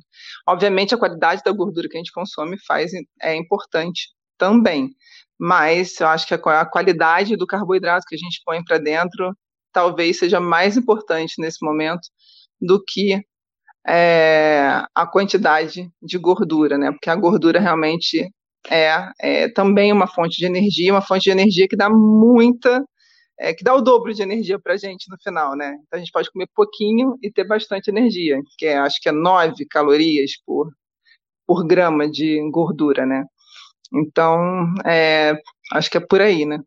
Obviamente, 0.49 0.95
a 0.95 0.99
qualidade 0.99 1.43
da 1.45 1.53
gordura 1.53 1.87
que 1.87 1.97
a 1.97 2.01
gente 2.01 2.13
consome 2.13 2.57
faz 2.67 2.93
é 3.21 3.37
importante, 3.37 4.09
também. 4.39 4.91
Mas 5.39 6.01
eu 6.01 6.07
acho 6.09 6.27
que 6.27 6.35
a, 6.35 6.67
qualidade 6.67 7.37
do 7.37 7.47
carboidrato 7.47 8.07
que 8.09 8.15
a 8.15 8.19
gente 8.19 8.41
põe 8.45 8.65
para 8.65 8.79
dentro 8.79 9.37
talvez 9.73 10.19
seja 10.19 10.41
mais 10.41 10.77
importante 10.77 11.35
nesse 11.39 11.65
momento 11.65 12.09
do 12.61 12.83
que 12.85 13.23
é, 13.87 14.83
a 14.95 15.07
quantidade 15.07 15.91
de 16.03 16.19
gordura, 16.19 16.77
né? 16.77 16.91
Porque 16.93 17.11
a 17.11 17.17
gordura 17.17 17.59
realmente 17.59 18.29
é, 18.71 19.11
é, 19.21 19.49
também 19.49 19.93
uma 19.93 20.07
fonte 20.07 20.37
de 20.37 20.47
energia, 20.47 20.93
uma 20.93 21.01
fonte 21.03 21.25
de 21.25 21.31
energia 21.31 21.67
que 21.69 21.77
dá 21.77 21.89
muita, 21.89 22.85
é, 23.39 23.55
que 23.55 23.65
dá 23.65 23.75
o 23.75 23.81
dobro 23.81 24.13
de 24.13 24.23
energia 24.23 24.59
para 24.59 24.75
a 24.75 24.77
gente 24.77 25.07
no 25.11 25.17
final, 25.23 25.57
né? 25.57 25.77
Então 25.87 25.97
a 25.97 25.99
gente 25.99 26.13
pode 26.13 26.31
comer 26.31 26.49
pouquinho 26.55 27.17
e 27.23 27.31
ter 27.31 27.45
bastante 27.45 27.89
energia, 27.89 28.39
que 28.59 28.67
é, 28.67 28.77
acho 28.79 29.01
que 29.01 29.09
é 29.09 29.13
9 29.13 29.65
calorias 29.67 30.33
por, 30.45 30.71
por 31.47 31.67
grama 31.67 32.11
de 32.11 32.41
gordura, 32.51 33.07
né? 33.07 33.25
Então, 33.93 34.75
é, 34.85 35.35
acho 35.73 35.91
que 35.91 35.97
é 35.97 36.01
por 36.01 36.21
aí, 36.21 36.45
né? 36.45 36.59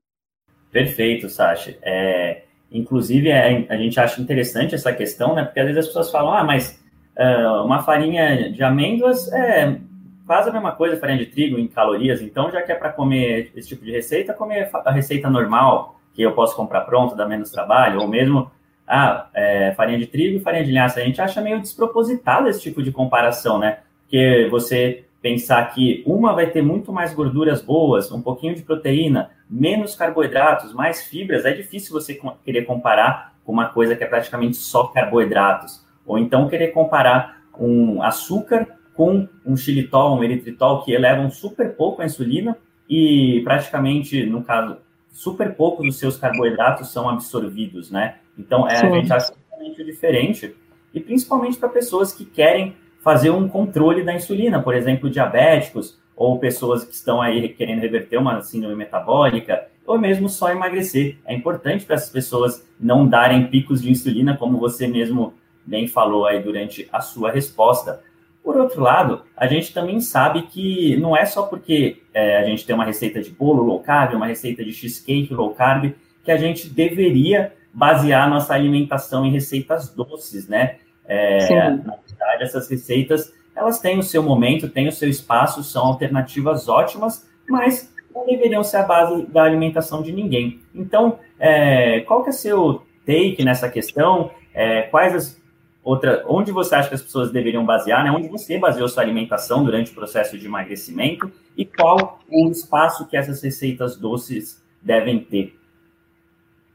Perfeito, 0.72 1.30
Sasha. 1.30 1.78
É, 1.84 2.46
inclusive, 2.72 3.30
é, 3.30 3.66
a 3.70 3.76
gente 3.76 4.00
acha 4.00 4.22
interessante 4.22 4.74
essa 4.74 4.94
questão, 4.94 5.36
né? 5.36 5.44
Porque 5.44 5.60
às 5.60 5.66
vezes 5.66 5.80
as 5.80 5.88
pessoas 5.88 6.10
falam, 6.10 6.34
ah, 6.34 6.44
mas 6.44 6.82
uh, 7.18 7.66
uma 7.66 7.84
farinha 7.84 8.52
de 8.52 8.64
amêndoas 8.64 9.32
é 9.34 9.78
quase 10.26 10.50
a 10.50 10.54
mesma 10.54 10.72
coisa, 10.72 10.98
farinha 10.98 11.20
de 11.20 11.26
trigo 11.26 11.60
em 11.60 11.68
calorias, 11.68 12.22
então 12.22 12.50
já 12.50 12.62
que 12.62 12.72
é 12.72 12.76
para 12.76 12.92
comer 12.92 13.52
esse 13.54 13.68
tipo 13.68 13.84
de 13.84 13.92
receita, 13.92 14.34
comer 14.34 14.70
a 14.74 14.92
receita 14.92 15.30
normal, 15.30 16.00
que 16.14 16.22
eu 16.22 16.32
posso 16.32 16.56
comprar 16.56 16.82
pronto, 16.82 17.16
dá 17.16 17.28
menos 17.28 17.52
trabalho, 17.52 18.00
ou 18.00 18.08
mesmo 18.08 18.50
ah, 18.88 19.28
é, 19.34 19.74
farinha 19.74 20.00
de 20.00 20.08
trigo 20.08 20.38
e 20.38 20.40
farinha 20.40 20.64
de 20.64 20.72
linhaça. 20.72 21.00
A 21.00 21.04
gente 21.04 21.22
acha 21.22 21.42
meio 21.42 21.60
despropositado 21.60 22.48
esse 22.48 22.62
tipo 22.62 22.82
de 22.82 22.92
comparação, 22.92 23.60
né? 23.60 23.80
Porque 24.04 24.48
você 24.50 25.04
pensar 25.22 25.64
que 25.74 26.04
uma 26.06 26.34
vai 26.34 26.48
ter 26.48 26.62
muito 26.62 26.92
mais 26.92 27.14
gorduras 27.14 27.62
boas, 27.62 28.12
um 28.12 28.22
pouquinho 28.22 28.56
de 28.56 28.64
proteína, 28.64 29.30
menos 29.52 29.96
carboidratos, 29.96 30.74
mais 30.74 31.04
fibras, 31.04 31.44
é 31.44 31.52
difícil 31.52 31.92
você 31.92 32.18
querer 32.46 32.64
comparar 32.64 33.34
com 33.44 33.52
uma 33.52 33.68
coisa 33.68 33.98
que 33.98 34.04
é 34.04 34.08
praticamente 34.08 34.56
só 34.56 34.88
carboidratos. 34.88 35.86
Ou 36.06 36.18
então 36.18 36.48
querer 36.48 36.70
comparar 36.70 37.42
um 37.60 38.02
açúcar 38.02 38.66
com 38.94 39.28
um 39.46 39.58
xilitol, 39.58 40.18
um 40.18 40.24
eritritol, 40.24 40.84
que 40.84 40.94
elevam 40.94 41.30
super 41.30 41.76
pouco 41.76 42.02
a 42.02 42.06
insulina 42.06 42.58
e 42.90 43.42
praticamente, 43.44 44.26
no 44.26 44.42
caso, 44.42 44.78
super 45.10 45.54
pouco 45.54 45.84
dos 45.84 46.00
seus 46.00 46.18
carboidratos 46.18 46.92
são 46.92 47.10
absorvidos, 47.10 47.92
né? 47.92 48.16
Então, 48.38 48.68
é, 48.68 48.78
a 48.78 48.90
gente 48.90 49.12
acha 49.12 49.34
totalmente 49.34 49.84
diferente. 49.84 50.56
E 50.94 51.00
principalmente 51.00 51.58
para 51.58 51.70
pessoas 51.70 52.14
que 52.14 52.24
querem 52.24 52.76
fazer 53.02 53.32
um 53.32 53.48
controle 53.48 54.04
da 54.04 54.14
insulina, 54.14 54.62
por 54.62 54.76
exemplo, 54.76 55.10
diabéticos 55.10 56.00
ou 56.22 56.38
pessoas 56.38 56.84
que 56.84 56.94
estão 56.94 57.20
aí 57.20 57.50
querendo 57.50 57.80
reverter 57.80 58.18
uma 58.18 58.44
síndrome 58.44 58.76
metabólica, 58.76 59.68
ou 59.88 59.98
mesmo 59.98 60.30
só 60.30 60.52
emagrecer. 60.52 61.18
É 61.26 61.34
importante 61.34 61.84
para 61.84 61.96
essas 61.96 62.12
pessoas 62.12 62.64
não 62.80 63.08
darem 63.08 63.48
picos 63.48 63.82
de 63.82 63.90
insulina, 63.90 64.38
como 64.38 64.60
você 64.60 64.88
mesmo 64.88 65.34
bem 65.66 65.88
falou 65.88 66.28
aí 66.28 66.40
durante 66.40 66.88
a 66.94 67.02
sua 67.02 67.32
resposta. 67.32 68.04
Por 68.44 68.56
outro 68.56 68.84
lado, 68.84 69.24
a 69.36 69.48
gente 69.48 69.74
também 69.74 70.00
sabe 70.00 70.44
que 70.44 70.96
não 70.98 71.18
é 71.18 71.26
só 71.26 71.48
porque 71.48 72.04
é, 72.14 72.38
a 72.38 72.46
gente 72.46 72.68
tem 72.68 72.76
uma 72.76 72.86
receita 72.86 73.20
de 73.20 73.32
bolo 73.32 73.64
low 73.64 73.80
carb, 73.80 74.14
uma 74.14 74.28
receita 74.28 74.64
de 74.64 74.72
cheesecake 74.72 75.34
low 75.34 75.56
carb, 75.56 75.92
que 76.24 76.32
a 76.32 76.38
gente 76.38 76.70
deveria 76.70 77.52
basear 77.74 78.30
nossa 78.30 78.54
alimentação 78.54 79.26
em 79.26 79.32
receitas 79.32 79.90
doces, 79.90 80.48
né? 80.48 80.76
É, 81.04 81.50
na 81.72 81.96
verdade, 82.08 82.44
essas 82.44 82.70
receitas 82.70 83.34
elas 83.62 83.80
têm 83.80 84.00
o 84.00 84.04
seu 84.04 84.22
momento, 84.22 84.70
têm 84.70 84.88
o 84.88 84.92
seu 84.92 85.10
espaço, 85.10 85.64
são 85.64 85.86
alternativas 85.86 86.68
ótimas, 86.68 87.28
mas 87.50 87.94
não 88.14 88.26
deveriam 88.26 88.64
ser 88.64 88.78
a 88.78 88.84
base 88.84 89.26
da 89.28 89.44
alimentação 89.44 90.02
de 90.02 90.12
ninguém. 90.12 90.60
Então, 90.74 91.20
é, 91.40 92.02
qual 92.02 92.24
que 92.24 92.30
é 92.30 92.34
seu 92.34 92.82
take 93.06 93.44
nessa 93.44 93.70
questão? 93.70 94.32
É, 94.54 94.84
quais 94.84 95.16
as 95.16 95.42
outra, 95.84 96.24
onde 96.28 96.52
você 96.52 96.76
acha 96.76 96.90
que 96.90 96.96
as 96.96 97.02
pessoas 97.02 97.32
deveriam 97.32 97.66
basear, 97.66 98.04
né? 98.04 98.12
Onde 98.12 98.28
você 98.28 98.58
baseou 98.58 98.88
sua 98.88 99.04
alimentação 99.04 99.64
durante 99.64 99.92
o 99.92 99.96
processo 99.96 100.38
de 100.38 100.46
emagrecimento 100.46 101.32
e 101.58 101.66
qual 101.66 102.20
o 102.30 102.50
espaço 102.50 103.08
que 103.08 103.18
essas 103.18 103.42
receitas 103.42 103.98
doces 103.98 104.64
devem 104.82 105.20
ter? 105.20 105.56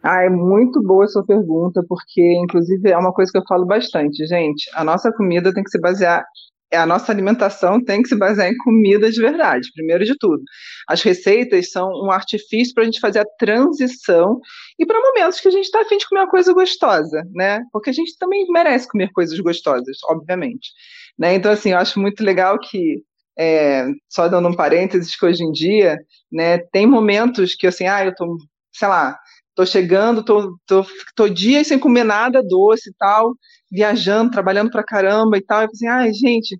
Ah, 0.02 0.22
é 0.22 0.28
muito 0.28 0.80
boa 0.82 1.04
a 1.04 1.08
sua 1.08 1.24
pergunta, 1.24 1.82
porque, 1.88 2.22
inclusive, 2.40 2.90
é 2.90 2.96
uma 2.96 3.12
coisa 3.12 3.32
que 3.32 3.38
eu 3.38 3.46
falo 3.48 3.66
bastante, 3.66 4.24
gente. 4.26 4.70
A 4.74 4.84
nossa 4.84 5.12
comida 5.12 5.52
tem 5.52 5.64
que 5.64 5.70
se 5.70 5.80
basear, 5.80 6.24
a 6.72 6.86
nossa 6.86 7.12
alimentação 7.12 7.82
tem 7.82 8.02
que 8.02 8.08
se 8.08 8.16
basear 8.16 8.50
em 8.50 8.56
comida 8.58 9.10
de 9.10 9.20
verdade, 9.20 9.70
primeiro 9.74 10.04
de 10.04 10.16
tudo. 10.18 10.42
As 10.88 11.02
receitas 11.02 11.70
são 11.70 11.88
um 11.88 12.10
artifício 12.10 12.74
para 12.74 12.82
a 12.82 12.86
gente 12.86 13.00
fazer 13.00 13.20
a 13.20 13.26
transição 13.38 14.40
e 14.78 14.84
para 14.84 15.00
momentos 15.00 15.40
que 15.40 15.48
a 15.48 15.50
gente 15.50 15.64
está 15.64 15.82
afim 15.82 15.96
de 15.96 16.08
comer 16.08 16.22
uma 16.22 16.30
coisa 16.30 16.52
gostosa, 16.52 17.22
né? 17.32 17.62
Porque 17.72 17.90
a 17.90 17.92
gente 17.92 18.16
também 18.18 18.44
merece 18.48 18.88
comer 18.88 19.10
coisas 19.12 19.38
gostosas, 19.38 19.98
obviamente. 20.08 20.70
Né? 21.18 21.34
Então, 21.34 21.52
assim, 21.52 21.70
eu 21.70 21.78
acho 21.78 22.00
muito 22.00 22.24
legal 22.24 22.58
que 22.58 23.02
é, 23.38 23.86
só 24.08 24.28
dando 24.28 24.48
um 24.48 24.56
parênteses, 24.56 25.14
que 25.14 25.24
hoje 25.26 25.44
em 25.44 25.52
dia, 25.52 25.98
né, 26.32 26.58
tem 26.72 26.86
momentos 26.86 27.54
que, 27.54 27.66
assim, 27.66 27.86
ah, 27.86 28.04
eu 28.04 28.14
tô, 28.14 28.38
sei 28.72 28.88
lá, 28.88 29.18
tô 29.54 29.64
chegando, 29.66 30.24
tô, 30.24 30.58
tô, 30.66 30.86
tô 31.14 31.28
dias 31.28 31.66
sem 31.66 31.78
comer 31.78 32.04
nada 32.04 32.42
doce 32.42 32.90
e 32.90 32.94
tal, 32.98 33.34
viajando, 33.70 34.30
trabalhando 34.30 34.70
pra 34.70 34.84
caramba 34.84 35.36
e 35.38 35.42
tal. 35.42 35.62
Eu 35.62 35.68
pensei, 35.68 35.88
ai, 35.88 36.12
gente, 36.12 36.58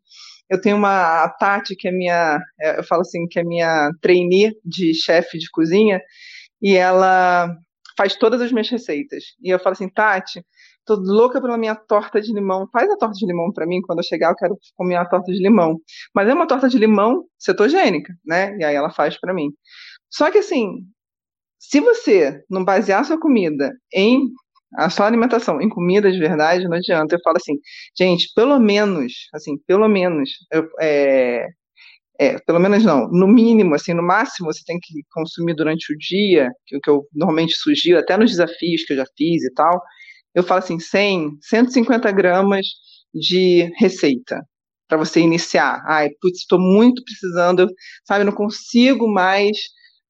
eu 0.51 0.61
tenho 0.61 0.77
uma 0.77 1.25
a 1.25 1.29
Tati, 1.31 1.77
que 1.77 1.89
é 1.89 1.93
minha, 1.93 2.39
é, 2.61 2.79
eu 2.79 2.85
falo 2.85 3.03
assim, 3.03 3.27
que 3.29 3.39
é 3.39 3.45
minha 3.45 3.91
trainee 4.01 4.53
de 4.65 4.95
chefe 4.95 5.39
de 5.39 5.51
cozinha, 5.51 6.01
e 6.63 6.75
ela 6.77 7.55
faz 7.97 8.17
todas 8.17 8.41
as 8.41 8.53
minhas 8.53 8.69
receitas. 8.71 9.25
E 9.43 9.51
eu 9.51 9.59
falo 9.59 9.75
assim, 9.75 9.89
Tati, 9.89 10.43
tô 10.87 10.95
louca 10.97 11.41
pela 11.41 11.59
minha 11.59 11.75
torta 11.75 12.21
de 12.21 12.33
limão. 12.33 12.69
Faz 12.73 12.91
a 12.91 12.97
torta 12.97 13.15
de 13.15 13.27
limão 13.27 13.53
para 13.53 13.67
mim, 13.67 13.83
quando 13.83 13.99
eu 14.01 14.05
chegar 14.05 14.31
eu 14.31 14.37
quero 14.37 14.59
comer 14.77 14.97
a 14.97 15.05
torta 15.07 15.33
de 15.33 15.43
limão. 15.43 15.79
Mas 16.15 16.29
é 16.29 16.35
uma 16.35 16.47
torta 16.47 16.69
de 16.69 16.79
limão 16.79 17.25
cetogênica, 17.39 18.15
né? 18.25 18.57
E 18.59 18.65
aí 18.65 18.75
ela 18.75 18.91
faz 18.91 19.19
para 19.19 19.35
mim. 19.35 19.51
Só 20.11 20.31
que 20.31 20.39
assim, 20.39 20.71
se 21.59 21.81
você 21.81 22.43
não 22.49 22.65
basear 22.65 23.05
sua 23.05 23.19
comida 23.19 23.73
em 23.93 24.29
a 24.75 24.91
sua 24.91 25.07
alimentação 25.07 25.61
em 25.61 25.69
comida 25.69 26.11
de 26.11 26.19
verdade, 26.19 26.65
não 26.65 26.77
adianta. 26.77 27.15
Eu 27.15 27.21
falo 27.23 27.37
assim, 27.37 27.55
gente, 27.99 28.33
pelo 28.35 28.59
menos, 28.59 29.29
assim, 29.35 29.57
pelo 29.67 29.89
menos, 29.89 30.31
eu, 30.53 30.69
é, 30.81 31.47
é, 32.19 32.39
pelo 32.41 32.59
menos 32.61 32.85
não, 32.85 33.09
no 33.09 33.27
mínimo, 33.29 33.75
assim, 33.75 33.95
no 33.95 34.03
máximo 34.03 34.53
você 34.53 34.63
tem 34.67 34.79
que 34.81 35.03
consumir 35.13 35.55
durante 35.55 35.93
o 35.93 35.99
dia, 35.99 36.51
que, 36.67 36.79
que 36.81 36.91
eu 36.91 37.05
normalmente 37.15 37.55
sugiro, 37.57 37.99
até 37.99 38.17
nos 38.17 38.31
desafios 38.31 38.85
que 38.85 38.93
eu 38.95 38.99
já 38.99 39.07
fiz 39.17 39.45
e 39.45 39.53
tal, 39.55 39.81
eu 40.35 40.43
falo 40.43 40.59
assim, 40.61 40.79
100, 40.79 41.39
150 41.43 42.11
gramas 42.13 42.67
de 43.15 43.71
receita 43.79 44.41
para 44.89 44.99
você 44.99 45.21
iniciar. 45.21 45.83
Ai, 45.87 46.11
putz, 46.21 46.41
estou 46.41 46.59
muito 46.61 47.03
precisando, 47.05 47.69
sabe, 48.05 48.25
não 48.25 48.33
consigo 48.33 49.09
mais, 49.09 49.57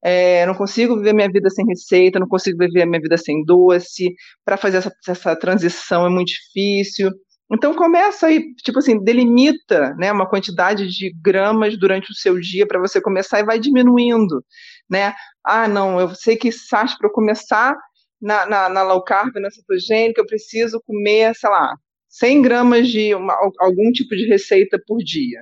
é, 0.05 0.47
não 0.47 0.55
consigo 0.55 0.97
viver 0.97 1.15
minha 1.15 1.31
vida 1.31 1.51
sem 1.51 1.67
receita, 1.67 2.19
não 2.19 2.29
consigo 2.29 2.59
viver 2.59 2.87
minha 2.87 3.01
vida 3.01 3.17
sem 3.17 3.45
doce, 3.45 4.15
para 4.45 4.57
fazer 4.57 4.79
essa, 4.79 4.93
essa 5.09 5.37
transição 5.37 6.07
é 6.07 6.11
muito 6.11 6.29
difícil. 6.29 7.11
Então 7.53 7.75
começa 7.75 8.27
aí, 8.27 8.55
tipo 8.57 8.79
assim, 8.79 9.03
delimita, 9.03 9.95
né, 9.95 10.11
uma 10.11 10.29
quantidade 10.29 10.89
de 10.89 11.13
gramas 11.23 11.79
durante 11.79 12.11
o 12.11 12.15
seu 12.15 12.41
dia 12.41 12.67
para 12.67 12.81
você 12.81 13.01
começar 13.01 13.39
e 13.41 13.45
vai 13.45 13.59
diminuindo, 13.59 14.45
né? 14.91 15.15
Ah, 15.45 15.69
não, 15.69 16.01
eu 16.01 16.13
sei 16.15 16.37
que 16.37 16.51
Sás 16.51 16.97
para 16.99 17.09
eu 17.09 17.13
começar 17.13 17.77
na, 18.21 18.47
na, 18.47 18.69
na, 18.69 18.83
low 18.83 19.03
carb, 19.05 19.37
na 19.37 19.51
cetogênica, 19.51 20.21
eu 20.21 20.27
preciso 20.27 20.81
comer, 20.85 21.35
sei 21.37 21.51
lá, 21.51 21.77
100 22.09 22.43
gramas 22.43 22.89
de 22.89 23.15
uma, 23.15 23.35
algum 23.61 23.93
tipo 23.93 24.17
de 24.17 24.27
receita 24.27 24.81
por 24.87 24.99
dia, 24.99 25.41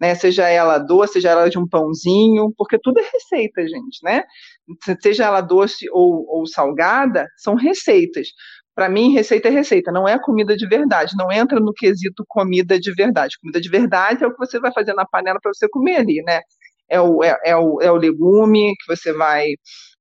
né? 0.00 0.14
Seja 0.14 0.48
ela 0.48 0.78
doce, 0.78 1.14
seja 1.14 1.30
ela 1.30 1.48
de 1.48 1.58
um 1.58 1.68
pãozinho, 1.68 2.52
porque 2.56 2.78
tudo 2.82 3.00
é 3.00 3.02
receita, 3.02 3.62
gente, 3.62 3.98
né? 4.02 4.24
Seja 5.00 5.24
ela 5.24 5.40
doce 5.40 5.86
ou, 5.90 6.26
ou 6.28 6.46
salgada, 6.46 7.26
são 7.36 7.54
receitas. 7.54 8.28
Para 8.74 8.88
mim, 8.88 9.12
receita 9.12 9.48
é 9.48 9.50
receita, 9.52 9.92
não 9.92 10.08
é 10.08 10.18
comida 10.18 10.56
de 10.56 10.66
verdade, 10.66 11.14
não 11.16 11.30
entra 11.30 11.60
no 11.60 11.72
quesito 11.72 12.24
comida 12.26 12.78
de 12.78 12.92
verdade. 12.92 13.38
Comida 13.40 13.60
de 13.60 13.68
verdade 13.68 14.24
é 14.24 14.26
o 14.26 14.32
que 14.32 14.38
você 14.38 14.58
vai 14.58 14.72
fazer 14.72 14.94
na 14.94 15.06
panela 15.06 15.38
para 15.40 15.52
você 15.54 15.68
comer 15.68 15.96
ali, 15.96 16.22
né? 16.22 16.40
É 16.88 17.00
o, 17.00 17.22
é, 17.22 17.38
é, 17.44 17.56
o, 17.56 17.80
é 17.80 17.90
o 17.90 17.96
legume 17.96 18.74
que 18.76 18.94
você 18.94 19.12
vai 19.12 19.54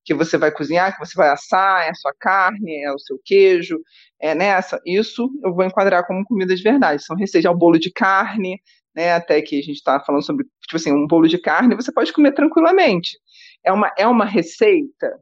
que 0.05 0.13
você 0.13 0.37
vai 0.37 0.51
cozinhar, 0.51 0.93
que 0.93 1.05
você 1.05 1.13
vai 1.15 1.29
assar, 1.29 1.85
é 1.85 1.89
a 1.89 1.93
sua 1.93 2.13
carne, 2.19 2.83
é 2.83 2.91
o 2.91 2.99
seu 2.99 3.17
queijo, 3.23 3.79
é 4.19 4.35
nessa. 4.35 4.79
Isso 4.85 5.29
eu 5.43 5.53
vou 5.55 5.63
enquadrar 5.63 6.05
como 6.05 6.25
comida 6.25 6.53
de 6.55 6.61
verdade. 6.61 7.03
São 7.03 7.15
receitas, 7.15 7.49
é 7.49 7.53
o 7.53 7.57
bolo 7.57 7.79
de 7.79 7.91
carne, 7.91 8.59
né? 8.95 9.13
Até 9.13 9.41
que 9.41 9.57
a 9.59 9.61
gente 9.61 9.77
está 9.77 9.99
falando 9.99 10.25
sobre, 10.25 10.45
tipo 10.61 10.75
assim, 10.75 10.91
um 10.91 11.07
bolo 11.07 11.27
de 11.27 11.37
carne, 11.37 11.75
você 11.75 11.91
pode 11.91 12.13
comer 12.13 12.33
tranquilamente. 12.33 13.17
É 13.63 13.71
uma, 13.71 13.91
é 13.97 14.07
uma 14.07 14.25
receita, 14.25 15.19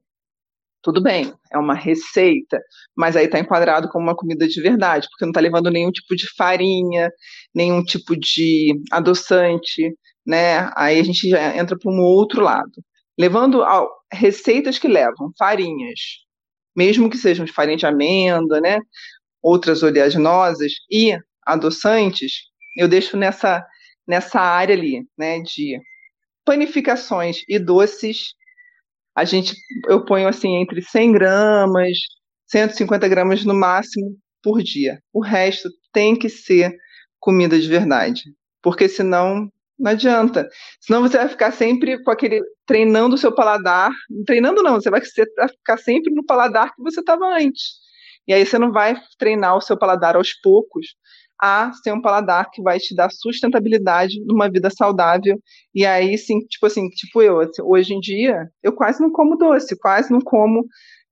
tudo 0.83 1.01
bem, 1.01 1.33
é 1.51 1.57
uma 1.57 1.75
receita, 1.75 2.59
mas 2.95 3.15
aí 3.15 3.25
está 3.25 3.39
enquadrado 3.39 3.89
como 3.89 4.05
uma 4.05 4.15
comida 4.15 4.47
de 4.47 4.61
verdade, 4.61 5.07
porque 5.09 5.25
não 5.25 5.31
está 5.31 5.39
levando 5.41 5.69
nenhum 5.69 5.91
tipo 5.91 6.15
de 6.15 6.27
farinha, 6.35 7.11
nenhum 7.53 7.83
tipo 7.83 8.15
de 8.15 8.81
adoçante, 8.91 9.95
né? 10.25 10.71
Aí 10.75 10.99
a 10.99 11.03
gente 11.03 11.29
já 11.29 11.55
entra 11.55 11.77
para 11.77 11.91
um 11.91 11.99
outro 12.01 12.41
lado 12.41 12.71
levando 13.17 13.63
a 13.63 13.87
receitas 14.11 14.79
que 14.79 14.87
levam 14.87 15.31
farinhas, 15.37 15.99
mesmo 16.75 17.09
que 17.09 17.17
sejam 17.17 17.45
de 17.45 17.51
farinha 17.51 17.77
de 17.77 17.85
amêndoa, 17.85 18.59
né, 18.59 18.79
outras 19.41 19.83
oleaginosas 19.83 20.71
e 20.89 21.15
adoçantes, 21.45 22.49
eu 22.75 22.87
deixo 22.87 23.17
nessa 23.17 23.65
nessa 24.07 24.39
área 24.41 24.75
ali, 24.75 25.05
né, 25.17 25.39
de 25.41 25.79
panificações 26.43 27.43
e 27.47 27.59
doces, 27.59 28.33
a 29.15 29.23
gente 29.23 29.55
eu 29.87 30.03
ponho 30.05 30.27
assim 30.27 30.55
entre 30.57 30.81
100 30.81 31.13
gramas, 31.13 31.97
150 32.47 33.07
gramas 33.07 33.45
no 33.45 33.53
máximo 33.53 34.17
por 34.43 34.61
dia. 34.61 34.99
O 35.13 35.21
resto 35.21 35.69
tem 35.93 36.17
que 36.17 36.29
ser 36.29 36.75
comida 37.19 37.59
de 37.59 37.67
verdade, 37.67 38.23
porque 38.61 38.89
senão 38.89 39.49
não 39.81 39.91
adianta. 39.91 40.47
Senão 40.79 41.01
você 41.01 41.17
vai 41.17 41.27
ficar 41.27 41.51
sempre 41.51 42.01
com 42.03 42.11
aquele. 42.11 42.41
treinando 42.67 43.15
o 43.15 43.17
seu 43.17 43.33
paladar. 43.33 43.91
Treinando 44.27 44.61
não, 44.61 44.75
você 44.75 44.91
vai 44.91 45.01
ficar 45.01 45.77
sempre 45.77 46.13
no 46.13 46.23
paladar 46.23 46.73
que 46.75 46.81
você 46.83 46.99
estava 46.99 47.25
antes. 47.35 47.79
E 48.27 48.33
aí 48.33 48.45
você 48.45 48.59
não 48.59 48.71
vai 48.71 48.95
treinar 49.17 49.57
o 49.57 49.61
seu 49.61 49.77
paladar 49.77 50.15
aos 50.15 50.33
poucos 50.33 50.95
a 51.41 51.71
ser 51.73 51.91
um 51.91 52.01
paladar 52.01 52.49
que 52.51 52.61
vai 52.61 52.77
te 52.77 52.95
dar 52.95 53.09
sustentabilidade 53.09 54.23
numa 54.25 54.49
vida 54.49 54.69
saudável. 54.69 55.39
E 55.73 55.85
aí, 55.85 56.17
sim, 56.17 56.39
tipo 56.41 56.67
assim, 56.67 56.87
tipo 56.89 57.21
eu, 57.21 57.39
assim, 57.39 57.61
hoje 57.63 57.93
em 57.93 57.99
dia, 57.99 58.47
eu 58.61 58.73
quase 58.73 59.01
não 59.01 59.11
como 59.11 59.37
doce, 59.37 59.77
quase 59.79 60.11
não 60.11 60.21
como 60.21 60.65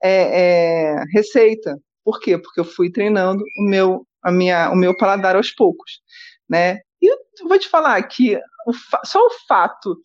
é, 0.04 0.92
é, 0.94 1.04
receita. 1.14 1.78
Por 2.04 2.20
quê? 2.20 2.38
Porque 2.38 2.60
eu 2.60 2.66
fui 2.66 2.92
treinando 2.92 3.44
o 3.60 3.70
meu, 3.70 4.06
a 4.24 4.32
minha, 4.32 4.72
o 4.72 4.76
meu 4.76 4.96
paladar 4.96 5.36
aos 5.36 5.52
poucos, 5.52 6.00
né? 6.48 6.78
E 7.02 7.12
eu 7.12 7.18
vou 7.48 7.58
te 7.58 7.68
falar 7.68 8.02
que 8.04 8.38
o 8.68 8.74
só 9.06 9.20
o 9.20 9.32
fato 9.48 9.98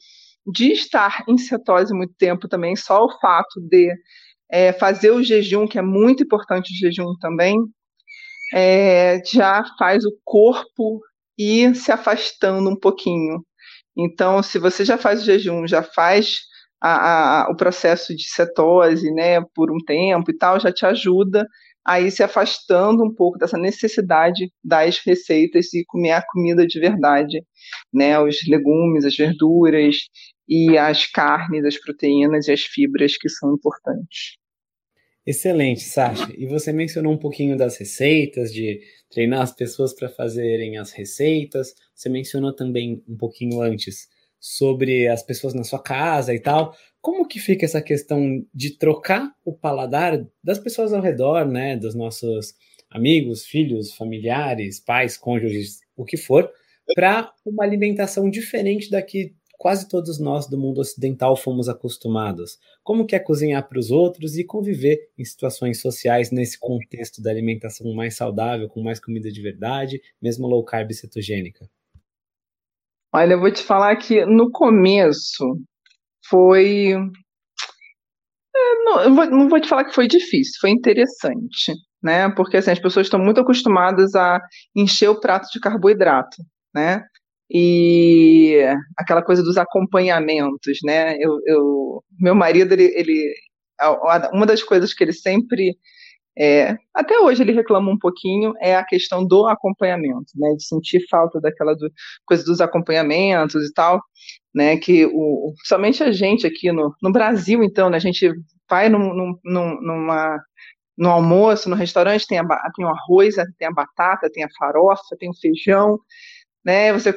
de 0.46 0.72
estar 0.72 1.24
em 1.28 1.38
cetose 1.38 1.92
muito 1.94 2.14
tempo 2.18 2.48
também, 2.48 2.76
só 2.76 3.04
o 3.04 3.20
fato 3.20 3.60
de 3.60 3.92
é, 4.50 4.72
fazer 4.72 5.10
o 5.10 5.22
jejum, 5.22 5.66
que 5.66 5.78
é 5.78 5.82
muito 5.82 6.22
importante 6.22 6.72
o 6.72 6.76
jejum 6.76 7.14
também, 7.20 7.56
é, 8.52 9.22
já 9.24 9.64
faz 9.78 10.04
o 10.04 10.12
corpo 10.24 11.00
ir 11.38 11.74
se 11.74 11.90
afastando 11.92 12.68
um 12.70 12.76
pouquinho. 12.76 13.44
Então, 13.96 14.42
se 14.42 14.59
você 14.59 14.85
já 14.85 14.98
faz 14.98 15.22
o 15.22 15.24
jejum, 15.24 15.66
já 15.66 15.83
faz 15.83 16.40
a, 16.80 17.44
a, 17.44 17.50
o 17.50 17.57
processo 17.57 18.14
de 18.14 18.24
cetose, 18.28 19.11
né, 19.12 19.40
por 19.54 19.70
um 19.72 19.78
tempo 19.78 20.30
e 20.30 20.37
tal, 20.37 20.61
já 20.61 20.72
te 20.72 20.85
ajuda 20.85 21.46
aí 21.85 22.11
se 22.11 22.22
afastando 22.22 23.04
um 23.04 23.14
pouco 23.14 23.38
dessa 23.38 23.59
necessidade 23.59 24.50
das 24.62 24.98
receitas 25.04 25.72
e 25.74 25.85
comer 25.87 26.12
a 26.12 26.26
comida 26.26 26.66
de 26.66 26.80
verdade, 26.80 27.44
né? 27.92 28.18
Os 28.18 28.37
legumes, 28.48 29.04
as 29.04 29.16
verduras 29.16 29.96
e 30.48 30.78
as 30.78 31.07
carnes, 31.07 31.64
as 31.64 31.78
proteínas 31.78 32.48
e 32.48 32.52
as 32.52 32.62
fibras 32.62 33.16
que 33.18 33.28
são 33.28 33.54
importantes. 33.54 34.37
Excelente, 35.26 35.80
Sasha. 35.84 36.30
E 36.37 36.46
você 36.46 36.70
mencionou 36.72 37.12
um 37.12 37.18
pouquinho 37.18 37.56
das 37.56 37.78
receitas, 37.78 38.52
de 38.52 38.80
treinar 39.10 39.40
as 39.40 39.52
pessoas 39.54 39.94
para 39.94 40.08
fazerem 40.08 40.76
as 40.76 40.92
receitas. 40.92 41.74
Você 41.94 42.10
mencionou 42.10 42.54
também 42.54 43.02
um 43.08 43.16
pouquinho 43.16 43.62
antes 43.62 44.06
sobre 44.38 45.08
as 45.08 45.22
pessoas 45.22 45.54
na 45.54 45.64
sua 45.64 45.82
casa 45.82 46.34
e 46.34 46.38
tal. 46.38 46.76
Como 47.00 47.26
que 47.26 47.40
fica 47.40 47.64
essa 47.64 47.80
questão 47.80 48.44
de 48.54 48.76
trocar 48.76 49.30
o 49.44 49.54
paladar 49.54 50.26
das 50.42 50.58
pessoas 50.58 50.92
ao 50.92 51.00
redor, 51.00 51.46
né, 51.46 51.74
dos 51.76 51.94
nossos 51.94 52.54
amigos, 52.90 53.46
filhos, 53.46 53.94
familiares, 53.94 54.78
pais, 54.78 55.16
cônjuges, 55.16 55.78
o 55.96 56.04
que 56.04 56.18
for, 56.18 56.50
para 56.94 57.32
uma 57.46 57.64
alimentação 57.64 58.28
diferente 58.28 58.90
da 58.90 59.00
que 59.00 59.34
quase 59.58 59.88
todos 59.88 60.18
nós 60.18 60.46
do 60.46 60.58
mundo 60.58 60.80
ocidental 60.80 61.36
fomos 61.36 61.68
acostumados? 61.68 62.58
Como 62.82 63.06
que 63.06 63.16
é 63.16 63.18
cozinhar 63.18 63.66
para 63.68 63.78
os 63.78 63.90
outros 63.90 64.36
e 64.36 64.44
conviver 64.44 65.10
em 65.18 65.24
situações 65.24 65.80
sociais 65.80 66.30
nesse 66.30 66.58
contexto 66.58 67.22
da 67.22 67.30
alimentação 67.30 67.92
mais 67.94 68.16
saudável, 68.16 68.68
com 68.68 68.82
mais 68.82 69.00
comida 69.00 69.30
de 69.30 69.40
verdade, 69.40 70.00
mesmo 70.20 70.46
low 70.46 70.64
carb 70.64 70.92
cetogênica? 70.92 71.68
Olha, 73.14 73.34
eu 73.34 73.40
vou 73.40 73.52
te 73.52 73.62
falar 73.62 73.94
que 73.96 74.26
no 74.26 74.50
começo 74.50 75.56
foi. 76.28 76.92
É, 78.56 78.84
não, 78.84 79.14
vou, 79.14 79.30
não 79.30 79.48
vou 79.48 79.60
te 79.60 79.68
falar 79.68 79.84
que 79.84 79.94
foi 79.94 80.08
difícil, 80.08 80.54
foi 80.60 80.70
interessante, 80.70 81.72
né? 82.02 82.28
Porque 82.30 82.56
assim, 82.56 82.72
as 82.72 82.78
pessoas 82.78 83.06
estão 83.06 83.20
muito 83.20 83.40
acostumadas 83.40 84.14
a 84.14 84.40
encher 84.74 85.08
o 85.08 85.20
prato 85.20 85.48
de 85.52 85.60
carboidrato, 85.60 86.42
né? 86.74 87.04
E 87.50 88.59
aquela 88.96 89.22
coisa 89.22 89.42
dos 89.42 89.57
acompanhamentos, 89.59 90.78
né? 90.85 91.16
Eu, 91.18 91.38
eu 91.46 92.04
meu 92.18 92.35
marido, 92.35 92.72
ele, 92.72 92.85
ele, 92.96 93.35
uma 94.33 94.46
das 94.46 94.62
coisas 94.62 94.94
que 94.94 95.04
ele 95.04 95.12
sempre 95.12 95.76
é, 96.37 96.76
até 96.92 97.18
hoje 97.20 97.42
ele 97.42 97.52
reclama 97.52 97.90
um 97.92 97.98
pouquinho 97.98 98.54
é 98.61 98.74
a 98.74 98.85
questão 98.85 99.24
do 99.24 99.46
acompanhamento, 99.46 100.33
né, 100.35 100.52
de 100.57 100.66
sentir 100.66 101.07
falta 101.09 101.40
daquela 101.40 101.74
do, 101.74 101.88
coisa 102.26 102.44
dos 102.44 102.61
acompanhamentos 102.61 103.64
e 103.64 103.72
tal, 103.72 104.00
né, 104.52 104.76
que 104.76 105.07
o, 105.07 105.52
somente 105.64 106.02
a 106.02 106.11
gente 106.11 106.44
aqui 106.44 106.72
no, 106.72 106.92
no 107.00 107.12
Brasil, 107.12 107.62
então, 107.62 107.88
né, 107.88 107.98
a 107.98 108.00
gente 108.00 108.33
vai 108.68 108.88
num, 108.88 109.38
num, 109.44 109.80
numa, 109.80 110.40
no 110.98 111.11
almoço, 111.11 111.70
no 111.70 111.76
restaurante, 111.76 112.26
tem, 112.26 112.38
a, 112.38 112.44
tem 112.74 112.85
o 112.85 112.88
arroz, 112.88 113.37
tem 113.57 113.68
a 113.68 113.72
batata, 113.72 114.30
tem 114.33 114.42
a 114.42 114.48
farofa, 114.59 115.16
tem 115.18 115.30
o 115.30 115.40
feijão, 115.40 115.98
né, 116.64 116.92
você 116.92 117.14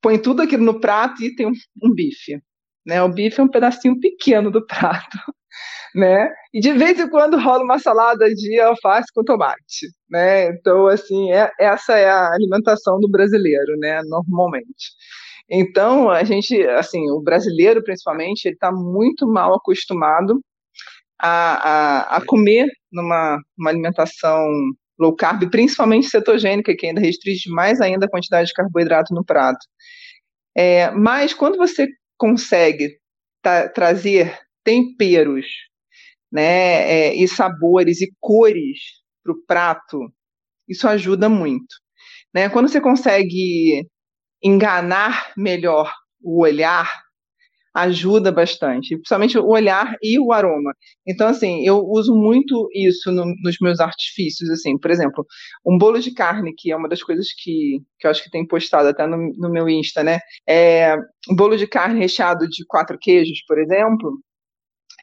põe 0.00 0.18
tudo 0.18 0.42
aquilo 0.42 0.64
no 0.64 0.80
prato 0.80 1.22
e 1.22 1.34
tem 1.34 1.46
um, 1.46 1.52
um 1.82 1.92
bife, 1.94 2.40
né, 2.84 3.02
o 3.02 3.08
bife 3.08 3.40
é 3.40 3.44
um 3.44 3.48
pedacinho 3.48 3.98
pequeno 4.00 4.50
do 4.50 4.64
prato, 4.66 5.18
né? 5.94 6.30
E 6.52 6.60
de 6.60 6.72
vez 6.72 7.00
em 7.00 7.08
quando 7.08 7.38
rola 7.38 7.64
uma 7.64 7.78
salada 7.78 8.28
de 8.34 8.60
alface 8.60 9.08
com 9.14 9.24
tomate, 9.24 9.88
né? 10.10 10.48
Então, 10.50 10.86
assim, 10.86 11.32
é, 11.32 11.50
essa 11.58 11.96
é 11.96 12.08
a 12.08 12.32
alimentação 12.32 13.00
do 13.00 13.08
brasileiro, 13.08 13.76
né? 13.78 14.02
Normalmente. 14.04 14.92
Então, 15.48 16.10
a 16.10 16.24
gente, 16.24 16.60
assim, 16.68 17.10
o 17.10 17.20
brasileiro, 17.20 17.82
principalmente, 17.82 18.46
ele 18.46 18.54
está 18.54 18.72
muito 18.72 19.26
mal 19.26 19.54
acostumado 19.54 20.40
a, 21.18 22.08
a, 22.10 22.16
a 22.18 22.26
comer 22.26 22.68
numa 22.92 23.38
uma 23.58 23.70
alimentação 23.70 24.44
low 24.98 25.14
carb, 25.14 25.50
principalmente 25.50 26.08
cetogênica, 26.08 26.74
que 26.76 26.86
ainda 26.86 27.00
restringe 27.00 27.50
mais 27.50 27.80
ainda 27.80 28.06
a 28.06 28.10
quantidade 28.10 28.48
de 28.48 28.54
carboidrato 28.54 29.14
no 29.14 29.24
prato. 29.24 29.64
É, 30.56 30.90
mas 30.90 31.34
quando 31.34 31.56
você 31.58 31.86
consegue 32.16 32.98
trazer 33.74 34.38
temperos 34.64 35.46
né, 36.32 36.90
é, 36.90 37.14
e 37.14 37.28
sabores 37.28 38.00
e 38.00 38.12
cores 38.20 38.78
para 39.22 39.32
o 39.32 39.42
prato, 39.46 40.00
Isso 40.68 40.88
ajuda 40.88 41.28
muito. 41.28 41.74
Né? 42.34 42.48
Quando 42.48 42.68
você 42.68 42.80
consegue 42.80 43.86
enganar 44.42 45.32
melhor 45.36 45.92
o 46.20 46.42
olhar, 46.42 46.90
ajuda 47.76 48.32
bastante, 48.32 48.96
principalmente 48.96 49.38
o 49.38 49.46
olhar 49.46 49.94
e 50.02 50.18
o 50.18 50.32
aroma. 50.32 50.72
Então, 51.06 51.28
assim, 51.28 51.62
eu 51.62 51.84
uso 51.86 52.14
muito 52.14 52.68
isso 52.72 53.12
no, 53.12 53.26
nos 53.42 53.56
meus 53.60 53.80
artifícios, 53.80 54.48
assim, 54.48 54.78
por 54.78 54.90
exemplo, 54.90 55.26
um 55.64 55.76
bolo 55.76 56.00
de 56.00 56.10
carne, 56.12 56.54
que 56.56 56.72
é 56.72 56.76
uma 56.76 56.88
das 56.88 57.02
coisas 57.02 57.28
que, 57.36 57.82
que 57.98 58.06
eu 58.06 58.10
acho 58.10 58.24
que 58.24 58.30
tem 58.30 58.46
postado 58.46 58.88
até 58.88 59.06
no, 59.06 59.18
no 59.36 59.50
meu 59.50 59.68
Insta, 59.68 60.02
né? 60.02 60.20
É, 60.48 60.96
um 61.30 61.36
bolo 61.36 61.54
de 61.56 61.66
carne 61.66 62.00
recheado 62.00 62.48
de 62.48 62.64
quatro 62.66 62.96
queijos, 62.98 63.44
por 63.46 63.58
exemplo, 63.58 64.18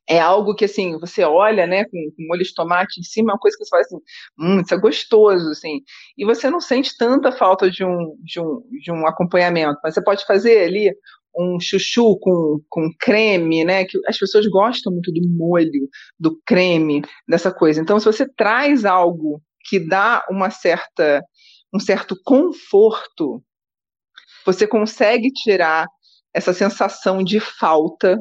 é 0.10 0.20
algo 0.20 0.56
que, 0.56 0.66
assim, 0.66 1.00
você 1.00 1.24
olha, 1.24 1.68
né, 1.68 1.86
com, 1.86 2.12
com 2.18 2.28
molho 2.28 2.44
de 2.44 2.54
tomate 2.54 3.00
em 3.00 3.04
cima, 3.04 3.32
é 3.32 3.34
uma 3.34 3.40
coisa 3.40 3.56
que 3.56 3.64
você 3.64 3.70
fala 3.70 3.82
assim, 3.84 3.98
hum, 4.40 4.62
isso 4.62 4.74
é 4.74 4.78
gostoso, 4.78 5.50
assim, 5.52 5.80
e 6.18 6.26
você 6.26 6.50
não 6.50 6.60
sente 6.60 6.98
tanta 6.98 7.32
falta 7.32 7.70
de 7.70 7.86
um, 7.86 8.18
de 8.24 8.40
um, 8.42 8.62
de 8.82 8.92
um 8.92 9.08
acompanhamento, 9.08 9.80
mas 9.84 9.94
você 9.94 10.04
pode 10.04 10.26
fazer 10.26 10.66
ali 10.66 10.92
um 11.38 11.60
chuchu 11.60 12.18
com, 12.20 12.60
com 12.70 12.90
creme, 13.00 13.64
né, 13.64 13.86
que 13.86 13.98
as 14.08 14.18
pessoas 14.18 14.46
gostam 14.48 14.94
muito 14.94 15.12
do 15.12 15.28
molho, 15.30 15.90
do 16.20 16.40
creme, 16.46 17.02
dessa 17.28 17.52
coisa. 17.52 17.82
Então, 17.82 18.00
se 18.00 18.06
você 18.06 18.28
traz 18.28 18.86
algo 18.86 19.42
que 19.66 19.80
dá 19.80 20.26
uma 20.30 20.50
certa, 20.50 21.24
um 21.74 21.80
certo 21.80 22.16
conforto, 22.24 23.44
você 24.46 24.68
consegue 24.68 25.32
tirar 25.32 25.88
essa 26.34 26.54
sensação 26.54 27.24
de 27.24 27.40
falta 27.40 28.20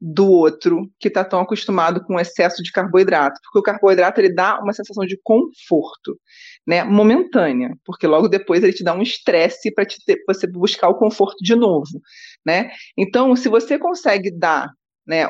do 0.00 0.30
outro 0.30 0.88
que 0.98 1.08
está 1.08 1.24
tão 1.24 1.40
acostumado 1.40 2.04
com 2.04 2.20
excesso 2.20 2.62
de 2.62 2.70
carboidrato, 2.70 3.40
porque 3.42 3.58
o 3.58 3.62
carboidrato 3.62 4.20
ele 4.20 4.32
dá 4.32 4.60
uma 4.60 4.72
sensação 4.72 5.04
de 5.04 5.18
conforto, 5.22 6.18
né, 6.66 6.84
momentânea, 6.84 7.76
porque 7.84 8.06
logo 8.06 8.28
depois 8.28 8.62
ele 8.62 8.72
te 8.72 8.84
dá 8.84 8.94
um 8.94 9.02
estresse 9.02 9.72
para 9.74 9.84
você 10.26 10.46
buscar 10.46 10.88
o 10.88 10.94
conforto 10.94 11.42
de 11.42 11.54
novo, 11.54 12.00
né? 12.46 12.70
Então, 12.96 13.34
se 13.34 13.48
você 13.48 13.78
consegue 13.78 14.30
dar 14.30 14.70
né, 15.08 15.26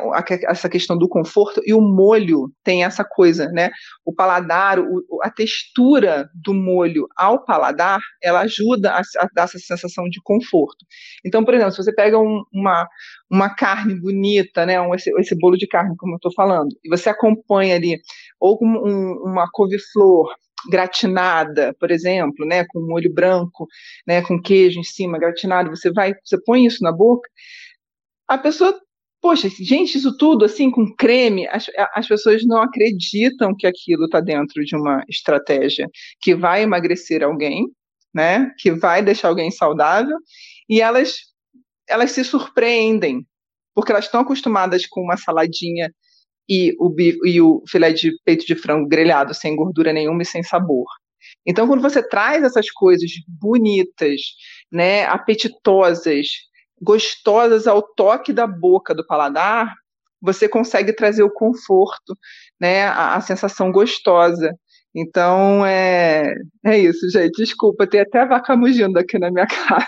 essa 0.48 0.68
questão 0.68 0.98
do 0.98 1.08
conforto 1.08 1.62
e 1.64 1.72
o 1.72 1.80
molho 1.80 2.52
tem 2.64 2.84
essa 2.84 3.04
coisa, 3.04 3.48
né? 3.52 3.70
O 4.04 4.12
paladar, 4.12 4.80
o, 4.80 5.04
a 5.22 5.30
textura 5.30 6.28
do 6.34 6.52
molho 6.52 7.06
ao 7.16 7.44
paladar, 7.44 8.00
ela 8.20 8.40
ajuda 8.40 8.90
a, 8.90 8.98
a, 8.98 9.28
dar 9.32 9.44
essa 9.44 9.58
sensação 9.58 10.08
de 10.08 10.20
conforto. 10.24 10.84
Então, 11.24 11.44
por 11.44 11.54
exemplo, 11.54 11.70
se 11.70 11.82
você 11.82 11.94
pega 11.94 12.18
um, 12.18 12.42
uma, 12.52 12.88
uma 13.30 13.54
carne 13.54 13.94
bonita, 13.94 14.66
né, 14.66 14.80
um, 14.80 14.92
esse, 14.96 15.10
esse 15.20 15.38
bolo 15.38 15.56
de 15.56 15.68
carne, 15.68 15.96
como 15.96 16.14
eu 16.14 16.16
estou 16.16 16.32
falando, 16.34 16.70
e 16.84 16.88
você 16.88 17.08
acompanha 17.08 17.76
ali 17.76 18.00
ou 18.40 18.58
com 18.58 18.66
um, 18.66 19.30
uma 19.30 19.48
couve-flor 19.52 20.34
gratinada, 20.68 21.72
por 21.78 21.92
exemplo, 21.92 22.44
né, 22.44 22.64
com 22.68 22.80
molho 22.80 23.14
branco, 23.14 23.68
né, 24.04 24.22
com 24.22 24.42
queijo 24.42 24.80
em 24.80 24.84
cima, 24.84 25.20
gratinado, 25.20 25.70
você 25.70 25.92
vai, 25.92 26.14
você 26.24 26.36
põe 26.44 26.66
isso 26.66 26.82
na 26.82 26.90
boca, 26.90 27.28
a 28.26 28.36
pessoa 28.36 28.76
Poxa, 29.20 29.48
gente, 29.48 29.98
isso 29.98 30.16
tudo 30.16 30.44
assim 30.44 30.70
com 30.70 30.94
creme, 30.94 31.46
as, 31.48 31.66
as 31.94 32.06
pessoas 32.06 32.44
não 32.46 32.62
acreditam 32.62 33.54
que 33.56 33.66
aquilo 33.66 34.04
está 34.04 34.20
dentro 34.20 34.64
de 34.64 34.76
uma 34.76 35.02
estratégia 35.08 35.88
que 36.20 36.34
vai 36.34 36.62
emagrecer 36.62 37.24
alguém, 37.24 37.66
né? 38.14 38.52
Que 38.58 38.70
vai 38.70 39.02
deixar 39.02 39.28
alguém 39.28 39.50
saudável, 39.50 40.16
e 40.68 40.80
elas 40.80 41.16
elas 41.88 42.12
se 42.12 42.22
surpreendem, 42.22 43.26
porque 43.74 43.90
elas 43.90 44.04
estão 44.04 44.20
acostumadas 44.20 44.86
com 44.86 45.00
uma 45.00 45.16
saladinha 45.16 45.90
e 46.48 46.74
o, 46.78 46.94
e 47.24 47.40
o 47.40 47.62
filé 47.68 47.92
de 47.92 48.12
peito 48.24 48.46
de 48.46 48.54
frango 48.54 48.88
grelhado 48.88 49.34
sem 49.34 49.56
gordura 49.56 49.92
nenhuma 49.92 50.22
e 50.22 50.26
sem 50.26 50.42
sabor. 50.42 50.86
Então, 51.46 51.66
quando 51.66 51.82
você 51.82 52.06
traz 52.06 52.42
essas 52.44 52.70
coisas 52.70 53.10
bonitas, 53.26 54.20
né, 54.70 55.04
apetitosas, 55.06 56.26
gostosas 56.80 57.66
ao 57.66 57.82
toque 57.82 58.32
da 58.32 58.46
boca, 58.46 58.94
do 58.94 59.06
paladar, 59.06 59.74
você 60.20 60.48
consegue 60.48 60.92
trazer 60.92 61.22
o 61.22 61.30
conforto, 61.30 62.16
né, 62.60 62.84
a, 62.86 63.16
a 63.16 63.20
sensação 63.20 63.70
gostosa. 63.70 64.52
Então, 64.94 65.64
é, 65.64 66.34
é 66.64 66.78
isso, 66.78 67.08
gente. 67.10 67.36
Desculpa, 67.36 67.86
tem 67.86 68.00
até 68.00 68.26
vaca 68.26 68.56
mugindo 68.56 68.98
aqui 68.98 69.18
na 69.18 69.30
minha 69.30 69.46
casa. 69.68 69.86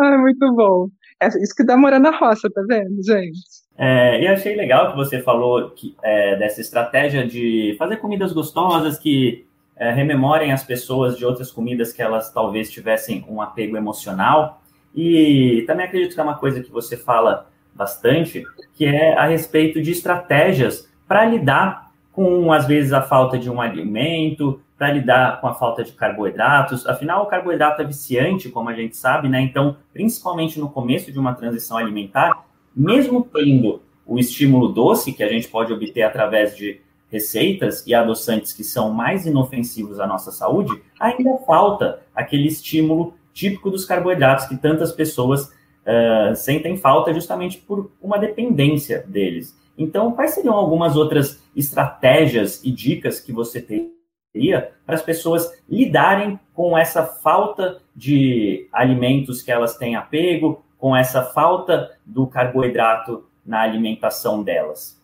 Ai, 0.00 0.18
muito 0.18 0.52
bom. 0.54 0.88
É 1.20 1.28
isso 1.28 1.54
que 1.54 1.64
dá 1.64 1.76
morar 1.76 2.00
na 2.00 2.10
roça, 2.10 2.50
tá 2.52 2.62
vendo, 2.66 3.02
gente? 3.04 3.38
É, 3.76 4.20
e 4.22 4.26
achei 4.26 4.54
legal 4.56 4.90
que 4.90 4.96
você 4.96 5.20
falou 5.20 5.70
que, 5.70 5.96
é, 6.02 6.36
dessa 6.36 6.60
estratégia 6.60 7.26
de 7.26 7.74
fazer 7.78 7.96
comidas 7.96 8.32
gostosas 8.32 8.98
que 8.98 9.46
é, 9.76 9.90
rememorem 9.90 10.52
as 10.52 10.62
pessoas 10.62 11.16
de 11.16 11.24
outras 11.24 11.50
comidas 11.50 11.92
que 11.92 12.02
elas 12.02 12.32
talvez 12.32 12.70
tivessem 12.70 13.24
um 13.28 13.40
apego 13.40 13.76
emocional. 13.76 14.62
E 14.94 15.64
também 15.66 15.86
acredito 15.86 16.14
que 16.14 16.20
é 16.20 16.22
uma 16.22 16.36
coisa 16.36 16.62
que 16.62 16.70
você 16.70 16.96
fala 16.96 17.50
bastante, 17.74 18.44
que 18.74 18.84
é 18.86 19.18
a 19.18 19.26
respeito 19.26 19.82
de 19.82 19.90
estratégias 19.90 20.88
para 21.08 21.24
lidar 21.24 21.92
com, 22.12 22.52
às 22.52 22.66
vezes, 22.66 22.92
a 22.92 23.02
falta 23.02 23.36
de 23.36 23.50
um 23.50 23.60
alimento, 23.60 24.60
para 24.78 24.92
lidar 24.92 25.40
com 25.40 25.48
a 25.48 25.54
falta 25.54 25.82
de 25.82 25.92
carboidratos. 25.92 26.86
Afinal, 26.86 27.24
o 27.24 27.26
carboidrato 27.26 27.82
é 27.82 27.84
viciante, 27.84 28.48
como 28.48 28.68
a 28.68 28.74
gente 28.74 28.96
sabe, 28.96 29.28
né? 29.28 29.40
Então, 29.40 29.76
principalmente 29.92 30.60
no 30.60 30.70
começo 30.70 31.10
de 31.10 31.18
uma 31.18 31.34
transição 31.34 31.76
alimentar, 31.76 32.44
mesmo 32.74 33.28
tendo 33.32 33.82
o 34.06 34.18
estímulo 34.18 34.68
doce 34.68 35.12
que 35.12 35.24
a 35.24 35.28
gente 35.28 35.48
pode 35.48 35.72
obter 35.72 36.02
através 36.02 36.56
de 36.56 36.80
receitas 37.14 37.86
e 37.86 37.94
adoçantes 37.94 38.52
que 38.52 38.64
são 38.64 38.90
mais 38.90 39.24
inofensivos 39.24 40.00
à 40.00 40.06
nossa 40.06 40.32
saúde, 40.32 40.82
ainda 40.98 41.38
falta 41.46 42.00
aquele 42.12 42.48
estímulo 42.48 43.14
típico 43.32 43.70
dos 43.70 43.84
carboidratos 43.84 44.46
que 44.46 44.56
tantas 44.56 44.90
pessoas 44.90 45.44
uh, 45.44 46.34
sentem 46.34 46.76
falta 46.76 47.14
justamente 47.14 47.58
por 47.58 47.92
uma 48.02 48.18
dependência 48.18 49.04
deles. 49.06 49.56
Então, 49.78 50.10
quais 50.10 50.32
seriam 50.32 50.54
algumas 50.54 50.96
outras 50.96 51.40
estratégias 51.54 52.60
e 52.64 52.72
dicas 52.72 53.20
que 53.20 53.32
você 53.32 53.60
teria 53.62 54.72
para 54.84 54.96
as 54.96 55.02
pessoas 55.02 55.48
lidarem 55.68 56.38
com 56.52 56.76
essa 56.76 57.04
falta 57.04 57.80
de 57.94 58.68
alimentos 58.72 59.40
que 59.40 59.52
elas 59.52 59.76
têm 59.76 59.94
apego, 59.94 60.64
com 60.76 60.96
essa 60.96 61.22
falta 61.22 61.92
do 62.04 62.26
carboidrato 62.26 63.24
na 63.46 63.60
alimentação 63.60 64.42
delas? 64.42 65.00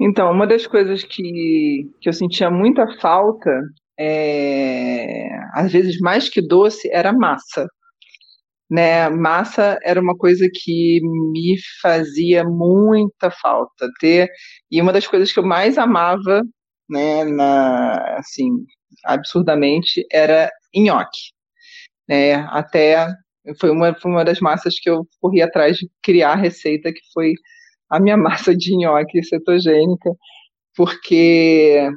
Então, 0.00 0.30
uma 0.32 0.46
das 0.46 0.66
coisas 0.66 1.04
que, 1.04 1.88
que 2.00 2.08
eu 2.08 2.12
sentia 2.12 2.50
muita 2.50 2.86
falta, 3.00 3.50
é, 3.98 5.28
às 5.54 5.72
vezes 5.72 5.98
mais 6.00 6.28
que 6.28 6.40
doce, 6.40 6.90
era 6.92 7.12
massa. 7.12 7.66
Né? 8.70 9.08
Massa 9.10 9.78
era 9.84 10.00
uma 10.00 10.16
coisa 10.16 10.48
que 10.52 11.00
me 11.02 11.56
fazia 11.82 12.42
muita 12.44 13.30
falta 13.30 13.88
ter, 14.00 14.30
e 14.70 14.80
uma 14.80 14.92
das 14.92 15.06
coisas 15.06 15.32
que 15.32 15.38
eu 15.38 15.44
mais 15.46 15.78
amava, 15.78 16.42
né, 16.88 17.24
na, 17.24 18.16
assim, 18.18 18.50
absurdamente, 19.04 20.06
era 20.10 20.50
nhoque. 20.74 21.32
Né? 22.08 22.34
Até 22.50 23.06
foi 23.60 23.70
uma, 23.70 23.94
foi 23.94 24.10
uma 24.10 24.24
das 24.24 24.40
massas 24.40 24.78
que 24.80 24.88
eu 24.90 25.06
corri 25.20 25.42
atrás 25.42 25.76
de 25.76 25.90
criar 26.02 26.32
a 26.32 26.36
receita, 26.36 26.92
que 26.92 27.00
foi 27.12 27.34
a 27.92 28.00
minha 28.00 28.16
massa 28.18 28.56
de 28.56 28.76
nhoque 28.76 29.22
cetogênica, 29.22 30.10
porque 30.74 31.90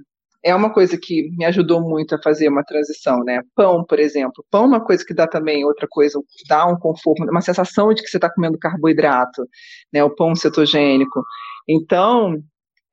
é 0.43 0.53
uma 0.53 0.71
coisa 0.71 0.97
que 0.97 1.29
me 1.37 1.45
ajudou 1.45 1.81
muito 1.81 2.13
a 2.13 2.21
fazer 2.21 2.49
uma 2.49 2.63
transição, 2.63 3.23
né? 3.23 3.41
Pão, 3.55 3.83
por 3.83 3.99
exemplo. 3.99 4.45
Pão 4.51 4.65
é 4.65 4.67
uma 4.67 4.85
coisa 4.85 5.03
que 5.05 5.13
dá 5.13 5.27
também 5.27 5.65
outra 5.65 5.87
coisa, 5.89 6.19
dá 6.47 6.67
um 6.67 6.77
conforto, 6.77 7.23
uma 7.23 7.41
sensação 7.41 7.93
de 7.93 8.03
que 8.03 8.09
você 8.09 8.17
está 8.17 8.29
comendo 8.31 8.59
carboidrato, 8.59 9.47
né? 9.91 10.03
O 10.03 10.13
pão 10.13 10.35
cetogênico. 10.35 11.23
Então, 11.67 12.37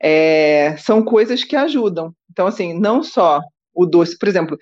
é, 0.01 0.77
são 0.79 1.05
coisas 1.05 1.45
que 1.45 1.57
ajudam. 1.57 2.15
Então, 2.31 2.47
assim, 2.47 2.79
não 2.79 3.03
só 3.03 3.41
o 3.75 3.87
doce. 3.87 4.19
Por 4.19 4.29
exemplo, 4.29 4.57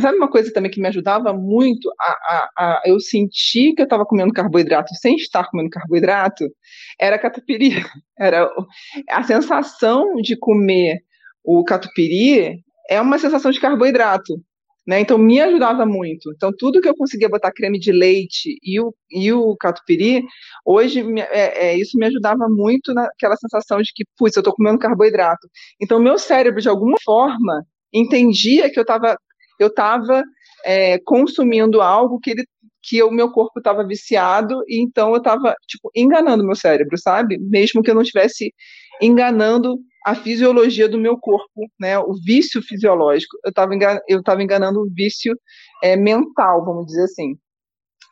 sabe 0.00 0.16
uma 0.16 0.30
coisa 0.30 0.52
também 0.52 0.70
que 0.70 0.80
me 0.80 0.88
ajudava 0.88 1.32
muito 1.32 1.90
a, 2.00 2.10
a, 2.10 2.48
a 2.58 2.82
eu 2.86 2.98
sentir 3.00 3.74
que 3.74 3.82
eu 3.82 3.84
estava 3.84 4.06
comendo 4.06 4.32
carboidrato 4.32 4.94
sem 4.94 5.16
estar 5.16 5.48
comendo 5.50 5.70
carboidrato? 5.70 6.44
Era 7.00 7.18
catupiry. 7.18 7.70
Era 8.18 8.48
a 9.10 9.22
sensação 9.22 10.14
de 10.16 10.36
comer 10.36 11.02
o 11.44 11.62
catupiry 11.62 12.64
é 12.88 13.00
uma 13.00 13.18
sensação 13.18 13.50
de 13.50 13.60
carboidrato. 13.60 14.34
Né? 14.86 15.00
Então 15.00 15.16
me 15.16 15.40
ajudava 15.40 15.86
muito. 15.86 16.30
Então 16.32 16.50
tudo 16.56 16.80
que 16.80 16.88
eu 16.88 16.94
conseguia 16.94 17.28
botar 17.28 17.52
creme 17.52 17.78
de 17.78 17.90
leite 17.90 18.58
e 18.62 18.78
o, 18.80 18.94
e 19.10 19.32
o 19.32 19.56
catupiry, 19.56 20.22
hoje 20.64 21.02
é, 21.30 21.68
é, 21.68 21.78
isso 21.78 21.96
me 21.96 22.06
ajudava 22.06 22.46
muito 22.48 22.92
naquela 22.92 23.36
sensação 23.36 23.80
de 23.80 23.90
que, 23.94 24.04
putz, 24.16 24.36
eu 24.36 24.40
estou 24.40 24.54
comendo 24.54 24.78
carboidrato. 24.78 25.48
Então 25.80 25.98
meu 25.98 26.18
cérebro 26.18 26.60
de 26.60 26.68
alguma 26.68 26.96
forma 27.02 27.64
entendia 27.94 28.70
que 28.70 28.78
eu 28.78 28.82
estava 28.82 29.16
eu 29.58 29.72
tava, 29.72 30.22
é, 30.64 30.98
consumindo 30.98 31.80
algo 31.80 32.18
que 32.20 32.32
ele 32.32 32.44
que 32.86 33.02
o 33.02 33.10
meu 33.10 33.30
corpo 33.30 33.60
estava 33.60 33.86
viciado 33.86 34.62
e 34.68 34.82
então 34.82 35.10
eu 35.12 35.16
estava 35.16 35.56
tipo 35.66 35.90
enganando 35.96 36.44
meu 36.44 36.54
cérebro, 36.54 36.98
sabe? 36.98 37.38
Mesmo 37.38 37.82
que 37.82 37.90
eu 37.90 37.94
não 37.94 38.02
estivesse 38.02 38.52
enganando 39.00 39.78
a 40.04 40.14
fisiologia 40.14 40.86
do 40.86 40.98
meu 40.98 41.16
corpo, 41.16 41.66
né? 41.80 41.98
O 41.98 42.12
vício 42.12 42.60
fisiológico. 42.60 43.38
Eu 43.42 43.48
estava 43.48 43.72
eu 44.06 44.22
tava 44.22 44.42
enganando 44.42 44.80
o 44.80 44.90
vício 44.92 45.34
é, 45.82 45.96
mental, 45.96 46.62
vamos 46.64 46.86
dizer 46.86 47.04
assim. 47.04 47.38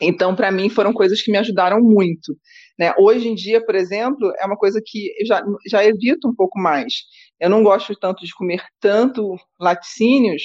Então, 0.00 0.34
para 0.34 0.50
mim, 0.50 0.68
foram 0.68 0.92
coisas 0.92 1.22
que 1.22 1.30
me 1.30 1.38
ajudaram 1.38 1.80
muito. 1.80 2.36
Né? 2.78 2.92
Hoje 2.98 3.28
em 3.28 3.34
dia, 3.34 3.64
por 3.64 3.74
exemplo, 3.74 4.32
é 4.40 4.46
uma 4.46 4.56
coisa 4.56 4.80
que 4.84 5.12
eu 5.20 5.26
já, 5.26 5.44
já 5.68 5.84
evito 5.84 6.28
um 6.28 6.34
pouco 6.34 6.58
mais. 6.58 6.94
Eu 7.42 7.50
não 7.50 7.62
gosto 7.62 7.94
tanto 7.96 8.24
de 8.24 8.32
comer 8.34 8.62
tanto 8.80 9.36
laticínios, 9.60 10.42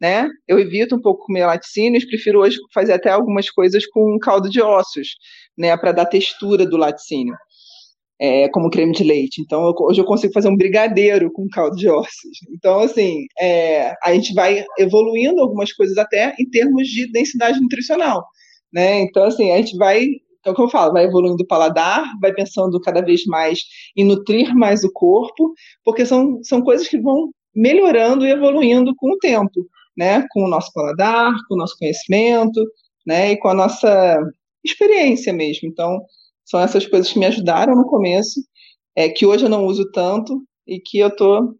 né? 0.00 0.28
Eu 0.48 0.58
evito 0.58 0.96
um 0.96 1.00
pouco 1.00 1.26
comer 1.26 1.46
laticínios, 1.46 2.04
prefiro 2.04 2.40
hoje 2.40 2.58
fazer 2.72 2.94
até 2.94 3.10
algumas 3.10 3.50
coisas 3.50 3.86
com 3.86 4.18
caldo 4.18 4.48
de 4.48 4.62
ossos, 4.62 5.08
né? 5.56 5.76
Para 5.76 5.92
dar 5.92 6.06
textura 6.06 6.66
do 6.66 6.76
laticínio. 6.76 7.34
É, 8.22 8.50
como 8.50 8.68
creme 8.68 8.92
de 8.92 9.02
leite. 9.02 9.40
Então, 9.40 9.64
eu, 9.64 9.74
hoje 9.78 10.00
eu 10.00 10.04
consigo 10.04 10.32
fazer 10.34 10.48
um 10.48 10.56
brigadeiro 10.56 11.32
com 11.32 11.48
caldo 11.48 11.74
de 11.76 11.88
ossos. 11.88 12.38
Então, 12.54 12.80
assim, 12.80 13.24
é, 13.40 13.94
a 14.02 14.12
gente 14.12 14.34
vai 14.34 14.62
evoluindo 14.78 15.40
algumas 15.40 15.72
coisas 15.72 15.96
até 15.96 16.34
em 16.38 16.48
termos 16.50 16.86
de 16.86 17.10
densidade 17.10 17.58
nutricional 17.58 18.22
né? 18.72 19.00
Então, 19.00 19.24
assim, 19.24 19.50
a 19.52 19.56
gente 19.56 19.76
vai, 19.76 20.06
então, 20.40 20.54
como 20.54 20.68
eu 20.68 20.72
falo, 20.72 20.92
vai 20.92 21.04
evoluindo 21.04 21.42
o 21.42 21.46
paladar, 21.46 22.04
vai 22.20 22.32
pensando 22.32 22.80
cada 22.80 23.02
vez 23.02 23.24
mais 23.26 23.60
em 23.96 24.04
nutrir 24.04 24.54
mais 24.54 24.82
o 24.82 24.92
corpo, 24.92 25.52
porque 25.84 26.06
são, 26.06 26.42
são 26.42 26.62
coisas 26.62 26.88
que 26.88 26.98
vão 26.98 27.30
melhorando 27.54 28.26
e 28.26 28.30
evoluindo 28.30 28.94
com 28.96 29.12
o 29.12 29.18
tempo, 29.18 29.68
né? 29.96 30.26
Com 30.30 30.44
o 30.44 30.48
nosso 30.48 30.72
paladar, 30.72 31.34
com 31.46 31.54
o 31.54 31.58
nosso 31.58 31.76
conhecimento, 31.78 32.64
né? 33.06 33.32
E 33.32 33.36
com 33.36 33.48
a 33.48 33.54
nossa 33.54 34.18
experiência 34.64 35.32
mesmo. 35.32 35.68
Então, 35.68 36.00
são 36.44 36.60
essas 36.60 36.86
coisas 36.86 37.12
que 37.12 37.18
me 37.18 37.26
ajudaram 37.26 37.76
no 37.76 37.86
começo, 37.86 38.40
é, 38.96 39.08
que 39.08 39.26
hoje 39.26 39.44
eu 39.44 39.50
não 39.50 39.66
uso 39.66 39.90
tanto 39.92 40.42
e 40.66 40.80
que 40.80 40.98
eu 40.98 41.08
estou, 41.08 41.54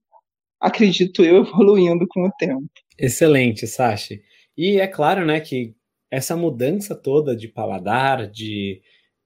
acredito 0.58 1.22
eu, 1.22 1.42
evoluindo 1.44 2.06
com 2.08 2.26
o 2.26 2.32
tempo. 2.38 2.64
Excelente, 2.98 3.66
Sashi. 3.66 4.22
E 4.56 4.80
é 4.80 4.86
claro, 4.86 5.24
né, 5.24 5.38
que 5.40 5.74
essa 6.10 6.36
mudança 6.36 6.94
toda 6.94 7.36
de 7.36 7.48
paladar, 7.48 8.26
de, 8.26 8.82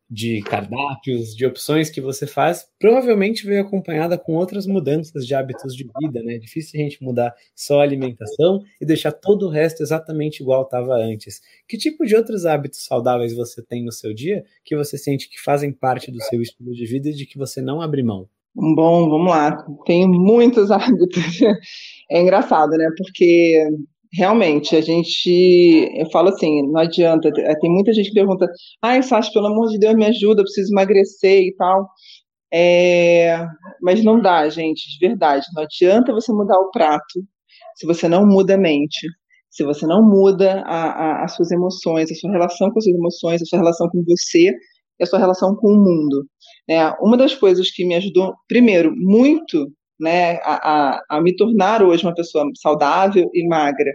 de 0.08 0.42
cardápios, 0.42 1.34
de 1.34 1.46
opções 1.46 1.88
que 1.90 2.00
você 2.00 2.26
faz, 2.26 2.66
provavelmente 2.78 3.46
veio 3.46 3.62
acompanhada 3.62 4.18
com 4.18 4.34
outras 4.34 4.66
mudanças 4.66 5.26
de 5.26 5.34
hábitos 5.34 5.74
de 5.74 5.84
vida, 6.00 6.22
né? 6.22 6.34
É 6.34 6.38
difícil 6.38 6.78
a 6.78 6.82
gente 6.82 7.02
mudar 7.02 7.34
só 7.54 7.80
a 7.80 7.82
alimentação 7.82 8.60
e 8.80 8.84
deixar 8.84 9.12
todo 9.12 9.46
o 9.46 9.50
resto 9.50 9.82
exatamente 9.82 10.42
igual 10.42 10.62
estava 10.62 10.94
antes. 10.94 11.40
Que 11.66 11.78
tipo 11.78 12.04
de 12.04 12.14
outros 12.14 12.44
hábitos 12.44 12.84
saudáveis 12.84 13.34
você 13.34 13.62
tem 13.62 13.84
no 13.84 13.92
seu 13.92 14.12
dia 14.12 14.44
que 14.64 14.76
você 14.76 14.98
sente 14.98 15.28
que 15.28 15.40
fazem 15.40 15.72
parte 15.72 16.10
do 16.10 16.22
seu 16.22 16.42
estilo 16.42 16.72
de 16.72 16.86
vida 16.86 17.08
e 17.08 17.14
de 17.14 17.26
que 17.26 17.38
você 17.38 17.62
não 17.62 17.80
abre 17.80 18.02
mão? 18.02 18.28
Bom, 18.54 19.10
vamos 19.10 19.30
lá. 19.30 19.66
Tenho 19.84 20.08
muitos 20.08 20.70
hábitos. 20.70 21.40
É 22.10 22.20
engraçado, 22.20 22.70
né? 22.70 22.88
Porque 22.96 23.68
realmente, 24.14 24.76
a 24.76 24.80
gente, 24.80 25.90
eu 25.96 26.08
falo 26.10 26.28
assim, 26.28 26.62
não 26.70 26.80
adianta, 26.80 27.30
tem 27.60 27.70
muita 27.70 27.92
gente 27.92 28.08
que 28.08 28.14
pergunta, 28.14 28.48
ai, 28.82 29.02
Sasha, 29.02 29.32
pelo 29.32 29.48
amor 29.48 29.68
de 29.68 29.78
Deus, 29.78 29.94
me 29.94 30.06
ajuda, 30.06 30.40
eu 30.40 30.44
preciso 30.44 30.72
emagrecer 30.72 31.42
e 31.42 31.54
tal, 31.56 31.88
é, 32.52 33.44
mas 33.82 34.04
não 34.04 34.20
dá, 34.20 34.48
gente, 34.48 34.82
de 34.88 35.08
verdade, 35.08 35.46
não 35.54 35.64
adianta 35.64 36.12
você 36.12 36.32
mudar 36.32 36.58
o 36.58 36.70
prato 36.70 37.24
se 37.74 37.86
você 37.86 38.08
não 38.08 38.26
muda 38.26 38.54
a 38.54 38.58
mente, 38.58 39.08
se 39.50 39.64
você 39.64 39.86
não 39.86 40.02
muda 40.02 40.62
a, 40.62 40.84
a, 40.84 41.24
as 41.24 41.34
suas 41.34 41.50
emoções, 41.50 42.10
a 42.10 42.14
sua 42.14 42.30
relação 42.30 42.70
com 42.70 42.78
as 42.78 42.84
suas 42.84 42.96
emoções, 42.96 43.42
a 43.42 43.44
sua 43.44 43.58
relação 43.58 43.88
com 43.88 44.04
você 44.04 44.52
e 44.98 45.02
a 45.02 45.06
sua 45.06 45.18
relação 45.18 45.54
com 45.56 45.68
o 45.68 45.76
mundo. 45.76 46.26
É, 46.68 46.88
uma 47.00 47.16
das 47.16 47.34
coisas 47.34 47.70
que 47.70 47.84
me 47.84 47.94
ajudou, 47.96 48.34
primeiro, 48.48 48.92
muito 48.96 49.68
né, 49.98 50.36
a, 50.42 50.96
a, 50.96 51.02
a, 51.10 51.20
me 51.20 51.34
tornar 51.36 51.82
hoje 51.82 52.04
uma 52.04 52.14
pessoa 52.14 52.44
saudável 52.60 53.30
e 53.32 53.46
magra, 53.46 53.90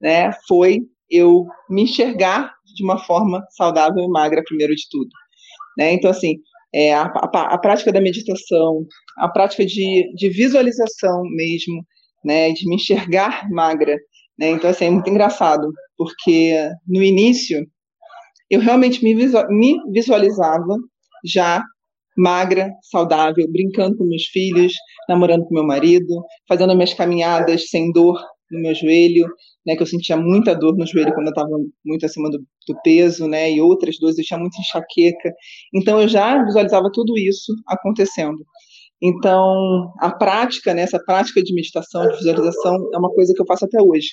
né, 0.00 0.32
foi 0.48 0.80
eu 1.10 1.46
me 1.70 1.82
enxergar 1.82 2.52
de 2.74 2.84
uma 2.84 2.98
forma 2.98 3.44
saudável 3.50 4.02
e 4.02 4.08
magra, 4.08 4.42
primeiro 4.44 4.74
de 4.74 4.82
tudo. 4.90 5.08
Né? 5.78 5.92
Então, 5.92 6.10
assim, 6.10 6.36
é, 6.74 6.94
a, 6.94 7.04
a, 7.04 7.54
a, 7.54 7.58
prática 7.58 7.92
da 7.92 8.00
meditação, 8.00 8.84
a 9.18 9.28
prática 9.28 9.64
de, 9.64 10.12
de 10.14 10.28
visualização 10.30 11.22
mesmo, 11.30 11.84
né, 12.24 12.52
de 12.52 12.68
me 12.68 12.74
enxergar 12.76 13.48
magra. 13.50 13.96
Né? 14.38 14.50
Então, 14.50 14.68
assim, 14.68 14.86
é 14.86 14.90
muito 14.90 15.08
engraçado, 15.08 15.72
porque 15.96 16.68
no 16.86 17.02
início 17.02 17.66
eu 18.50 18.60
realmente 18.60 19.02
me, 19.02 19.14
visualizava 19.92 20.76
já 21.24 21.62
magra, 22.16 22.70
saudável, 22.82 23.46
brincando 23.50 23.96
com 23.96 24.04
meus 24.04 24.24
filhos, 24.24 24.72
namorando 25.08 25.44
com 25.44 25.54
meu 25.54 25.66
marido, 25.66 26.24
fazendo 26.48 26.74
minhas 26.74 26.94
caminhadas 26.94 27.68
sem 27.68 27.92
dor 27.92 28.18
no 28.50 28.60
meu 28.60 28.74
joelho, 28.74 29.26
né, 29.66 29.74
que 29.76 29.82
eu 29.82 29.86
sentia 29.86 30.16
muita 30.16 30.54
dor 30.54 30.76
no 30.76 30.86
joelho 30.86 31.12
quando 31.12 31.26
eu 31.26 31.32
estava 31.32 31.50
muito 31.84 32.06
acima 32.06 32.30
do, 32.30 32.38
do, 32.38 32.80
peso, 32.82 33.26
né, 33.26 33.50
e 33.52 33.60
outras 33.60 33.98
dores, 33.98 34.16
eu 34.18 34.24
tinha 34.24 34.38
muita 34.38 34.60
enxaqueca. 34.60 35.32
Então 35.74 36.00
eu 36.00 36.08
já 36.08 36.42
visualizava 36.44 36.88
tudo 36.92 37.18
isso 37.18 37.52
acontecendo. 37.66 38.38
Então 39.02 39.92
a 40.00 40.10
prática, 40.10 40.72
né, 40.72 40.82
essa 40.82 41.02
prática 41.04 41.42
de 41.42 41.52
meditação, 41.54 42.08
de 42.08 42.16
visualização, 42.16 42.76
é 42.94 42.98
uma 42.98 43.12
coisa 43.12 43.32
que 43.34 43.42
eu 43.42 43.46
faço 43.46 43.64
até 43.64 43.82
hoje, 43.82 44.08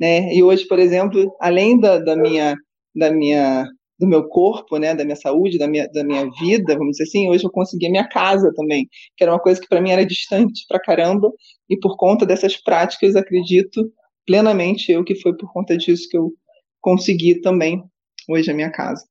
né. 0.00 0.34
E 0.34 0.42
hoje, 0.42 0.66
por 0.66 0.78
exemplo, 0.78 1.34
além 1.40 1.78
da, 1.78 1.98
da 1.98 2.16
minha 2.16 2.56
da 2.96 3.10
minha 3.10 3.66
do 3.98 4.06
meu 4.06 4.26
corpo, 4.28 4.76
né, 4.78 4.94
da 4.94 5.04
minha 5.04 5.16
saúde, 5.16 5.58
da 5.58 5.68
minha, 5.68 5.88
da 5.88 6.02
minha 6.04 6.28
vida, 6.40 6.76
vamos 6.76 6.92
dizer 6.92 7.04
assim, 7.04 7.28
hoje 7.28 7.44
eu 7.44 7.50
consegui 7.50 7.86
a 7.86 7.90
minha 7.90 8.08
casa 8.08 8.52
também, 8.54 8.88
que 9.16 9.22
era 9.22 9.32
uma 9.32 9.40
coisa 9.40 9.60
que 9.60 9.68
para 9.68 9.80
mim 9.80 9.90
era 9.90 10.04
distante 10.04 10.64
pra 10.68 10.80
caramba, 10.80 11.30
e 11.70 11.78
por 11.78 11.96
conta 11.96 12.26
dessas 12.26 12.56
práticas, 12.56 13.16
acredito 13.16 13.90
plenamente 14.26 14.90
eu 14.90 15.04
que 15.04 15.14
foi 15.16 15.36
por 15.36 15.52
conta 15.52 15.76
disso 15.76 16.08
que 16.10 16.16
eu 16.16 16.32
consegui 16.80 17.40
também 17.40 17.82
hoje 18.28 18.50
a 18.50 18.54
minha 18.54 18.70
casa, 18.70 19.04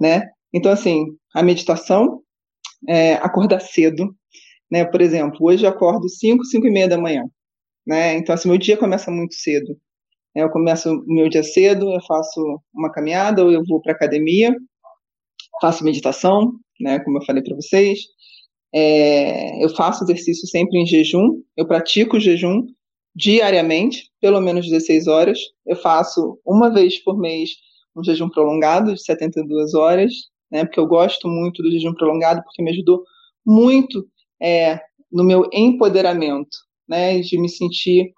né? 0.00 0.22
Então, 0.54 0.72
assim, 0.72 1.06
a 1.34 1.42
meditação, 1.42 2.20
é, 2.88 3.14
acordar 3.14 3.60
cedo, 3.60 4.14
né? 4.70 4.84
Por 4.84 5.00
exemplo, 5.00 5.38
hoje 5.42 5.64
eu 5.64 5.70
acordo 5.70 6.08
5, 6.08 6.44
5 6.44 6.66
e 6.66 6.70
meia 6.70 6.88
da 6.88 6.98
manhã, 6.98 7.24
né? 7.86 8.14
Então, 8.16 8.34
assim, 8.34 8.48
meu 8.48 8.58
dia 8.58 8.76
começa 8.76 9.10
muito 9.10 9.34
cedo. 9.34 9.76
Eu 10.38 10.48
começo 10.50 10.88
o 10.88 11.02
meu 11.12 11.28
dia 11.28 11.42
cedo, 11.42 11.92
eu 11.92 12.00
faço 12.02 12.60
uma 12.72 12.92
caminhada 12.92 13.44
ou 13.44 13.50
eu 13.50 13.64
vou 13.66 13.82
para 13.82 13.92
academia, 13.92 14.54
faço 15.60 15.82
meditação, 15.82 16.52
né, 16.80 17.00
como 17.00 17.18
eu 17.18 17.24
falei 17.24 17.42
para 17.42 17.56
vocês. 17.56 17.98
É, 18.72 19.64
eu 19.64 19.68
faço 19.70 20.04
exercício 20.04 20.46
sempre 20.46 20.78
em 20.78 20.86
jejum, 20.86 21.42
eu 21.56 21.66
pratico 21.66 22.20
jejum 22.20 22.64
diariamente, 23.16 24.10
pelo 24.20 24.40
menos 24.40 24.68
16 24.68 25.08
horas. 25.08 25.40
Eu 25.66 25.74
faço 25.74 26.38
uma 26.46 26.72
vez 26.72 27.02
por 27.02 27.18
mês 27.18 27.50
um 27.96 28.04
jejum 28.04 28.28
prolongado 28.28 28.94
de 28.94 29.02
72 29.02 29.74
horas, 29.74 30.12
né, 30.52 30.64
porque 30.64 30.78
eu 30.78 30.86
gosto 30.86 31.26
muito 31.26 31.64
do 31.64 31.70
jejum 31.72 31.94
prolongado, 31.94 32.44
porque 32.44 32.62
me 32.62 32.70
ajudou 32.70 33.02
muito 33.44 34.06
é, 34.40 34.78
no 35.10 35.24
meu 35.24 35.50
empoderamento, 35.52 36.56
né, 36.88 37.18
de 37.18 37.40
me 37.40 37.48
sentir 37.48 38.12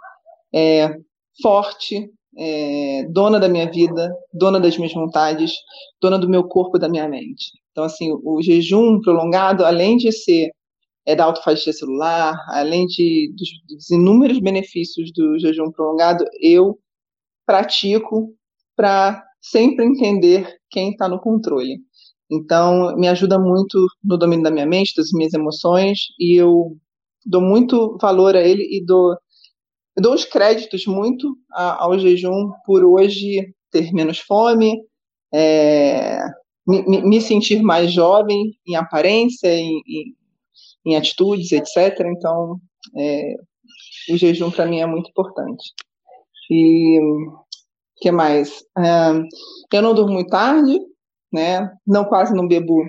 é, 0.55 0.95
forte, 1.43 2.11
é, 2.39 3.07
dona 3.11 3.39
da 3.41 3.49
minha 3.49 3.71
vida, 3.71 4.13
dona 4.33 4.61
das 4.61 4.77
minhas 4.77 4.93
vontades, 4.93 5.53
dona 6.01 6.19
do 6.19 6.29
meu 6.29 6.45
corpo 6.45 6.77
e 6.77 6.81
da 6.81 6.89
minha 6.89 7.09
mente. 7.09 7.53
Então, 7.73 7.85
assim, 7.85 8.13
o 8.13 8.43
jejum 8.43 9.01
prolongado, 9.01 9.65
além 9.65 9.97
de 9.97 10.13
ser 10.13 10.51
é, 11.07 11.15
da 11.15 11.25
autofagia 11.25 11.73
celular, 11.73 12.35
além 12.49 12.87
de, 12.87 13.33
dos, 13.37 13.49
dos 13.69 13.91
inúmeros 13.91 14.39
benefícios 14.41 15.11
do 15.13 15.39
jejum 15.39 15.71
prolongado, 15.71 16.25
eu 16.41 16.79
pratico 17.47 18.35
para 18.77 19.23
sempre 19.41 19.85
entender 19.85 20.47
quem 20.71 20.91
está 20.91 21.09
no 21.09 21.21
controle. 21.21 21.79
Então, 22.31 22.95
me 22.97 23.09
ajuda 23.09 23.39
muito 23.39 23.87
no 24.05 24.17
domínio 24.17 24.45
da 24.45 24.51
minha 24.51 24.67
mente, 24.67 24.95
das 24.97 25.11
minhas 25.13 25.35
emoções, 25.35 25.99
e 26.19 26.41
eu 26.41 26.77
dou 27.27 27.41
muito 27.41 27.99
valor 28.01 28.37
a 28.37 28.41
ele 28.41 28.63
e 28.63 28.85
dou 28.85 29.17
eu 30.01 30.03
dou 30.03 30.15
os 30.15 30.25
créditos 30.25 30.87
muito 30.87 31.37
ao 31.53 31.99
jejum 31.99 32.51
por 32.65 32.83
hoje 32.83 33.55
ter 33.71 33.93
menos 33.93 34.19
fome, 34.19 34.83
é, 35.33 36.19
me, 36.67 37.03
me, 37.03 37.21
sentir 37.21 37.63
mais 37.63 37.93
jovem 37.93 38.55
em 38.67 38.77
aparência, 38.77 39.49
em, 39.49 39.83
em, 39.87 40.15
em 40.87 40.97
atitudes, 40.97 41.53
etc. 41.53 42.01
Então, 42.07 42.59
é, 42.97 43.35
o 44.11 44.17
jejum 44.17 44.51
para 44.51 44.65
mim 44.65 44.81
é 44.81 44.87
muito 44.87 45.11
importante. 45.11 45.65
E 46.51 46.99
que 47.97 48.11
mais? 48.11 48.65
É, 48.79 49.77
eu 49.77 49.83
não 49.83 49.95
durmo 49.95 50.15
muito 50.15 50.31
tarde, 50.31 50.81
né? 51.31 51.71
Não 51.87 52.07
quase 52.07 52.35
não 52.35 52.49
bebo 52.49 52.83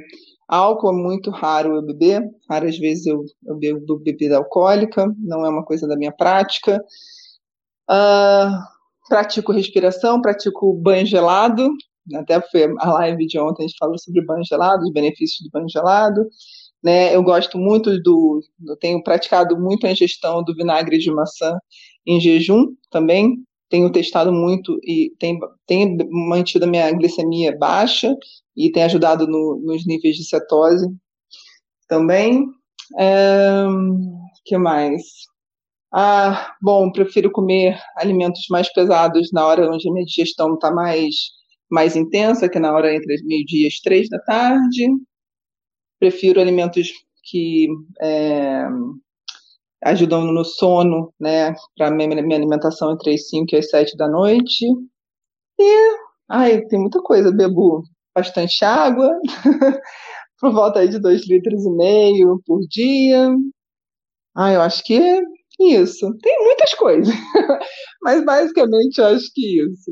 álcool, 0.52 0.90
é 0.90 0.94
muito 0.94 1.32
raro 1.32 1.76
eu 1.76 1.82
beber. 1.82 2.22
Raras 2.50 2.78
vezes 2.78 3.06
eu, 3.08 3.24
eu 3.46 3.56
bebo 3.56 3.98
bebida 4.00 4.38
alcoólica, 4.38 5.08
não 5.18 5.46
é 5.46 5.50
uma 5.50 5.64
coisa 5.64 5.88
da 5.88 5.96
minha 5.96 6.12
prática. 6.12 6.84
Uh, 7.90 8.52
pratico 9.08 9.54
respiração, 9.54 10.22
pratico 10.22 10.74
banho 10.74 11.06
gelado. 11.06 11.70
Até 12.16 12.42
foi 12.42 12.66
a 12.80 12.92
live 12.94 13.26
de 13.28 13.40
ontem, 13.40 13.64
a 13.64 13.68
gente 13.68 13.78
falou 13.78 13.98
sobre 13.98 14.26
banho 14.26 14.44
gelado, 14.44 14.84
os 14.84 14.92
benefícios 14.92 15.40
do 15.42 15.52
banho 15.52 15.70
gelado. 15.70 16.28
né? 16.84 17.16
Eu 17.16 17.24
gosto 17.24 17.58
muito 17.58 18.02
do, 18.02 18.42
eu 18.68 18.76
tenho 18.78 19.02
praticado 19.04 19.58
muito 19.58 19.88
a 19.88 19.92
ingestão 19.92 20.44
do 20.44 20.54
vinagre 20.56 20.98
de 20.98 21.12
maçã 21.12 21.58
em 22.06 22.20
jejum 22.20 22.68
também. 22.90 23.38
Tenho 23.70 23.90
testado 23.90 24.34
muito 24.34 24.78
e 24.84 25.14
tem, 25.18 25.40
tem 25.66 25.98
mantido 26.10 26.66
a 26.66 26.68
minha 26.68 26.92
glicemia 26.92 27.58
baixa 27.58 28.14
e 28.56 28.72
tem 28.72 28.84
ajudado 28.84 29.28
no, 29.28 29.62
nos 29.64 29.86
níveis 29.86 30.16
de 30.18 30.26
cetose 30.26 30.88
também. 31.88 32.46
É, 33.00 33.66
que 34.46 34.58
mais? 34.58 35.02
Ah, 35.94 36.56
bom, 36.62 36.92
prefiro 36.92 37.32
comer 37.32 37.78
alimentos 37.98 38.46
mais 38.50 38.72
pesados 38.74 39.30
na 39.34 39.46
hora 39.46 39.70
onde 39.70 39.90
a 39.90 39.94
minha 39.94 40.06
digestão 40.06 40.54
está 40.54 40.72
mais, 40.72 41.16
mais 41.70 41.96
intensa, 41.96 42.50
que 42.50 42.60
na 42.60 42.74
hora 42.74 42.94
entre 42.96 43.22
meio-dia 43.26 43.68
e 43.68 43.84
três 43.84 44.10
da 44.10 44.20
tarde. 44.20 44.88
Prefiro 46.00 46.42
alimentos 46.42 46.90
que 47.24 47.68
é, 48.02 48.66
ajudam 49.84 50.26
no 50.32 50.44
sono, 50.46 51.14
né, 51.20 51.54
para 51.76 51.92
minha, 51.92 52.10
minha 52.22 52.38
alimentação 52.38 52.92
entre 52.94 53.14
as 53.14 53.30
5 53.30 53.54
e 53.54 53.58
as 53.58 53.70
7 53.70 53.98
da 53.98 54.08
noite. 54.08 54.66
E, 55.60 55.98
ai, 56.30 56.62
tem 56.68 56.80
muita 56.80 57.02
coisa, 57.02 57.32
bebo 57.32 57.84
bastante 58.16 58.64
água, 58.64 59.10
por 60.40 60.52
volta 60.52 60.88
de 60.88 61.00
2 61.00 61.28
litros 61.28 61.66
e 61.66 61.72
meio 61.72 62.42
por 62.46 62.60
dia. 62.70 63.36
Ah, 64.36 64.52
eu 64.52 64.62
acho 64.62 64.84
que 64.84 64.98
é 64.98 65.22
isso. 65.60 66.12
Tem 66.22 66.44
muitas 66.44 66.74
coisas, 66.74 67.14
mas 68.02 68.24
basicamente 68.26 69.00
eu 69.00 69.08
acho 69.08 69.32
que 69.34 69.62
isso. 69.62 69.92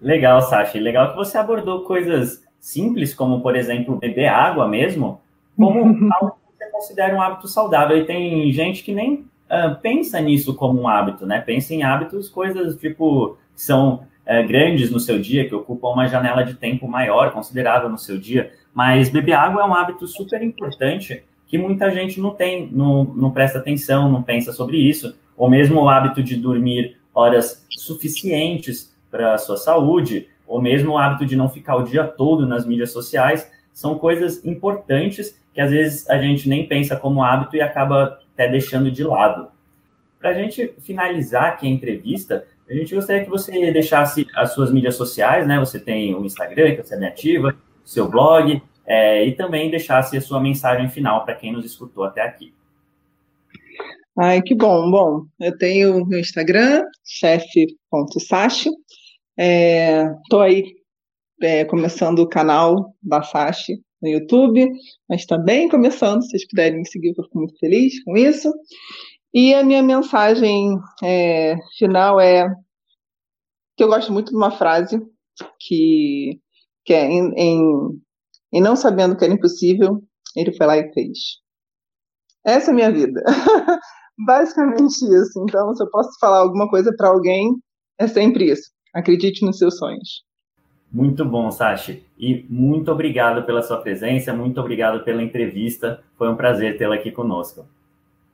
Legal, 0.00 0.40
Sasha. 0.42 0.78
Legal 0.78 1.10
que 1.10 1.16
você 1.16 1.36
abordou 1.38 1.84
coisas 1.84 2.42
simples, 2.60 3.14
como, 3.14 3.40
por 3.42 3.56
exemplo, 3.56 3.96
beber 3.96 4.28
água 4.28 4.68
mesmo, 4.68 5.20
como 5.56 5.80
algo 6.14 6.36
que 6.36 6.56
você 6.56 6.70
considera 6.70 7.14
um 7.14 7.20
hábito 7.20 7.48
saudável. 7.48 7.96
E 7.96 8.06
tem 8.06 8.50
gente 8.52 8.82
que 8.82 8.94
nem 8.94 9.26
uh, 9.50 9.80
pensa 9.82 10.20
nisso 10.20 10.54
como 10.54 10.80
um 10.80 10.88
hábito, 10.88 11.26
né? 11.26 11.40
Pensa 11.40 11.74
em 11.74 11.82
hábitos, 11.82 12.28
coisas 12.28 12.76
tipo, 12.76 13.36
são 13.54 14.06
uh, 14.28 14.46
grandes 14.46 14.90
no 14.90 15.00
seu 15.00 15.18
dia, 15.18 15.48
que 15.48 15.54
ocupam 15.54 15.88
uma 15.88 16.06
janela 16.06 16.42
de 16.44 16.54
tempo 16.54 16.86
maior, 16.86 17.32
considerável 17.32 17.88
no 17.88 17.98
seu 17.98 18.18
dia. 18.18 18.52
Mas 18.74 19.08
beber 19.08 19.32
água 19.32 19.62
é 19.62 19.64
um 19.64 19.74
hábito 19.74 20.06
super 20.06 20.42
importante 20.42 21.24
que 21.46 21.56
muita 21.56 21.90
gente 21.90 22.20
não 22.20 22.30
tem, 22.30 22.68
não, 22.70 23.04
não 23.04 23.30
presta 23.30 23.58
atenção, 23.58 24.12
não 24.12 24.22
pensa 24.22 24.52
sobre 24.52 24.76
isso. 24.76 25.16
Ou 25.36 25.48
mesmo 25.48 25.80
o 25.80 25.88
hábito 25.88 26.22
de 26.22 26.36
dormir 26.36 26.98
horas 27.14 27.66
suficientes 27.70 28.94
para 29.10 29.34
a 29.34 29.38
sua 29.38 29.56
saúde, 29.56 30.28
ou 30.46 30.60
mesmo 30.60 30.92
o 30.92 30.98
hábito 30.98 31.24
de 31.24 31.34
não 31.34 31.48
ficar 31.48 31.76
o 31.76 31.84
dia 31.84 32.04
todo 32.04 32.46
nas 32.46 32.66
mídias 32.66 32.92
sociais, 32.92 33.50
são 33.72 33.98
coisas 33.98 34.44
importantes 34.44 35.40
que 35.54 35.60
às 35.60 35.70
vezes 35.70 36.08
a 36.10 36.18
gente 36.18 36.48
nem 36.48 36.66
pensa 36.66 36.96
como 36.96 37.22
hábito 37.22 37.56
e 37.56 37.60
acaba 37.60 38.18
até 38.34 38.48
deixando 38.48 38.90
de 38.90 39.02
lado. 39.02 39.48
Para 40.20 40.30
a 40.30 40.34
gente 40.34 40.74
finalizar 40.80 41.44
aqui 41.46 41.66
a 41.66 41.70
entrevista, 41.70 42.44
a 42.68 42.74
gente 42.74 42.94
gostaria 42.94 43.24
que 43.24 43.30
você 43.30 43.72
deixasse 43.72 44.26
as 44.34 44.52
suas 44.52 44.70
mídias 44.70 44.94
sociais, 44.94 45.46
né? 45.46 45.58
Você 45.58 45.80
tem 45.80 46.14
o 46.14 46.24
Instagram, 46.24 46.76
que 46.76 46.82
você 46.82 46.94
é 46.94 47.06
ativa, 47.06 47.56
seu 47.84 48.08
blog, 48.08 48.62
é, 48.86 49.24
e 49.24 49.34
também 49.34 49.70
deixasse 49.70 50.16
a 50.16 50.20
sua 50.20 50.40
mensagem 50.40 50.88
final 50.88 51.24
para 51.24 51.34
quem 51.34 51.52
nos 51.52 51.64
escutou 51.64 52.04
até 52.04 52.22
aqui. 52.22 52.52
Ai, 54.18 54.42
que 54.42 54.54
bom. 54.54 54.90
Bom, 54.90 55.22
eu 55.40 55.56
tenho 55.56 56.04
meu 56.04 56.18
Instagram, 56.18 56.82
chefe.sachi, 57.04 58.68
Estou 59.38 60.42
é, 60.42 60.46
aí 60.46 60.64
é, 61.40 61.64
começando 61.64 62.18
o 62.18 62.28
canal 62.28 62.92
da 63.00 63.22
Sashi 63.22 63.80
no 64.02 64.08
YouTube, 64.08 64.68
mas 65.08 65.24
também 65.24 65.68
começando, 65.68 66.22
se 66.22 66.30
vocês 66.30 66.48
puderem 66.48 66.80
me 66.80 66.88
seguir, 66.88 67.14
eu 67.16 67.24
fico 67.24 67.38
muito 67.38 67.58
feliz 67.58 68.02
com 68.02 68.16
isso. 68.16 68.52
E 69.32 69.54
a 69.54 69.62
minha 69.62 69.82
mensagem 69.82 70.78
é, 71.02 71.56
final 71.78 72.20
é 72.20 72.48
que 73.76 73.84
eu 73.84 73.88
gosto 73.88 74.12
muito 74.12 74.30
de 74.30 74.36
uma 74.36 74.50
frase 74.50 75.00
que, 75.60 76.40
que 76.84 76.94
é 76.94 77.04
em, 77.04 77.32
em, 77.36 77.62
em 78.54 78.60
não 78.60 78.74
sabendo 78.74 79.16
que 79.16 79.24
era 79.24 79.34
impossível, 79.34 80.02
ele 80.34 80.52
foi 80.56 80.66
lá 80.66 80.76
e 80.78 80.92
fez. 80.92 81.18
Essa 82.44 82.70
é 82.70 82.72
a 82.72 82.74
minha 82.74 82.90
vida. 82.90 83.22
Basicamente 84.26 84.94
isso. 85.04 85.44
Então, 85.48 85.74
se 85.74 85.82
eu 85.82 85.90
posso 85.90 86.10
falar 86.18 86.38
alguma 86.38 86.68
coisa 86.68 86.92
para 86.96 87.08
alguém, 87.08 87.54
é 87.98 88.06
sempre 88.06 88.50
isso. 88.50 88.70
Acredite 88.94 89.44
nos 89.44 89.58
seus 89.58 89.76
sonhos. 89.76 90.24
Muito 90.90 91.24
bom, 91.24 91.50
Sashi. 91.50 92.02
E 92.18 92.44
muito 92.48 92.90
obrigado 92.90 93.44
pela 93.44 93.62
sua 93.62 93.76
presença, 93.76 94.32
muito 94.32 94.58
obrigado 94.58 95.04
pela 95.04 95.22
entrevista. 95.22 96.02
Foi 96.16 96.28
um 96.28 96.36
prazer 96.36 96.78
tê-la 96.78 96.94
aqui 96.94 97.12
conosco. 97.12 97.66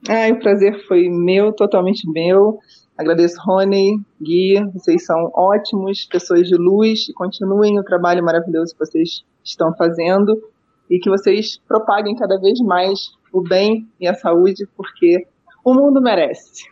Ah, 0.08 0.30
o 0.30 0.38
prazer 0.38 0.86
foi 0.86 1.08
meu, 1.08 1.52
totalmente 1.52 2.08
meu. 2.10 2.58
Agradeço, 2.96 3.40
Rony, 3.40 4.00
Gui, 4.22 4.62
vocês 4.72 5.04
são 5.04 5.30
ótimos, 5.34 6.04
pessoas 6.04 6.46
de 6.46 6.56
luz, 6.56 7.08
e 7.08 7.12
continuem 7.12 7.78
o 7.78 7.82
trabalho 7.82 8.22
maravilhoso 8.22 8.72
que 8.72 8.78
vocês 8.78 9.24
estão 9.42 9.74
fazendo 9.74 10.40
e 10.90 10.98
que 10.98 11.08
vocês 11.08 11.58
propaguem 11.66 12.14
cada 12.14 12.38
vez 12.38 12.60
mais 12.60 13.12
o 13.32 13.40
bem 13.40 13.88
e 13.98 14.06
a 14.06 14.14
saúde, 14.14 14.68
porque 14.76 15.26
o 15.64 15.74
mundo 15.74 16.00
merece. 16.00 16.68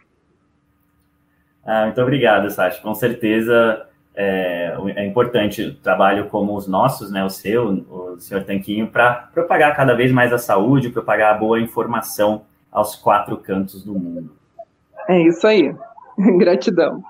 Ah, 1.65 1.87
muito 1.87 2.01
obrigado, 2.01 2.51
Sasha. 2.51 2.81
Com 2.83 2.95
certeza 2.95 3.87
é, 4.15 4.77
é, 4.95 5.07
importante 5.07 5.63
o 5.63 5.75
trabalho 5.75 6.29
como 6.29 6.55
os 6.55 6.69
nossos, 6.69 7.11
né, 7.11 7.25
o 7.25 7.31
seu, 7.31 7.85
o 7.91 8.21
senhor 8.21 8.45
Tanquinho, 8.45 8.89
para 8.89 9.29
propagar 9.33 9.75
cada 9.75 9.95
vez 9.95 10.13
mais 10.13 10.33
a 10.33 10.39
saúde, 10.39 10.91
propagar 10.91 11.35
a 11.35 11.39
boa 11.39 11.59
informação 11.59 12.43
aos 12.73 12.97
quatro 12.97 13.37
cantos 13.37 13.85
do 13.85 13.93
mundo. 13.93 14.35
É 15.09 15.21
isso 15.21 15.47
aí. 15.47 15.75
Gratidão. 16.39 17.03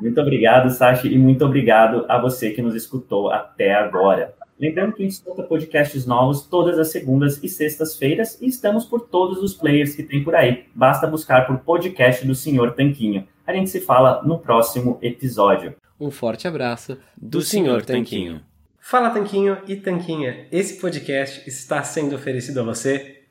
Muito 0.00 0.20
obrigado, 0.20 0.68
Sasha, 0.70 1.06
e 1.06 1.16
muito 1.16 1.44
obrigado 1.44 2.04
a 2.08 2.20
você 2.20 2.50
que 2.50 2.60
nos 2.60 2.74
escutou 2.74 3.30
até 3.30 3.72
agora. 3.72 4.34
Lembrando 4.58 4.92
que 4.92 5.02
a 5.02 5.04
gente 5.04 5.14
escuta 5.14 5.42
podcasts 5.42 6.06
novos 6.06 6.42
todas 6.42 6.78
as 6.78 6.90
segundas 6.90 7.42
e 7.42 7.48
sextas-feiras 7.48 8.40
e 8.40 8.46
estamos 8.46 8.84
por 8.84 9.00
todos 9.00 9.42
os 9.42 9.54
players 9.54 9.94
que 9.94 10.02
tem 10.02 10.22
por 10.22 10.34
aí. 10.34 10.66
Basta 10.74 11.06
buscar 11.06 11.46
por 11.46 11.58
podcast 11.58 12.26
do 12.26 12.34
Senhor 12.34 12.72
Tanquinho. 12.72 13.26
A 13.46 13.52
gente 13.52 13.70
se 13.70 13.80
fala 13.80 14.22
no 14.22 14.38
próximo 14.38 14.98
episódio. 15.02 15.74
Um 15.98 16.10
forte 16.10 16.46
abraço 16.46 16.96
do, 17.16 17.38
do 17.38 17.42
Senhor 17.42 17.84
Tanquinho. 17.84 18.40
Fala 18.80 19.10
Tanquinho 19.10 19.58
e 19.68 19.76
Tanquinha, 19.76 20.48
esse 20.50 20.80
podcast 20.80 21.48
está 21.48 21.82
sendo 21.84 22.16
oferecido 22.16 22.60
a 22.60 22.64
você 22.64 23.21